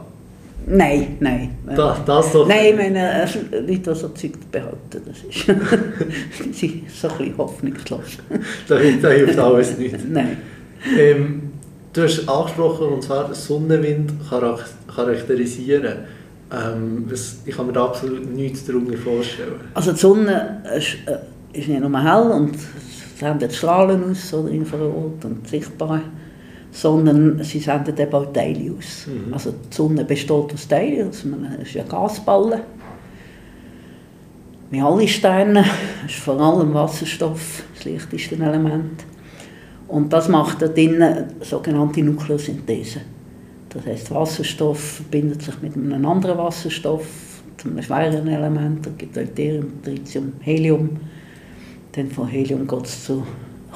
Nein, 0.68 1.16
nein. 1.20 1.56
Das, 1.76 2.04
das 2.04 2.32
doch 2.32 2.48
nein, 2.48 2.66
ich 2.70 2.76
meine, 2.76 3.22
äh, 3.22 3.26
Leute, 3.52 3.78
die 3.78 3.94
so 3.94 4.08
Zeug 4.08 4.32
behaupten, 4.50 5.00
das 5.06 5.18
ist, 5.18 5.46
so 7.00 7.08
ein 7.08 7.18
bisschen 7.18 7.38
hoffnungslos. 7.38 8.18
da, 8.68 8.74
da 8.74 9.08
hilft 9.08 9.38
alles 9.38 9.78
nicht. 9.78 9.96
Nein. 10.10 10.38
Ähm, 10.98 11.42
du 11.92 12.02
hast 12.02 12.28
angesprochen, 12.28 12.88
und 12.88 13.02
zwar 13.02 13.32
Sonnenwind 13.32 14.12
charakterisieren. 14.88 15.98
Ähm, 16.52 17.06
ich 17.44 17.56
kann 17.56 17.66
mir 17.66 17.72
da 17.72 17.84
absolut 17.84 18.28
nichts 18.34 18.64
darunter 18.66 18.96
vorstellen. 18.98 19.60
Also 19.74 19.92
die 19.92 19.98
Sonne 19.98 20.62
ist, 20.76 20.96
äh, 21.06 21.58
ist 21.58 21.68
nicht 21.68 21.80
nur 21.80 22.02
hell 22.02 22.30
und 22.32 22.56
es 22.56 23.18
sendet 23.20 23.54
Strahlen 23.54 24.10
aus, 24.10 24.34
oder 24.34 24.50
Infrarot 24.50 25.24
und 25.24 25.48
sichtbar 25.48 26.02
sondern 26.76 27.42
sie 27.42 27.58
senden 27.58 27.96
eben 27.98 28.12
auch 28.12 28.30
Teile 28.32 28.72
aus. 28.76 29.06
Mhm. 29.06 29.32
Also 29.32 29.50
die 29.50 29.74
Sonne 29.74 30.04
besteht 30.04 30.30
aus 30.30 30.68
Teilen, 30.68 31.06
also 31.06 31.28
es 31.62 31.68
ist 31.70 31.76
ein 31.78 31.88
Gasballen. 31.88 32.60
Wie 34.70 34.80
alle 34.80 35.08
Sterne 35.08 35.64
ist 36.06 36.16
vor 36.16 36.38
allem 36.38 36.74
Wasserstoff 36.74 37.62
das 37.74 37.84
leichteste 37.86 38.34
Element. 38.34 39.04
Und 39.88 40.12
das 40.12 40.28
macht 40.28 40.60
da 40.60 40.68
drinnen 40.68 41.26
sogenannte 41.40 42.02
Nukleosynthese. 42.02 43.00
Das 43.70 43.86
heißt, 43.86 44.10
Wasserstoff 44.10 44.96
verbindet 44.96 45.42
sich 45.42 45.62
mit 45.62 45.76
einem 45.76 46.04
anderen 46.04 46.36
Wasserstoff, 46.36 47.06
zu 47.56 47.68
einem 47.68 47.82
schwereren 47.82 48.28
Element, 48.28 48.84
da 48.84 48.90
gibt 48.98 49.16
es 49.16 49.28
Deuterium, 49.28 49.82
Tritium, 49.82 50.32
Helium. 50.40 50.90
Dann 51.92 52.10
von 52.10 52.28
Helium 52.28 52.66
geht 52.66 52.84
es 52.84 53.04
zu 53.04 53.22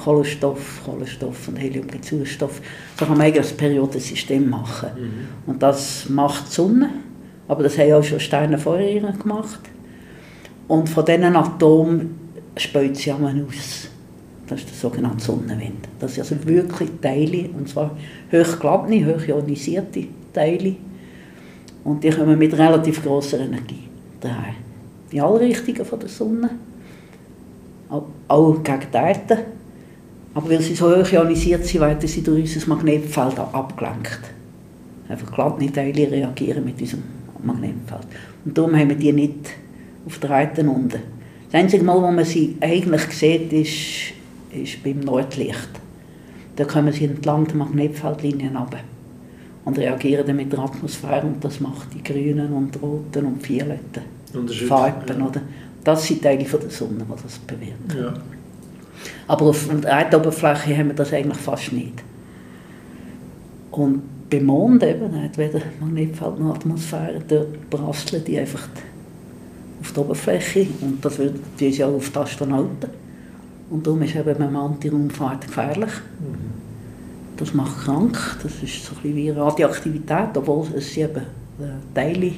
Kohlenstoff, 0.03 0.81
Kohlenstoff 0.85 1.47
und 1.47 1.57
Helium 1.57 1.87
gibt 1.87 2.05
Sauerstoff. 2.05 2.61
So 2.99 3.05
kann 3.05 3.17
man 3.17 3.27
eigentlich 3.27 3.49
ein 3.49 3.57
Periodensystem 3.57 4.49
machen. 4.49 4.89
Mhm. 4.95 5.51
Und 5.51 5.61
das 5.61 6.09
macht 6.09 6.47
die 6.47 6.53
Sonne, 6.53 6.89
aber 7.47 7.63
das 7.63 7.77
haben 7.77 7.93
auch 7.93 8.03
schon 8.03 8.19
Sterne 8.19 8.57
vorher 8.57 8.99
gemacht. 9.11 9.59
Und 10.67 10.89
von 10.89 11.05
diesen 11.05 11.35
Atomen 11.35 12.15
spült 12.57 12.97
sie 12.97 13.11
einmal 13.11 13.35
aus. 13.47 13.89
Das 14.47 14.59
ist 14.59 14.69
der 14.69 14.77
sogenannte 14.77 15.23
Sonnenwind. 15.23 15.87
Das 15.99 16.15
sind 16.15 16.23
also 16.23 16.45
wirklich 16.45 16.89
Teile, 17.01 17.49
und 17.57 17.69
zwar 17.69 17.91
hochgeladen, 18.31 19.05
hoch 19.05 19.27
ionisierte 19.27 20.07
Teile. 20.33 20.75
Und 21.83 22.03
die 22.03 22.09
kommen 22.09 22.37
mit 22.37 22.57
relativ 22.57 23.03
grosser 23.03 23.39
Energie 23.39 23.83
daher. 24.19 24.55
In 25.11 25.21
alle 25.21 25.39
Richtungen 25.41 25.85
von 25.85 25.99
der 25.99 26.09
Sonne. 26.09 26.49
Auch 28.27 28.63
gegen 28.63 28.79
die 28.93 28.97
Erde. 28.97 29.45
Aber 30.33 30.49
weil 30.49 30.61
sie 30.61 30.75
so 30.75 30.89
hoch 30.89 31.11
ionisiert 31.11 31.65
sind, 31.65 31.81
werden 31.81 32.07
sie 32.07 32.23
durch 32.23 32.55
unser 32.55 32.69
Magnetfeld 32.69 33.37
abgelenkt. 33.39 34.21
Einfach 35.09 35.31
glatte 35.31 35.71
Teile 35.71 36.09
reagieren 36.09 36.63
mit 36.63 36.79
unserem 36.79 37.03
Magnetfeld. 37.43 38.07
Und 38.45 38.57
darum 38.57 38.75
haben 38.75 38.89
wir 38.89 38.95
die 38.95 39.11
nicht 39.11 39.49
auf 40.05 40.19
der 40.19 40.29
Erde 40.29 40.61
unten. 40.61 41.01
Das 41.51 41.61
einzige 41.61 41.83
Mal, 41.83 42.01
wo 42.01 42.11
man 42.11 42.23
sie 42.23 42.55
eigentlich 42.61 43.01
sieht, 43.11 43.51
ist, 43.51 44.13
ist 44.53 44.83
beim 44.83 45.01
Nordlicht. 45.01 45.69
Da 46.55 46.63
kommen 46.63 46.93
sie 46.93 47.05
entlang 47.05 47.45
der 47.47 47.55
Magnetfeldlinien 47.55 48.55
runter 48.55 48.79
und 49.65 49.77
reagieren 49.77 50.25
dann 50.25 50.37
mit 50.37 50.51
der 50.51 50.59
Atmosphäre 50.59 51.27
und 51.27 51.43
das 51.43 51.59
macht 51.59 51.93
die 51.93 52.03
grünen 52.03 52.53
und 52.53 52.81
roten 52.81 53.25
und 53.25 53.47
violetten 53.47 54.03
Farben. 54.67 55.19
Ja. 55.19 55.25
Oder? 55.25 55.41
Das 55.83 56.05
sind 56.05 56.21
Teile 56.21 56.45
von 56.45 56.59
der 56.61 56.69
Sonne, 56.69 57.05
die 57.05 57.23
das 57.23 57.39
bewirken. 57.39 57.97
Ja. 57.97 58.13
Aber 59.27 59.45
auf 59.45 59.67
der 59.69 59.89
Erdoberfläche 59.89 60.77
haben 60.77 60.87
wir 60.87 60.95
das 60.95 61.13
eigentlich 61.13 61.37
fast 61.37 61.71
nicht. 61.71 62.03
Und 63.71 64.01
beim 64.29 64.45
Mond 64.45 64.83
eben, 64.83 65.21
hat 65.21 65.37
weder 65.37 65.61
Magnetfeld 65.79 66.39
noch 66.39 66.55
Atmosphäre, 66.55 67.21
dort 67.27 67.69
prasseln 67.69 68.23
die 68.23 68.39
einfach 68.39 68.67
auf 69.81 69.91
der 69.91 70.03
Oberfläche 70.03 70.67
und 70.81 71.03
das 71.03 71.17
wird 71.17 71.35
die 71.59 71.69
ja 71.69 71.87
auch 71.87 71.95
auf 71.95 72.09
die 72.09 72.17
Astronauten. 72.17 72.89
Und 73.69 73.87
darum 73.87 74.01
ist 74.01 74.15
eben 74.15 74.37
mit 74.37 74.55
Anti-Raumfahrt 74.55 75.47
gefährlich. 75.47 75.91
Mhm. 76.19 76.51
Das 77.37 77.53
macht 77.53 77.85
krank, 77.85 78.17
das 78.43 78.51
ist 78.61 78.85
so 78.85 78.91
ein 78.91 79.01
bisschen 79.01 79.15
wie 79.15 79.29
Radioaktivität, 79.31 80.35
obwohl 80.35 80.67
es 80.75 80.95
eben 80.97 81.21
äh, 81.59 81.95
Teile, 81.95 82.31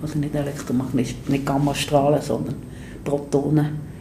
also 0.00 0.18
nicht 0.18 0.34
Elektromagnet, 0.34 1.28
nicht 1.28 1.46
Gammastrahlen, 1.46 2.22
sondern 2.22 2.54
Protonen 3.02 3.93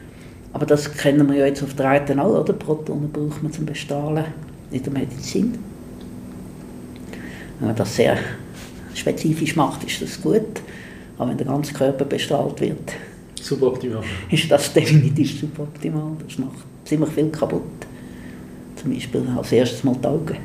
aber 0.53 0.67
das 0.67 0.91
kennen 0.93 1.27
wir 1.27 1.35
ja 1.35 1.45
jetzt 1.47 1.63
auf 1.63 1.73
der 1.73 1.85
Seite 1.85 2.21
auch, 2.21 2.41
oder? 2.41 2.53
Protonen 2.53 3.11
braucht 3.11 3.41
man 3.41 3.51
zum 3.51 3.65
Bestrahlen 3.65 4.25
in 4.71 4.83
der 4.83 4.93
Medizin. 4.93 5.57
Wenn 7.59 7.67
man 7.67 7.75
das 7.75 7.95
sehr 7.95 8.17
spezifisch 8.93 9.55
macht, 9.55 9.83
ist 9.83 10.01
das 10.01 10.21
gut. 10.21 10.61
Aber 11.17 11.29
wenn 11.29 11.37
der 11.37 11.47
ganze 11.47 11.73
Körper 11.73 12.05
bestrahlt 12.05 12.61
wird, 12.61 12.93
suboptimal. 13.41 14.03
ist 14.29 14.49
das 14.49 14.71
definitiv 14.73 15.39
suboptimal. 15.39 16.11
Das 16.27 16.37
macht 16.37 16.65
ziemlich 16.85 17.09
viel 17.09 17.29
kaputt. 17.29 17.61
Zum 18.75 18.93
Beispiel 18.93 19.27
als 19.35 19.51
erstes 19.51 19.83
mal 19.83 19.95
die 19.95 20.07
Augen. 20.07 20.37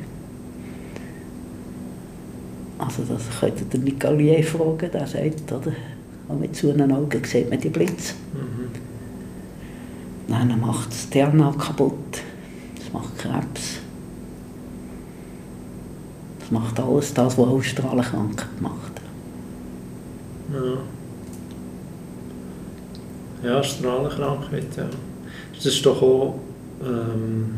Also 2.78 3.02
das 3.08 3.22
könnte 3.40 3.64
der 3.64 3.80
Nicolier 3.80 4.42
fragen, 4.42 4.90
der 4.92 5.06
sagt, 5.06 5.52
oder? 5.52 5.72
mit 6.38 6.54
zu 6.54 6.72
den 6.72 6.92
Augen 6.92 7.24
sieht 7.24 7.50
man 7.50 7.60
die 7.60 7.70
Blitze. 7.70 8.14
Mhm. 8.34 8.87
Nein, 10.28 10.50
er 10.50 10.56
macht 10.58 10.90
das 10.90 11.08
DNA 11.08 11.54
kaputt. 11.58 12.20
Das 12.76 12.92
macht 12.92 13.18
Krebs. 13.18 13.78
Das 16.38 16.50
macht 16.50 16.78
alles 16.78 17.14
das, 17.14 17.38
was 17.38 17.46
auch 17.46 17.62
Strahlenkrankheit 17.62 18.60
macht. 18.60 18.92
Ja. 20.52 20.78
Ja, 23.48 23.62
Strahlenkrankheit, 23.62 24.76
ja. 24.76 24.84
Das 25.54 25.64
ist 25.64 25.84
doch 25.86 26.02
auch 26.02 26.34
ähm, 26.84 27.54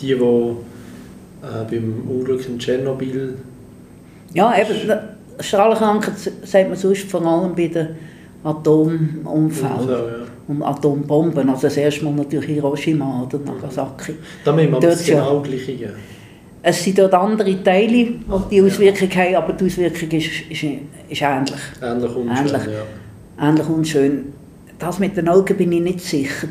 die, 0.00 0.06
die 0.06 0.12
äh, 0.12 0.54
beim 1.70 2.02
Unglück 2.08 2.46
in 2.48 2.58
Tschernobyl... 2.58 3.36
Ja, 4.34 4.58
eben, 4.58 4.74
Strahlenkrankheit 5.38 6.18
sagt 6.18 6.68
man 6.68 6.76
sonst 6.76 7.08
vor 7.08 7.24
allem 7.24 7.54
bei 7.54 7.68
den 7.68 7.88
Atomunfällen. 8.42 9.88
Ja 9.88 10.27
und 10.48 10.62
Atombomben. 10.62 11.48
Also 11.48 11.62
das 11.62 11.76
erste 11.76 12.04
Mal 12.04 12.14
natürlich 12.14 12.46
Hiroshima 12.46 13.22
oder 13.22 13.38
Nagasaki. 13.38 14.14
Da 14.44 14.52
müssen 14.52 14.72
wir 14.72 14.80
das 14.80 15.04
genau 15.04 15.40
gleiche. 15.40 15.94
Es 16.60 16.82
sind 16.82 16.98
dort 16.98 17.14
andere 17.14 17.62
Teile, 17.62 17.88
die 17.88 18.18
die 18.50 18.62
Auswirkung 18.62 19.10
haben, 19.10 19.34
aber 19.36 19.52
die 19.52 19.66
Auswirkung 19.66 20.10
ist, 20.10 20.26
ist, 20.50 20.64
ist 21.08 21.22
ähnlich. 21.22 21.60
Ähnlich 21.80 22.16
unschön, 22.16 22.36
ähnlich, 22.36 22.62
ja. 23.38 23.48
Ähnlich 23.48 23.68
unschön. 23.68 24.32
Das 24.78 24.98
mit 24.98 25.16
den 25.16 25.28
Augen 25.28 25.56
bin 25.56 25.70
ich 25.70 25.80
nicht 25.80 26.00
sicher, 26.00 26.48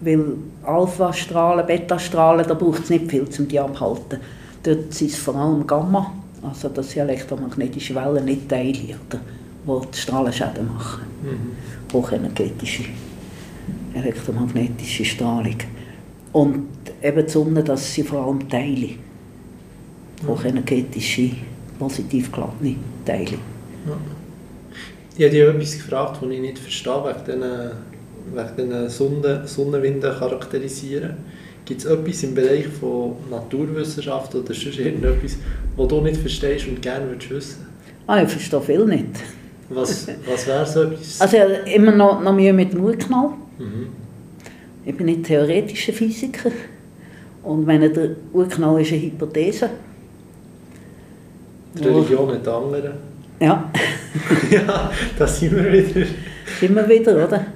weil 0.00 0.24
Alpha-Strahlen, 0.64 1.66
Beta-Strahlen, 1.66 2.46
da 2.46 2.54
braucht 2.54 2.84
es 2.84 2.90
nicht 2.90 3.08
viel, 3.08 3.26
um 3.38 3.48
die 3.48 3.60
abzuhalten. 3.60 4.18
Dort 4.64 4.92
sind 4.92 5.10
es 5.10 5.16
vor 5.16 5.36
allem 5.36 5.66
Gamma, 5.66 6.12
also 6.42 6.68
das 6.68 6.90
sind 6.90 7.02
elektromagnetische 7.02 7.94
Wellen, 7.94 8.24
nicht 8.24 8.48
Teile, 8.48 8.96
oder, 9.06 9.20
die 9.66 9.86
die 9.92 9.98
Strahlenschäden 9.98 10.66
machen. 10.74 11.02
Mhm. 11.22 11.92
Hochenergetische 11.92 12.84
elektromagnetische 13.98 15.04
Strahlung. 15.04 15.56
Und 16.32 16.68
eben 17.02 17.26
die 17.26 17.30
Sonne, 17.30 17.64
das 17.64 17.94
sind 17.94 18.08
vor 18.08 18.26
allem 18.26 18.48
Teile, 18.48 18.90
hochenergetische, 20.26 21.30
positiv 21.78 22.30
geladene 22.32 22.76
Teile. 23.04 23.38
Ja. 23.86 23.96
Ich 25.16 25.24
habe 25.24 25.34
dich 25.34 25.42
etwas 25.42 25.72
gefragt, 25.72 26.18
das 26.22 26.30
ich 26.30 26.40
nicht 26.40 26.58
verstehe, 26.58 27.04
wegen 27.04 27.40
diesen, 27.40 28.56
wegen 28.56 28.70
diesen 28.70 28.88
Sonnen, 28.88 29.46
Sonnenwinden 29.46 30.12
charakterisieren. 30.16 31.16
Gibt 31.64 31.80
es 31.80 31.86
etwas 31.86 32.22
im 32.22 32.34
Bereich 32.34 32.66
von 32.68 33.16
Naturwissenschaft 33.30 34.34
oder 34.34 34.54
sonst 34.54 34.78
irgendetwas, 34.78 35.36
was 35.76 35.88
du 35.88 36.00
nicht 36.00 36.20
verstehst 36.20 36.68
und 36.68 36.80
gerne 36.80 37.08
würdest 37.08 37.30
wissen? 37.30 37.66
Ah, 38.06 38.22
ich 38.22 38.28
verstehe 38.28 38.60
viel 38.60 38.84
nicht. 38.86 39.06
Was, 39.68 40.06
was 40.26 40.46
wäre 40.46 40.64
so 40.64 40.84
etwas? 40.84 41.20
Also 41.20 41.36
immer 41.74 41.92
noch, 41.92 42.22
noch 42.22 42.32
Mühe 42.32 42.52
mit 42.52 42.72
dem 42.72 42.84
Urknall. 42.84 43.32
Mhm. 43.58 43.88
Ich 44.84 44.96
bin 44.96 45.06
nicht 45.06 45.24
theoretischer 45.24 45.92
Physiker. 45.92 46.50
Und 47.42 47.66
wenn 47.66 47.80
der 47.80 48.10
Urknall 48.32 48.80
ist 48.80 48.92
eine 48.92 49.02
Hypothese. 49.02 49.70
Die 51.74 51.84
Religion 51.84 52.32
hat 52.32 52.48
andere. 52.48 52.94
Ja. 53.40 53.70
ja, 54.50 54.90
das 55.18 55.38
sind 55.38 55.56
wir 55.56 55.72
wieder. 55.72 56.06
Sind 56.58 56.74
wir 56.74 56.88
wieder, 56.88 57.24
oder? 57.24 57.46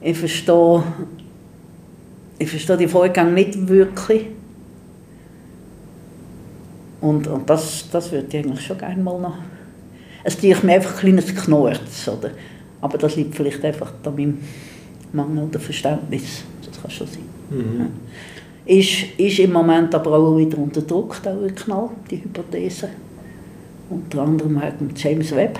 Ich 0.00 0.16
verstehe, 0.16 0.82
ich 2.38 2.48
verstehe 2.48 2.76
die 2.76 2.88
Vorgänge 2.88 3.32
nicht 3.32 3.68
wirklich. 3.68 4.26
Und, 7.00 7.26
und 7.26 7.48
das, 7.48 7.88
das 7.90 8.12
würde 8.12 8.26
ich 8.28 8.44
eigentlich 8.44 8.64
schon 8.64 8.78
gerne 8.78 9.02
mal 9.02 9.18
noch... 9.20 9.38
Es 10.22 10.36
tut 10.36 10.62
mir 10.64 10.74
einfach 10.74 10.94
ein 10.94 11.00
kleines 11.00 11.34
Knurz, 11.34 12.08
oder? 12.08 12.30
Aber 12.80 12.98
das 12.98 13.16
liegt 13.16 13.34
vielleicht 13.34 13.64
einfach 13.64 13.92
an 14.04 14.14
meinem 14.14 14.38
mangelnden 15.12 15.60
Verständnis. 15.60 16.44
Das 16.64 16.80
kann 16.80 16.90
schon 16.90 17.06
sein. 17.06 17.22
Mhm. 17.50 17.86
Ist, 18.66 19.18
ist 19.18 19.38
im 19.38 19.52
Moment 19.52 19.94
aber 19.94 20.12
auch 20.12 20.36
wieder 20.36 20.58
unter 20.58 20.82
Druck, 20.82 21.22
der 21.22 21.36
Urknall, 21.36 21.90
die 22.10 22.22
Hypothese. 22.22 22.88
Unter 23.88 24.22
anderem 24.22 24.60
wegen 24.60 24.94
James 24.94 25.34
Webb. 25.34 25.58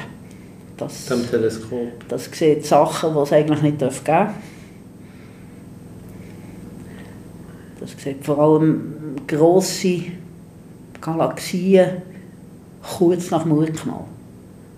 Das, 0.76 1.06
Dem 1.06 1.28
Teleskop. 1.28 2.08
Das 2.08 2.30
sieht 2.32 2.64
Sachen, 2.64 3.12
die 3.12 3.20
es 3.20 3.32
eigentlich 3.32 3.62
nicht 3.62 3.78
geben 3.78 3.94
darf. 4.04 4.34
Das 7.80 7.90
sieht 8.02 8.24
vor 8.24 8.38
allem 8.38 9.16
grosse 9.26 10.02
Galaxien 11.00 12.02
kurz 12.82 13.30
nach 13.30 13.42
dem 13.42 13.52
Urknall. 13.52 14.04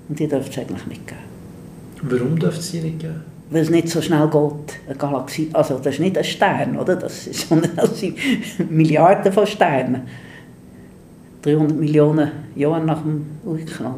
Und 0.08 0.18
die 0.18 0.26
dürfte 0.26 0.50
es 0.50 0.58
eigentlich 0.58 0.86
nicht 0.86 1.06
geben. 1.06 1.20
Warum 2.02 2.38
dürfte 2.38 2.60
es 2.60 2.70
sie 2.70 2.80
nicht 2.80 3.00
geben? 3.00 3.31
Weil 3.52 3.62
es 3.62 3.70
nicht 3.70 3.88
so 3.88 4.00
schnell 4.00 4.28
geht, 4.28 4.78
eine 4.86 4.96
Galaxie, 4.96 5.50
also 5.52 5.78
das 5.78 5.94
ist 5.94 6.00
nicht 6.00 6.16
ein 6.16 6.24
Stern, 6.24 6.78
oder? 6.78 6.96
Das, 6.96 7.26
ist, 7.26 7.48
sondern 7.48 7.76
das 7.76 8.00
sind 8.00 8.16
Milliarden 8.70 9.30
von 9.30 9.46
Sternen. 9.46 10.02
300 11.42 11.76
Millionen 11.76 12.30
Jahre 12.54 12.82
nach 12.82 13.02
dem 13.02 13.26
Urknall. 13.44 13.96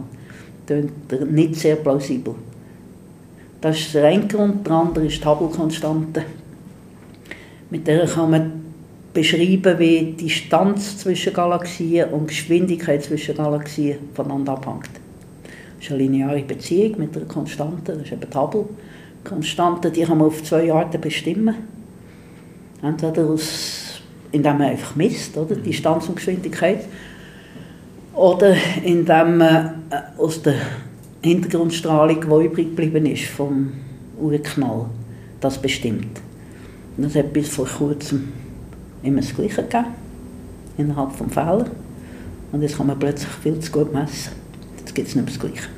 Das 0.66 0.78
ist 0.78 1.30
nicht 1.30 1.56
sehr 1.56 1.76
plausibel. 1.76 2.34
Das 3.60 3.78
ist 3.78 3.94
der 3.94 4.04
eine 4.04 4.26
Grund. 4.26 4.66
Der 4.66 4.74
andere 4.74 5.06
ist 5.06 5.22
die 5.22 5.26
Hubble-Konstante. 5.26 6.24
Mit 7.70 7.86
der 7.86 8.06
kann 8.06 8.30
man 8.30 8.64
beschreiben, 9.12 9.78
wie 9.78 10.14
die 10.18 10.24
Distanz 10.24 10.98
zwischen 10.98 11.32
Galaxien 11.32 12.10
und 12.10 12.28
Geschwindigkeit 12.28 13.04
zwischen 13.04 13.36
Galaxien 13.36 13.98
voneinander 14.14 14.52
abhängt. 14.52 14.90
Das 15.76 15.86
ist 15.86 15.92
eine 15.92 16.02
lineare 16.02 16.42
Beziehung 16.42 16.98
mit 16.98 17.16
einer 17.16 17.26
Konstante, 17.26 17.92
das 17.92 18.02
ist 18.02 18.12
eben 18.12 18.20
die 18.20 18.36
Hubble-Konstante, 19.24 19.90
die 19.90 20.02
kann 20.02 20.18
man 20.18 20.28
auf 20.28 20.42
zwei 20.42 20.72
Arten 20.72 21.00
bestimmen. 21.00 21.54
Entweder 22.82 23.24
aus, 23.24 24.00
indem 24.30 24.58
man 24.58 24.68
einfach 24.68 24.94
misst, 24.94 25.36
oder, 25.36 25.56
die 25.56 25.70
Distanz 25.70 26.08
und 26.08 26.16
Geschwindigkeit, 26.16 26.84
oder 28.14 28.54
indem 28.84 29.38
man 29.38 29.82
äh, 29.90 30.20
aus 30.20 30.42
der 30.42 30.54
Hintergrundstrahlung, 31.22 32.20
die 32.20 32.46
übrig 32.46 32.76
geblieben 32.76 33.06
ist 33.06 33.24
vom 33.24 33.72
Urknall, 34.20 34.86
das 35.40 35.58
bestimmt. 35.58 36.20
Und 36.96 37.04
das 37.04 37.14
hat 37.16 37.32
bis 37.32 37.48
vor 37.48 37.66
kurzem 37.66 38.32
immer 39.02 39.20
das 39.20 39.34
Gleiche 39.34 39.62
gegeben, 39.62 39.86
innerhalb 40.76 41.16
des 41.16 41.32
Fehler. 41.32 41.66
Und 42.52 42.62
jetzt 42.62 42.76
kann 42.76 42.86
man 42.86 42.98
plötzlich 42.98 43.30
viel 43.42 43.58
zu 43.58 43.72
gut 43.72 43.92
messen. 43.92 44.32
Jetzt 44.78 44.94
gibt 44.94 45.08
es 45.08 45.16
nicht 45.16 45.24
mehr 45.24 45.34
das 45.34 45.40
Gleiche. 45.40 45.68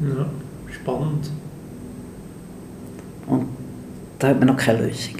Ja, 0.00 0.26
spannend. 0.72 1.30
Und 3.26 3.46
da 4.18 4.28
hat 4.28 4.38
man 4.38 4.48
noch 4.48 4.56
keine 4.56 4.86
Lösung. 4.86 5.16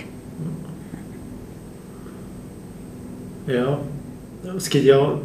Ja, 3.46 3.78
es 4.56 4.70
gibt 4.70 4.84
ja... 4.84 5.20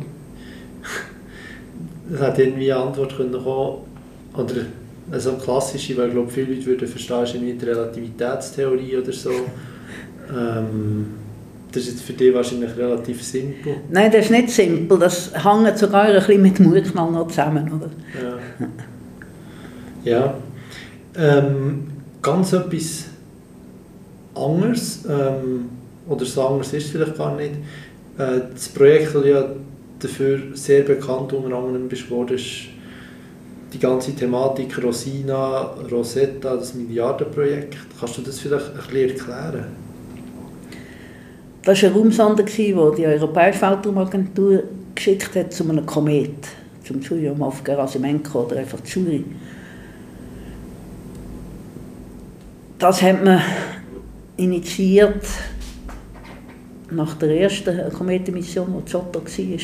Es 2.11 2.19
hat 2.19 2.39
irgendwie 2.39 2.73
eine 2.73 2.81
Antwort 2.81 3.15
können 3.15 3.31
kommen, 3.31 3.83
oder 4.33 4.55
also 5.11 5.33
klassische, 5.33 5.95
weil 5.97 6.07
ich 6.07 6.13
glaube, 6.13 6.31
viele 6.31 6.53
Leute 6.53 6.65
würden 6.65 6.87
verstehen, 6.87 7.23
ist 7.23 7.35
irgendwie 7.35 7.53
die 7.53 7.65
Relativitätstheorie 7.65 8.97
oder 8.97 9.11
so. 9.13 9.31
Ähm, 10.35 11.05
das 11.71 11.87
ist 11.87 12.01
für 12.01 12.13
dich 12.13 12.33
wahrscheinlich 12.33 12.75
relativ 12.75 13.23
simpel. 13.23 13.75
Nein, 13.89 14.11
das 14.11 14.25
ist 14.25 14.31
nicht 14.31 14.49
simpel. 14.49 14.97
Das 14.97 15.31
hängt 15.33 15.77
sogar 15.77 16.05
ein 16.05 16.15
bisschen 16.15 16.41
mit 16.41 16.57
dem 16.57 16.71
Urknall 16.71 17.11
noch 17.11 17.27
zusammen. 17.27 17.71
Oder? 17.71 17.89
Ja. 20.03 20.11
ja. 20.11 20.33
Ähm, 21.15 21.87
ganz 22.21 22.53
etwas 22.53 23.05
anderes, 24.35 25.05
ähm, 25.09 25.69
oder 26.07 26.25
so 26.25 26.45
anders 26.45 26.73
ist 26.73 26.85
es 26.85 26.91
vielleicht 26.91 27.17
gar 27.17 27.35
nicht. 27.35 27.53
Äh, 28.17 28.41
das 28.53 28.69
Projekt, 28.69 29.15
das 29.15 29.25
ja 29.25 29.45
dafür 29.99 30.39
sehr 30.53 30.83
bekannt 30.83 31.33
unter 31.33 31.55
anderem 31.55 31.87
bist 31.87 32.05
ist 32.31 32.69
die 33.73 33.79
ganze 33.79 34.13
Thematik 34.13 34.81
Rosina, 34.83 35.75
Rosetta, 35.91 36.55
das 36.55 36.73
Milliardenprojekt. 36.73 37.77
Kannst 37.99 38.17
du 38.17 38.21
das 38.21 38.39
vielleicht 38.39 38.67
ein 38.67 38.77
bisschen 38.77 39.09
erklären? 39.09 39.65
Das 41.63 41.83
war 41.83 41.89
eine 41.89 41.99
Raumsonde, 41.99 42.43
die 42.43 42.73
die 42.97 43.05
Europäische 43.05 43.61
Weltraumagentur 43.61 44.63
geschickt 44.95 45.35
hat 45.35 45.53
zu 45.53 45.69
einem 45.69 45.85
Komet, 45.85 46.47
zum 46.83 47.01
Churyumov 47.01 47.47
auf 47.47 47.63
Gerasimenko 47.63 48.45
oder 48.45 48.57
einfach 48.57 48.81
Churi. 48.83 49.23
Das 52.79 53.01
hat 53.01 53.23
man 53.23 53.41
initiiert 54.37 55.25
nach 56.89 57.13
der 57.15 57.41
ersten 57.41 57.91
Kometenmission, 57.91 58.67
die 58.85 58.89
Giotto 58.89 59.21
war. 59.21 59.59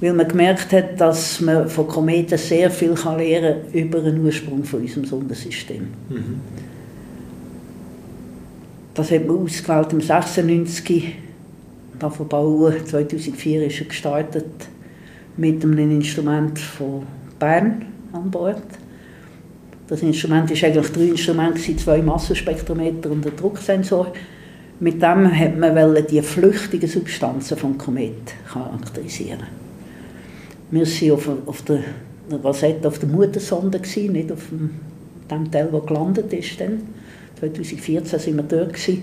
Weil 0.00 0.12
man 0.12 0.28
gemerkt 0.28 0.72
hat, 0.72 1.00
dass 1.00 1.40
man 1.40 1.68
von 1.68 1.88
Kometen 1.88 2.38
sehr 2.38 2.70
viel 2.70 2.92
lernen 2.92 3.62
kann 3.64 3.72
über 3.72 4.00
den 4.00 4.24
Ursprung 4.24 4.62
von 4.62 4.80
unserem 4.80 5.06
Sonnensystem. 5.06 5.88
Mhm. 6.08 6.40
Das 8.94 9.10
hat 9.10 9.26
man 9.26 9.38
ausgewählt 9.38 9.92
im 9.92 10.00
96. 10.00 11.14
Davon 11.98 12.28
bauen. 12.28 12.74
2004 12.86 13.66
ist 13.66 13.80
er 13.80 13.86
gestartet 13.86 14.68
mit 15.36 15.64
einem 15.64 15.90
Instrument 15.90 16.58
von 16.58 17.02
Bern 17.40 17.86
an 18.12 18.30
Bord. 18.30 18.62
Das 19.88 20.02
Instrument 20.02 20.50
war 20.50 20.68
eigentlich 20.68 20.92
drei 20.92 21.04
Instrumente, 21.04 21.76
zwei 21.76 22.02
Massenspektrometer 22.02 23.10
und 23.10 23.24
ein 23.24 23.36
Drucksensor. 23.36 24.12
Mit 24.80 25.00
dem 25.00 25.38
hat 25.38 25.56
man 25.56 26.06
die 26.06 26.20
flüchtigen 26.20 26.88
Substanzen 26.88 27.56
vom 27.56 27.78
Komet 27.78 28.34
charakterisieren. 28.52 29.44
Wir 30.70 30.82
waren 30.82 31.12
auf, 31.12 31.30
auf 31.46 31.62
der 31.62 31.84
Rosette 32.42 32.88
auf 32.88 32.98
der 32.98 33.08
Muttersonde, 33.08 33.80
nicht 33.80 34.32
auf 34.32 34.48
dem, 34.50 34.70
dem 35.30 35.50
Teil, 35.50 35.68
der 35.72 35.80
gelandet 35.80 36.32
ist. 36.32 36.60
Dann. 36.60 36.82
2014 37.38 38.18
sind 38.18 38.36
wir 38.36 38.42
dort 38.42 38.72
gewesen, 38.72 39.02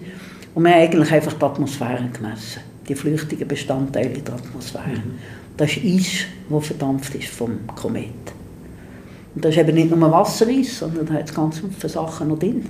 und 0.56 0.64
wir 0.64 0.72
haben 0.72 0.82
eigentlich 0.82 1.12
einfach 1.12 1.34
die 1.34 1.46
Atmosphäre 1.46 2.10
gemessen, 2.14 2.62
die 2.88 2.96
flüchtigen 2.96 3.48
Bestandteile 3.48 4.20
der 4.20 4.36
Atmosphäre. 4.36 4.90
Mhm. 4.90 5.18
Das 5.58 5.72
ist 5.72 5.86
Eis, 5.86 6.26
das 6.50 6.68
verdampft 6.68 7.16
ist 7.16 7.30
vom 7.30 7.66
Komet. 7.68 8.34
Und 9.36 9.44
das 9.44 9.52
ist 9.52 9.62
eben 9.62 9.76
nicht 9.76 9.96
nur 9.96 10.12
Wassereis, 10.12 10.80
sondern 10.80 11.06
da 11.06 11.14
hat 11.16 11.34
ganz 11.34 11.60
viele 11.60 11.90
Sachen 11.90 12.28
noch 12.28 12.40
drin. 12.40 12.66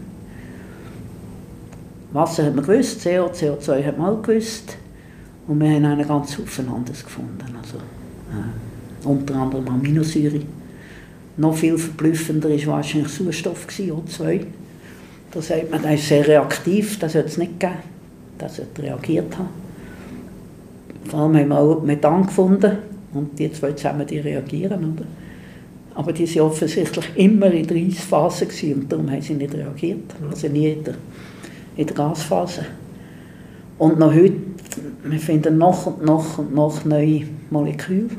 Wasser 2.14 2.46
hat 2.46 2.56
man 2.56 2.66
gewusst, 2.66 3.04
CO, 3.04 3.28
CO2 3.28 3.86
hat 3.86 3.98
man 3.98 4.16
auch 4.16 4.22
gewusst. 4.22 4.78
Und 5.48 5.60
wir 5.60 5.70
haben 5.72 5.86
einen 5.86 6.08
ganz 6.08 6.38
Haufen 6.38 6.70
anderes 6.70 7.04
gefunden. 7.04 7.44
Also, 7.62 7.78
äh, 7.78 9.08
unter 9.08 9.36
anderem 9.36 9.68
Aminosäure. 9.68 10.42
Noch 11.36 11.56
viel 11.56 11.78
verblüffender 11.78 12.50
war 12.50 12.78
wahrscheinlich 12.78 13.12
Sauerstoff, 13.12 13.68
O2. 13.68 14.46
Da 15.32 15.42
sagt 15.42 15.72
man, 15.72 15.82
der 15.82 15.96
ist 15.96 16.08
sehr 16.08 16.28
reaktiv, 16.28 17.00
das 17.00 17.14
sollte 17.14 17.28
es 17.28 17.38
nicht 17.38 17.60
geben. 17.60 17.74
Das 18.38 18.58
sollte 18.58 18.84
reagiert 18.84 19.36
haben. 19.38 19.50
Vor 21.06 21.20
allem 21.20 21.36
haben 21.36 21.48
wir 21.50 21.60
auch 21.60 21.82
Methan 21.82 22.26
gefunden 22.26 22.78
und 23.14 23.38
die 23.38 23.52
zwei 23.52 23.72
zusammen 23.74 24.06
die 24.06 24.20
reagieren. 24.20 24.94
Oder? 24.94 25.06
Aber 25.96 26.12
die 26.12 26.36
waren 26.36 26.48
offensichtlich 26.48 27.06
immer 27.16 27.52
in 27.52 27.68
der 27.68 27.78
Eisphase 27.78 28.48
und 28.74 28.92
darum 28.92 29.12
haben 29.12 29.22
sie 29.22 29.36
nicht 29.36 29.54
reagiert. 29.54 30.14
Also 30.30 30.48
nie 30.48 30.72
in 30.72 30.84
der, 30.84 30.96
in 31.78 31.86
der 31.86 31.96
Gasphase. 31.96 32.66
Und 33.78 34.00
noch 34.00 34.14
heute, 34.14 34.36
wir 35.04 35.20
finden 35.20 35.58
noch 35.58 35.86
und 35.86 36.04
noch 36.04 36.38
und 36.38 36.54
noch 36.56 36.84
neue 36.86 37.24
Moleküle, 37.50 38.10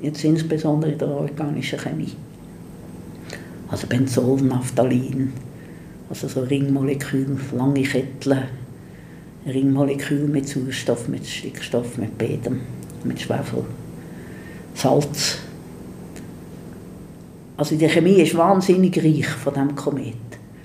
jetzt 0.00 0.24
insbesondere 0.24 0.92
in 0.92 0.98
der 0.98 1.08
organischen 1.08 1.78
Chemie. 1.78 2.12
Also 3.68 3.86
Benzol, 3.88 4.40
Naphthalin, 4.42 5.32
also 6.08 6.28
so 6.28 6.42
Ringmoleküle, 6.42 7.36
lange 7.56 7.82
Ketteln, 7.82 8.44
Ringmoleküle 9.46 10.28
mit 10.28 10.48
Sauerstoff, 10.48 11.08
mit 11.08 11.26
Stickstoff, 11.26 11.98
mit 11.98 12.16
beidem, 12.16 12.60
mit 13.04 13.20
Schwefel, 13.20 13.64
Salz. 14.74 15.38
Also 17.56 17.76
die 17.76 17.88
Chemie 17.88 18.20
ist 18.22 18.36
wahnsinnig 18.36 18.96
reich 18.98 19.26
von 19.26 19.54
diesem 19.54 19.74
Komet. 19.74 20.14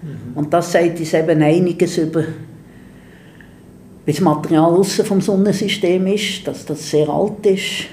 Mhm. 0.02 0.36
Und 0.36 0.54
das 0.54 0.72
sagt 0.72 1.00
uns 1.00 1.14
eben 1.14 1.42
einiges 1.42 1.98
über 1.98 2.24
wie 4.06 4.12
das 4.12 4.22
Material 4.22 4.74
außen 4.74 5.06
vom 5.06 5.22
Sonnensystem 5.22 6.08
ist, 6.08 6.48
dass 6.48 6.66
das 6.66 6.89
sehr 6.89 7.08
alt 7.08 7.46
ist, 7.46 7.86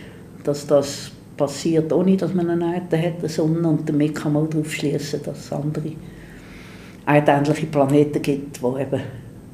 dass 0.42 0.66
das 0.66 1.10
passiert, 1.36 1.92
ohne 1.92 2.16
dass 2.16 2.32
man 2.32 2.48
eine 2.48 2.76
Erde 2.76 2.98
hat, 2.98 3.18
eine 3.18 3.28
Sonne, 3.28 3.68
und 3.68 3.88
damit 3.88 4.14
kann 4.14 4.32
man 4.32 4.48
darauf 4.48 4.72
schließen, 4.72 5.20
dass 5.22 5.38
es 5.38 5.52
andere 5.52 5.92
erdähnliche 7.06 7.66
Planeten 7.66 8.22
gibt, 8.22 8.56
die 8.56 8.80
eben 8.80 9.00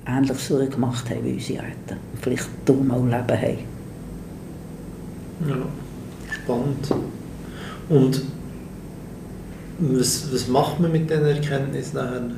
ähnlich 0.06 0.38
so 0.38 0.58
gemacht 0.58 1.10
haben 1.10 1.24
wie 1.24 1.32
unsere 1.32 1.58
Erde 1.58 1.98
und 2.12 2.22
vielleicht 2.22 2.48
darum 2.64 2.90
auch 2.90 3.04
Leben 3.04 3.42
haben. 3.42 3.58
Ja, 5.48 5.56
spannend. 6.32 6.94
Und 7.88 8.22
was, 9.78 10.32
was 10.32 10.48
macht 10.48 10.80
man 10.80 10.92
mit 10.92 11.10
diesen 11.10 11.26
Erkenntnissen 11.26 11.96
nachher? 11.96 12.30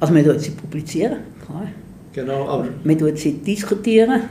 Also 0.00 0.12
man 0.12 0.38
sie 0.38 0.50
publizieren, 0.50 1.18
klar. 1.44 1.68
Genau, 2.12 2.46
aber... 2.48 2.68
Man 2.84 3.16
sie 3.16 3.32
diskutieren. 3.32 4.22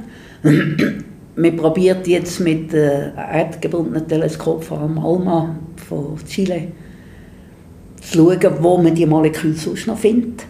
man 1.35 1.57
probiert 1.57 2.07
jetzt 2.07 2.39
mit 2.39 2.73
äh, 2.73 3.13
erdgebundenen 3.15 4.07
Teleskop, 4.07 4.63
vor 4.63 4.79
allem 4.79 4.97
ALMA 4.97 5.55
von 5.87 6.17
Chile, 6.25 6.67
zu 8.01 8.17
schauen, 8.17 8.53
wo 8.59 8.77
man 8.77 8.95
die 8.95 9.05
Moleküle 9.05 9.55
sonst 9.55 9.87
noch 9.87 9.97
findet. 9.97 10.45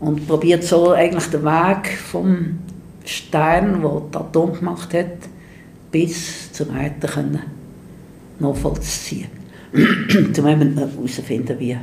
Und 0.00 0.26
probiert 0.26 0.64
so 0.64 0.92
eigentlich 0.92 1.26
den 1.26 1.44
Weg 1.44 1.98
vom 2.10 2.58
Stern, 3.04 3.82
der 3.82 4.02
das 4.10 4.22
Atom 4.22 4.54
gemacht 4.54 4.94
hat, 4.94 5.06
bis 5.90 6.52
zur 6.52 6.68
Erde 6.74 7.06
können 7.06 7.40
nachvollziehen. 8.38 9.39
um 10.38 10.76
herauszufinden, 10.76 11.58
wie, 11.58 11.76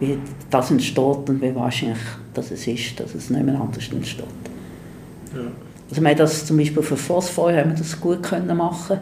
wie 0.00 0.18
das 0.50 0.70
entsteht 0.70 1.28
und 1.28 1.40
wie 1.40 1.54
wahrscheinlich 1.54 1.98
dass 2.34 2.50
es 2.50 2.66
ist, 2.66 2.98
dass 3.00 3.14
es 3.14 3.30
nicht 3.30 3.44
mehr 3.44 3.60
anders 3.60 3.88
entsteht. 3.90 4.24
Ja. 5.34 5.40
Also 5.88 6.02
wir 6.02 6.10
haben 6.10 6.18
das 6.18 6.46
zum 6.46 6.56
Beispiel 6.56 6.82
für 6.82 6.96
Phosphor 6.96 7.52
haben 7.52 7.70
wir 7.70 7.78
das 7.78 8.00
gut 8.00 8.22
können 8.22 8.56
machen. 8.56 9.00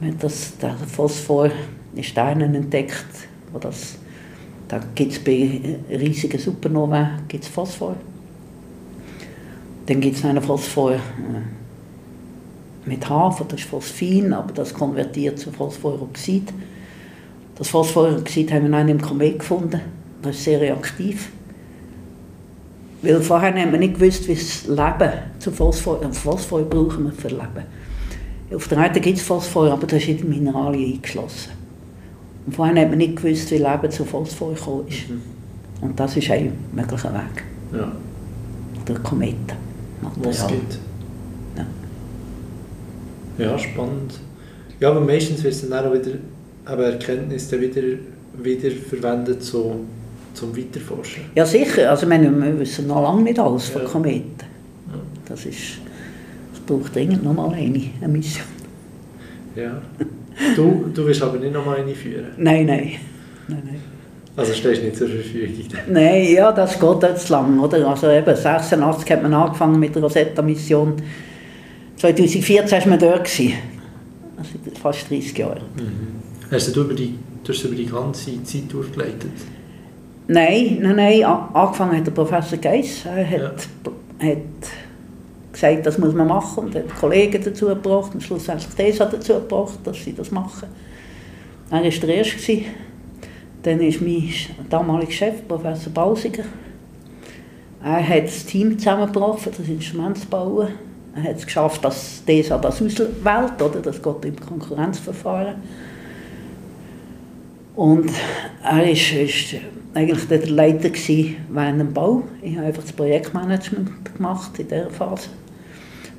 Wir 0.00 0.12
das, 0.14 0.56
den 0.58 0.76
Phosphor 0.86 1.50
in 1.94 2.02
Steinen 2.02 2.54
entdeckt, 2.54 3.06
wo 3.52 3.58
das, 3.58 3.96
da 4.68 4.80
gibt 4.94 5.12
es 5.12 5.18
bei 5.18 5.78
riesigen 5.90 6.38
Supernovae 6.38 7.20
gibt's 7.28 7.48
Phosphor. 7.48 7.96
Dann 9.86 10.00
gibt 10.00 10.16
es 10.16 10.24
einen 10.24 10.42
Phosphor 10.42 10.92
äh, 10.94 10.98
mit 12.84 13.08
Hafer, 13.08 13.44
das 13.48 13.60
ist 13.60 13.68
Phosphin, 13.68 14.32
aber 14.32 14.52
das 14.52 14.74
konvertiert 14.74 15.38
zu 15.38 15.50
Phosphoroxid. 15.50 16.52
Das 17.58 17.68
Phosphoroxid 17.68 18.52
haben 18.52 18.70
wir 18.70 18.82
noch 18.82 18.88
im 18.88 19.00
Komet 19.00 19.40
gefunden, 19.40 19.80
das 20.22 20.36
ist 20.36 20.44
sehr 20.44 20.60
reaktiv. 20.60 21.30
Weil 23.02 23.20
vorher 23.20 23.54
haben 23.54 23.72
wir 23.72 23.78
nicht 23.78 23.94
gewusst, 23.94 24.28
wie 24.28 24.34
das 24.34 24.66
Leben 24.66 25.12
zu 25.38 25.50
Phosphor, 25.50 26.00
Phosphor 26.12 26.62
brauchen 26.62 27.04
wir 27.04 27.12
für 27.12 27.28
Leben. 27.28 27.64
Auf 28.54 28.68
der 28.68 28.78
Erde 28.78 29.00
gibt 29.00 29.18
es 29.18 29.24
Phosphor, 29.24 29.72
aber 29.72 29.86
das 29.86 30.02
ist 30.02 30.08
in 30.08 30.28
Mineralien 30.28 30.94
eingeschlossen. 30.94 31.52
Und 32.46 32.54
vorher 32.54 32.82
haben 32.82 32.90
wir 32.90 32.96
nicht 32.96 33.16
gewusst, 33.16 33.50
wie 33.50 33.58
Leben 33.58 33.90
zu 33.90 34.04
Phosphor 34.04 34.54
gekommen 34.54 34.88
ist. 34.88 35.08
Mhm. 35.08 35.20
Und 35.80 36.00
das 36.00 36.16
ist 36.16 36.30
ein 36.30 36.52
möglicher 36.72 37.12
Weg. 37.12 37.44
Ja. 37.72 37.92
Der 38.86 38.98
Kometen. 39.00 39.52
Was 40.16 40.46
gibt. 40.46 40.78
Ja. 41.56 41.66
ja, 43.44 43.58
spannend. 43.58 44.14
Ja, 44.80 44.90
aber 44.90 45.00
meistens 45.00 45.42
wird 45.42 45.54
es 45.54 45.68
dann 45.68 45.86
auch 45.86 45.92
wieder, 45.92 46.12
aber 46.68 46.84
Erkenntnisse 46.84 47.60
wieder, 47.60 47.82
wieder 48.34 48.70
verwendet, 48.70 49.42
so 49.42 49.80
zum 50.34 50.56
Weiterforschen? 50.56 51.24
Ja, 51.34 51.46
sicher. 51.46 51.90
Also, 51.90 52.08
wir 52.08 52.60
wissen 52.60 52.86
noch 52.86 53.02
lange 53.02 53.22
nicht 53.22 53.38
alles 53.38 53.68
von 53.68 53.82
ja. 53.82 53.88
Kometen. 53.88 54.46
Ja. 54.88 55.00
Das, 55.28 55.46
ist, 55.46 55.78
das 56.52 56.60
braucht 56.66 56.94
dringend 56.94 57.24
noch 57.24 57.32
mal 57.32 57.52
eine, 57.52 57.82
eine 58.00 58.08
Mission. 58.08 58.46
Ja. 59.56 59.80
Du, 60.54 60.90
du 60.94 61.06
willst 61.06 61.22
aber 61.22 61.38
nicht 61.38 61.52
noch 61.52 61.64
mal 61.64 61.78
eine 61.78 61.94
führen? 61.94 62.26
Nein, 62.36 62.66
nein. 62.66 62.92
nein, 63.48 63.62
nein. 63.64 63.80
Also 64.36 64.52
stehst 64.52 64.82
du 64.82 64.84
nicht 64.84 64.96
zur 64.96 65.08
Verfügung? 65.08 65.64
Nein, 65.88 66.32
ja, 66.32 66.52
das 66.52 66.78
geht 66.78 67.02
jetzt 67.02 67.28
lang. 67.28 67.58
Oder? 67.58 67.88
Also 67.88 68.08
eben, 68.08 68.36
86 68.36 69.10
hat 69.10 69.22
man 69.22 69.34
angefangen 69.34 69.80
mit 69.80 69.96
der 69.96 70.02
Rosetta-Mission. 70.02 70.94
2014 71.96 72.70
war 72.70 72.88
man 72.88 72.98
dort. 73.00 73.24
Gewesen. 73.24 73.54
Also 74.36 74.50
fast 74.80 75.10
30 75.10 75.36
Jahre. 75.36 75.62
Mhm. 75.76 76.17
Hast 76.50 76.74
du, 76.74 76.80
über 76.80 76.94
die, 76.94 77.14
du 77.44 77.52
hast 77.52 77.64
über 77.64 77.74
die 77.74 77.86
ganze 77.86 78.42
Zeit 78.42 78.72
durchgeleitet? 78.72 79.30
Nein, 80.28 80.78
nein, 80.80 80.96
nein. 80.96 81.24
Angefangen 81.24 81.98
hat 81.98 82.06
der 82.06 82.12
Professor 82.12 82.58
Geiss. 82.58 83.04
Er 83.04 83.28
hat, 83.28 83.68
ja. 84.20 84.28
hat 84.28 84.38
gesagt, 85.52 85.86
das 85.86 85.98
muss 85.98 86.14
man 86.14 86.28
machen 86.28 86.64
und 86.64 86.74
hat 86.74 86.88
Kollegen 86.98 87.42
dazu 87.42 87.66
gebracht 87.66 88.14
und 88.14 88.22
schlussendlich 88.22 88.72
DESA 88.74 89.06
dazu 89.06 89.34
gebracht, 89.34 89.78
dass 89.84 90.02
sie 90.02 90.14
das 90.14 90.30
machen. 90.30 90.68
Er 91.70 91.82
war 91.82 91.90
der 91.90 92.14
Erste. 92.14 92.62
Dann 93.62 93.80
ist 93.80 94.00
mein 94.00 94.30
damaliger 94.70 95.12
Chef, 95.12 95.46
Professor 95.46 95.92
Bausiger. 95.92 96.44
Er 97.82 98.08
hat 98.08 98.24
das 98.24 98.46
Team 98.46 98.78
zusammengebracht, 98.78 99.40
für 99.40 99.50
das 99.50 99.68
Instrument 99.68 100.16
zu 100.16 100.26
bauen. 100.26 100.68
Er 101.14 101.22
hat 101.24 101.36
es 101.36 101.44
geschafft, 101.44 101.84
dass 101.84 102.24
DESA 102.24 102.56
das 102.58 102.80
auswählt, 102.80 103.60
oder? 103.60 103.80
das 103.82 104.02
geht 104.02 104.24
im 104.24 104.40
Konkurrenzverfahren. 104.40 105.56
Und 107.78 108.10
er 108.64 108.90
ist, 108.90 109.12
ist 109.12 109.54
eigentlich 109.94 110.26
der 110.26 110.48
Leiter 110.48 110.90
während 110.90 111.80
dem 111.80 111.92
Bau. 111.92 112.24
Ich 112.42 112.56
habe 112.56 112.66
einfach 112.66 112.82
das 112.82 112.92
Projektmanagement 112.92 114.16
gemacht 114.16 114.58
in 114.58 114.66
dieser 114.66 114.90
Phase. 114.90 115.28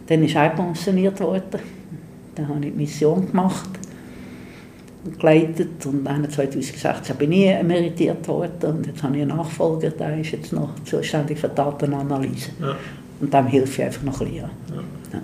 Dann 0.07 0.24
ist 0.24 0.36
er 0.36 0.51
pensioniert 0.51 1.20
worden. 1.20 1.60
Dann 2.36 2.47
habe 2.47 2.66
ich 2.66 2.72
die 2.72 2.78
Mission 2.78 3.28
gemacht 3.28 3.72
und 5.03 5.20
geleitet 5.20 5.86
und 5.86 6.05
dann 6.05 6.30
2016 6.30 7.18
bin 7.18 7.34
ich 7.34 7.49
emeritiert 7.49 8.26
worden 8.30 8.78
und 8.78 8.88
jetzt 8.88 9.03
habe 9.03 9.18
ich 9.18 9.24
einen 9.24 9.36
Nachfolger, 9.36 9.89
der 9.89 10.18
ist 10.18 10.32
jetzt 10.32 10.53
noch 10.53 10.70
zuständig 10.86 11.39
für 11.39 11.49
Datenanalyse. 11.49 12.51
Ja. 12.62 12.78
Und 13.20 13.34
dem 13.34 13.47
hilfe 13.47 13.82
ich 13.82 13.86
einfach 13.86 14.03
noch 14.03 14.22
ein 14.22 14.28
bisschen. 14.28 14.49
Ja. 15.14 15.22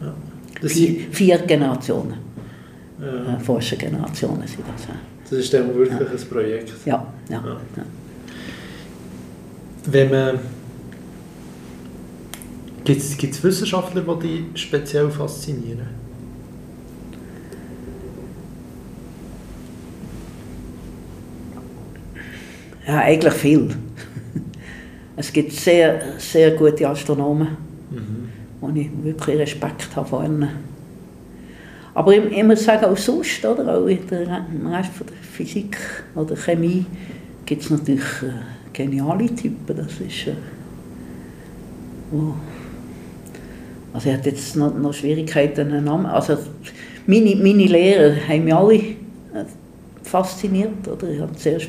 Ja. 0.00 0.68
Vier, 0.68 1.08
vier, 1.10 1.38
Generationen, 1.38 2.18
äh, 3.00 3.40
Forschergenerationen 3.40 4.46
sind 4.46 4.62
das. 4.76 4.86
Das 5.30 5.38
ist 5.38 5.52
dann 5.54 5.74
wirklich 5.74 5.98
ja. 5.98 6.06
ein 6.06 6.28
Projekt. 6.28 6.72
Ja, 6.84 7.12
ja. 7.28 7.42
ja. 7.44 7.60
ja. 7.76 7.82
Wenn 9.86 10.10
man 10.10 10.38
Gibt 12.84 13.00
es 13.00 13.42
Wissenschaftler, 13.42 14.02
die 14.02 14.44
dich 14.52 14.62
speziell 14.62 15.10
faszinieren? 15.10 15.86
Ja, 22.86 22.98
eigentlich 22.98 23.34
viel. 23.34 23.68
Es 25.16 25.32
gibt 25.32 25.52
sehr, 25.52 26.18
sehr 26.18 26.50
gute 26.50 26.88
Astronomen, 26.88 27.56
mhm. 27.88 28.28
wo 28.60 28.68
ich 28.70 28.90
wirklich 29.04 29.38
Respekt 29.38 29.94
habe 29.94 30.08
vor 30.08 30.24
ihnen. 30.24 30.48
Aber 31.94 32.12
ich, 32.12 32.24
ich 32.36 32.42
muss 32.42 32.64
sagen, 32.64 32.84
auch 32.86 32.96
sonst, 32.96 33.44
oder, 33.44 33.76
auch 33.78 33.86
in 33.86 34.06
der, 34.08 34.46
im 34.52 34.66
Rest 34.66 34.92
von 34.92 35.06
der 35.06 35.16
Physik 35.16 35.76
oder 36.14 36.34
Chemie, 36.36 36.84
gibt 37.46 37.62
es 37.62 37.70
natürlich 37.70 38.02
äh, 38.22 38.72
geniale 38.72 39.32
Typen. 39.34 39.76
Das 39.76 40.00
ist, 40.00 40.26
äh, 40.26 40.34
oh. 42.12 42.34
Also 43.92 44.08
ich 44.08 44.16
hatte 44.16 44.30
jetzt 44.30 44.56
noch, 44.56 44.74
noch 44.74 44.92
Schwierigkeiten, 44.92 45.68
einen 45.72 45.84
Namen. 45.84 46.06
Also 46.06 46.36
meine, 47.06 47.36
meine 47.36 47.66
Lehrer 47.66 48.16
haben 48.28 48.44
mich 48.44 48.54
alle 48.54 48.74
äh, 48.74 48.94
fasziniert. 50.02 50.88
Oder? 50.88 51.10
Ich 51.10 51.20
habe 51.20 51.32
zuerst 51.36 51.68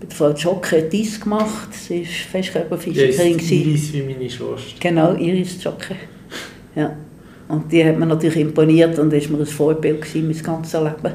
mit 0.00 0.14
Frau 0.14 0.30
Jocke 0.30 0.88
dies 0.90 1.20
gemacht. 1.20 1.74
Sie 1.74 2.00
war 2.00 2.06
Festkörperphysikerin. 2.06 3.38
Ja, 3.38 3.54
Iris 3.54 3.92
wie 3.92 4.02
meine 4.02 4.30
Schwester. 4.30 4.76
Genau, 4.80 5.14
Iris 5.14 5.62
Jocke. 5.62 5.94
Ja. 6.74 6.96
Und 7.50 7.72
die 7.72 7.84
hat 7.84 7.98
mir 7.98 8.06
natürlich 8.06 8.36
imponiert 8.36 8.98
und 8.98 9.12
ist 9.12 9.28
mir 9.28 9.38
ein 9.38 9.46
Vorbild 9.46 10.02
gewesen, 10.02 10.28
mein 10.28 10.42
ganzes 10.42 10.80
Leben. 10.80 11.14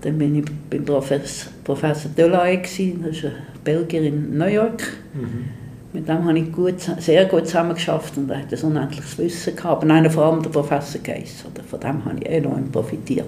Dann 0.00 0.18
bin 0.18 0.38
ich 0.38 0.44
beim 0.68 0.84
Professor, 0.84 1.52
Professor 1.62 2.10
Delahaye, 2.10 2.60
das 2.60 2.72
ist 2.72 3.24
ein 3.24 3.32
Belgier 3.62 4.02
in 4.02 4.36
New 4.36 4.46
York. 4.46 4.82
Mhm. 5.14 5.44
Mit 5.92 6.08
dem 6.08 6.24
habe 6.24 6.36
ich 6.36 6.50
gut, 6.50 6.80
sehr 6.98 7.24
gut 7.26 7.46
zusammengearbeitet 7.46 8.16
und 8.16 8.30
er 8.30 8.40
hat 8.40 8.52
ein 8.52 8.62
unendliches 8.62 9.16
Wissen 9.16 9.54
gehabt. 9.54 9.76
Aber 9.76 9.86
nein, 9.86 10.10
vor 10.10 10.24
allem 10.24 10.42
der 10.42 10.50
Professor 10.50 11.00
Geiss, 11.00 11.44
oder? 11.50 11.62
von 11.62 11.78
dem 11.78 12.04
habe 12.04 12.18
ich 12.18 12.26
enorm 12.28 12.68
profitiert. 12.72 13.26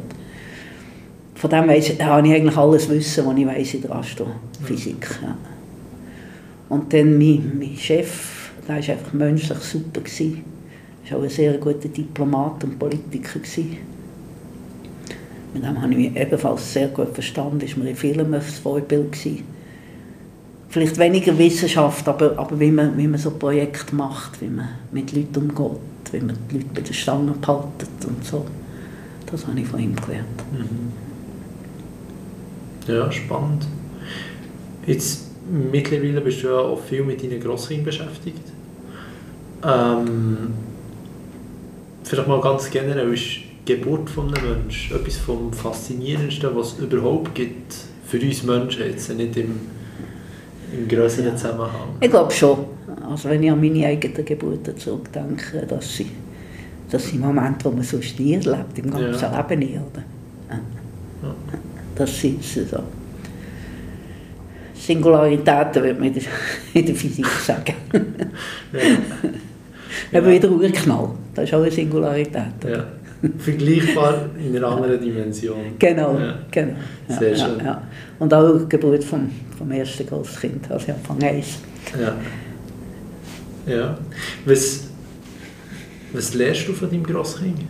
Von 1.37 1.51
dem 1.51 1.69
weiss, 1.69 1.93
habe 2.01 2.27
ich 2.27 2.35
eigentlich 2.35 2.57
alles 2.57 2.89
Wissen, 2.89 3.25
was 3.25 3.37
ich 3.37 3.47
weiss 3.47 3.75
in 3.75 3.83
der 3.83 3.95
Astrophysik. 3.95 5.21
Mhm. 5.21 5.27
Ja. 5.27 5.37
Und 6.71 6.93
dann 6.93 7.17
mein, 7.17 7.53
mein 7.57 7.77
Chef, 7.77 8.51
der 8.67 8.75
war 8.75 8.77
einfach 8.77 9.13
menschlich 9.13 9.59
super. 9.59 10.01
Gewesen. 10.01 10.56
Er 11.09 11.13
war 11.13 11.19
auch 11.19 11.25
ein 11.25 11.31
sehr 11.31 11.57
guter 11.59 11.89
Diplomat 11.89 12.65
und 12.65 12.79
Politiker. 12.79 13.39
Mit 15.55 15.63
dem 15.63 15.81
habe 15.81 15.93
ich 15.93 15.99
mich 15.99 16.17
ebenfalls 16.17 16.73
sehr 16.73 16.89
gut 16.89 17.15
verstanden. 17.15 17.61
Ist 17.61 17.77
mir 17.77 17.91
in 17.91 17.97
vielem 17.97 18.35
ein 18.35 18.43
Vorbild. 18.43 19.17
Vielleicht 20.69 20.99
weniger 20.99 21.39
Wissenschaft, 21.39 22.07
aber, 22.09 22.37
aber 22.37 22.59
wie, 22.59 22.71
man, 22.71 22.99
wie 22.99 23.07
man 23.07 23.19
so 23.19 23.31
Projekte 23.31 23.95
macht, 23.95 24.41
wie 24.43 24.49
man 24.49 24.69
mit 24.91 25.13
Leuten 25.13 25.51
umgeht, 25.51 25.81
wie 26.13 26.21
man 26.21 26.37
die 26.51 26.57
Leute 26.57 26.69
bei 26.75 26.81
der 26.81 26.93
Stange 26.93 27.33
behaltet 27.33 27.89
und 28.07 28.25
so. 28.25 28.45
Das 29.31 29.47
habe 29.47 29.61
ich 29.61 29.67
von 29.67 29.81
ihm 29.81 29.95
gelernt. 29.97 30.43
Mhm. 30.53 30.93
Ja, 32.89 33.11
spannend. 33.11 33.67
Jetzt 34.87 35.31
mittlerweile 35.51 36.21
bist 36.21 36.43
du 36.43 36.49
ja 36.49 36.59
auch 36.59 36.81
viel 36.81 37.05
mit 37.05 37.23
deinen 37.23 37.41
Grosskindern 37.41 37.87
beschäftigt. 37.87 38.43
Ähm, 39.65 40.53
vielleicht 42.07 42.29
mal 42.29 42.41
ganz 42.41 42.71
generell, 42.71 43.13
ist 43.13 43.25
die 43.67 43.75
Geburt 43.75 44.09
von 44.09 44.33
einem 44.33 44.63
Menschen 44.63 44.97
etwas 44.97 45.17
vom 45.17 45.53
Faszinierendsten, 45.53 46.55
was 46.55 46.75
es 46.75 46.79
überhaupt 46.79 47.35
gibt 47.35 47.75
für 48.07 48.21
uns 48.21 48.43
Menschen, 48.45 48.85
jetzt 48.85 49.13
nicht 49.13 49.37
im, 49.37 49.61
im 50.73 50.89
größeren 50.89 51.27
ja. 51.27 51.37
Zusammenhang? 51.37 51.97
Ich 52.01 52.11
glaube 52.11 52.33
schon. 52.33 52.59
Also 53.11 53.29
wenn 53.29 53.43
ich 53.43 53.51
an 53.51 53.61
meine 53.61 53.87
eigenen 53.87 54.25
Geburten 54.25 54.77
zurückdenke, 54.77 55.67
dass 55.67 55.97
sie, 55.97 56.11
das 56.91 57.07
sind 57.09 57.21
Momente, 57.21 57.69
die 57.69 57.75
man 57.75 57.85
sonst 57.85 58.19
nie 58.19 58.35
erlebt, 58.35 58.79
im 58.79 58.91
ganzen 58.91 59.33
ja. 59.33 59.47
Leben 59.49 59.59
nie. 59.61 59.79
Oder? 59.79 60.05
Ja. 60.49 61.35
Das 61.95 62.21
sind 62.21 62.43
so. 62.43 62.63
Singularitäten, 64.75 65.83
würde 65.83 65.99
man 65.99 66.15
in 66.75 66.87
der 66.87 66.95
Physik 66.95 67.27
sagen. 67.27 67.75
ja. 68.73 70.19
Eben 70.19 70.31
wieder 70.31 70.51
Urknall, 70.51 71.11
das 71.37 71.45
ist 71.45 71.55
auch 71.55 71.61
eine 71.61 71.71
Singularität. 71.71 72.65
Ja. 72.67 72.85
Vergleichbar 73.39 74.31
in 74.39 74.57
einer 74.57 74.69
anderen 74.69 75.01
Dimension. 75.01 75.75
Genau, 75.79 76.19
ja. 76.19 76.39
genau. 76.51 76.75
Ja, 77.09 77.19
Sehr 77.19 77.37
schön. 77.37 77.59
Ja, 77.63 77.83
Und 78.19 78.33
auch 78.33 78.59
die 78.59 78.69
Geburt 78.69 79.05
vom, 79.05 79.31
vom 79.57 79.71
ersten 79.71 80.07
Großkind, 80.07 80.71
also 80.71 80.93
Anfang 80.93 81.23
1. 81.23 81.59
Ja. 81.99 83.75
ja. 83.75 83.99
Was, 84.47 84.85
was 86.13 86.35
lernst 86.35 86.69
du 86.69 86.73
von 86.73 86.91
deinem 86.91 87.05
Grosskind? 87.05 87.61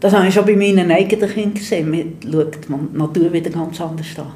Das 0.00 0.12
habe 0.12 0.28
ich 0.28 0.34
schon 0.34 0.46
bei 0.46 0.56
meinen 0.56 0.90
eigenen 0.90 1.28
Kindern 1.28 1.54
gesehen. 1.54 1.90
Man 1.90 2.32
schaut 2.32 2.58
die 2.68 2.98
Natur 2.98 3.32
wieder 3.32 3.50
ganz 3.50 3.80
anders 3.80 4.06
an. 4.18 4.32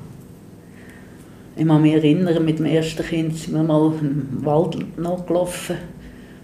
Ich 1.57 1.66
kann 1.66 1.83
mich 1.83 1.95
erinnern, 1.95 2.45
mit 2.45 2.59
dem 2.59 2.66
ersten 2.66 3.05
Kind 3.05 3.37
sind 3.37 3.55
wir 3.55 3.62
mal 3.62 3.93
im 4.01 4.45
Wald 4.45 4.76
nachgelaufen 4.99 5.76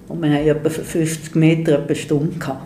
und 0.08 0.22
wir 0.22 0.30
hatten 0.30 0.48
etwa 0.48 0.70
50 0.70 1.34
Meter 1.34 1.82
eine 1.82 1.94
Stunde. 1.94 2.38
Gehabt, 2.38 2.62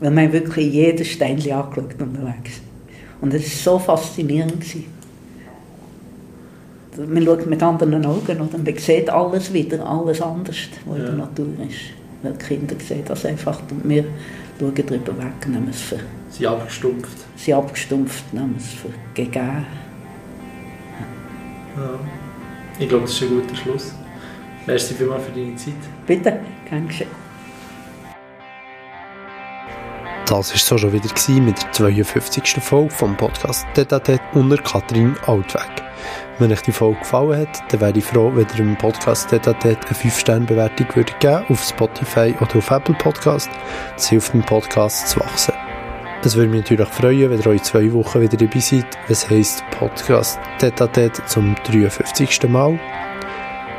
weil 0.00 0.16
wir 0.16 0.32
wirklich 0.32 0.72
jedes 0.72 1.08
Steinchen 1.08 1.52
angeschaut 1.52 1.94
unterwegs. 2.00 2.60
Und 3.20 3.32
es 3.32 3.66
war 3.66 3.74
so 3.74 3.78
faszinierend. 3.78 4.60
Gewesen. 4.60 4.84
Man 7.08 7.24
schaut 7.24 7.46
mit 7.46 7.62
anderen 7.62 8.04
Augen 8.04 8.40
und 8.40 8.52
man 8.52 8.76
sieht 8.76 9.08
alles 9.08 9.52
wieder, 9.52 9.86
alles 9.86 10.20
anders, 10.20 10.56
was 10.84 10.98
ja. 10.98 11.04
in 11.04 11.16
der 11.16 11.26
Natur 11.26 11.46
ist. 11.68 11.78
Weil 12.22 12.32
die 12.32 12.44
Kinder 12.44 12.74
sehen 12.86 13.02
das 13.06 13.24
einfach 13.24 13.60
und 13.70 13.88
wir 13.88 14.04
schauen 14.58 14.74
darüber 14.74 15.18
weg, 15.18 15.48
nehmen 15.48 15.68
es 15.70 15.80
für... 15.80 16.00
Sie 16.30 16.46
abgestumpft? 16.46 17.16
Sie 17.36 17.54
abgestumpft, 17.54 18.34
nehmen 18.34 18.56
es 18.58 18.66
für 18.66 18.88
gegeben. 19.14 19.66
Ja. 21.76 21.98
Ich 22.78 22.88
glaube, 22.88 23.04
das 23.04 23.12
ist 23.12 23.22
ein 23.22 23.28
guter 23.28 23.56
Schluss. 23.56 23.94
Merci 24.66 24.94
vielmals 24.94 25.24
für 25.24 25.32
deine 25.32 25.56
Zeit. 25.56 25.74
Bitte, 26.06 26.40
gern 26.68 26.86
geschehen. 26.86 27.08
Das 30.26 30.50
war 30.50 30.58
so 30.58 30.78
schon 30.78 30.92
wieder 30.92 31.42
mit 31.42 31.62
der 31.62 31.72
52. 31.72 32.62
Folge 32.62 32.90
vom 32.90 33.16
Podcast 33.16 33.66
Tetatet 33.74 34.20
unter 34.32 34.56
Katrin 34.56 35.14
Altweg. 35.26 35.68
Wenn 36.38 36.50
euch 36.52 36.62
die 36.62 36.72
Folge 36.72 37.00
gefallen 37.00 37.40
hat, 37.40 37.62
dann 37.70 37.80
wäre 37.80 37.98
ich 37.98 38.04
froh, 38.04 38.30
wenn 38.34 38.46
ihr 38.46 38.56
dem 38.56 38.78
Podcast 38.78 39.28
Tetatet 39.28 39.78
eine 39.84 39.94
5-Sterne-Bewertung 39.94 40.86
würdet 40.94 41.20
geben 41.20 41.44
auf 41.48 41.62
Spotify 41.62 42.34
oder 42.40 42.56
auf 42.56 42.70
Apple 42.70 42.94
Podcast. 42.94 43.50
Das 43.94 44.08
hilft 44.08 44.32
dem 44.32 44.42
Podcast 44.42 45.08
zu 45.08 45.20
wachsen. 45.20 45.54
Es 46.24 46.36
würde 46.36 46.50
mich 46.50 46.62
natürlich 46.62 46.88
freuen, 46.88 47.30
wenn 47.30 47.40
ihr 47.40 47.46
euch 47.48 47.62
zwei 47.64 47.92
Wochen 47.92 48.20
wieder 48.20 48.36
dabei 48.36 48.60
seid. 48.60 48.86
Was 49.08 49.28
heisst 49.28 49.64
Podcast 49.70 50.38
Tetatet 50.58 51.20
zum 51.28 51.56
53. 51.64 52.48
Mal. 52.48 52.78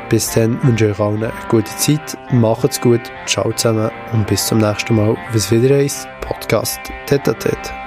Bis 0.08 0.30
dann 0.30 0.62
wünsche 0.62 0.86
ich 0.86 0.92
euch 0.92 1.00
allen 1.00 1.24
eine 1.24 1.32
gute 1.48 1.76
Zeit, 1.76 2.16
macht's 2.30 2.80
gut, 2.80 3.00
ciao 3.26 3.52
zusammen. 3.52 3.90
Und 4.12 4.26
bis 4.26 4.46
zum 4.46 4.58
nächsten 4.58 4.94
Mal, 4.94 5.16
wenn 5.28 5.36
es 5.36 5.50
wieder 5.50 5.76
heisst 5.76 6.06
Podcast 6.20 6.78
Tetatet. 7.06 7.83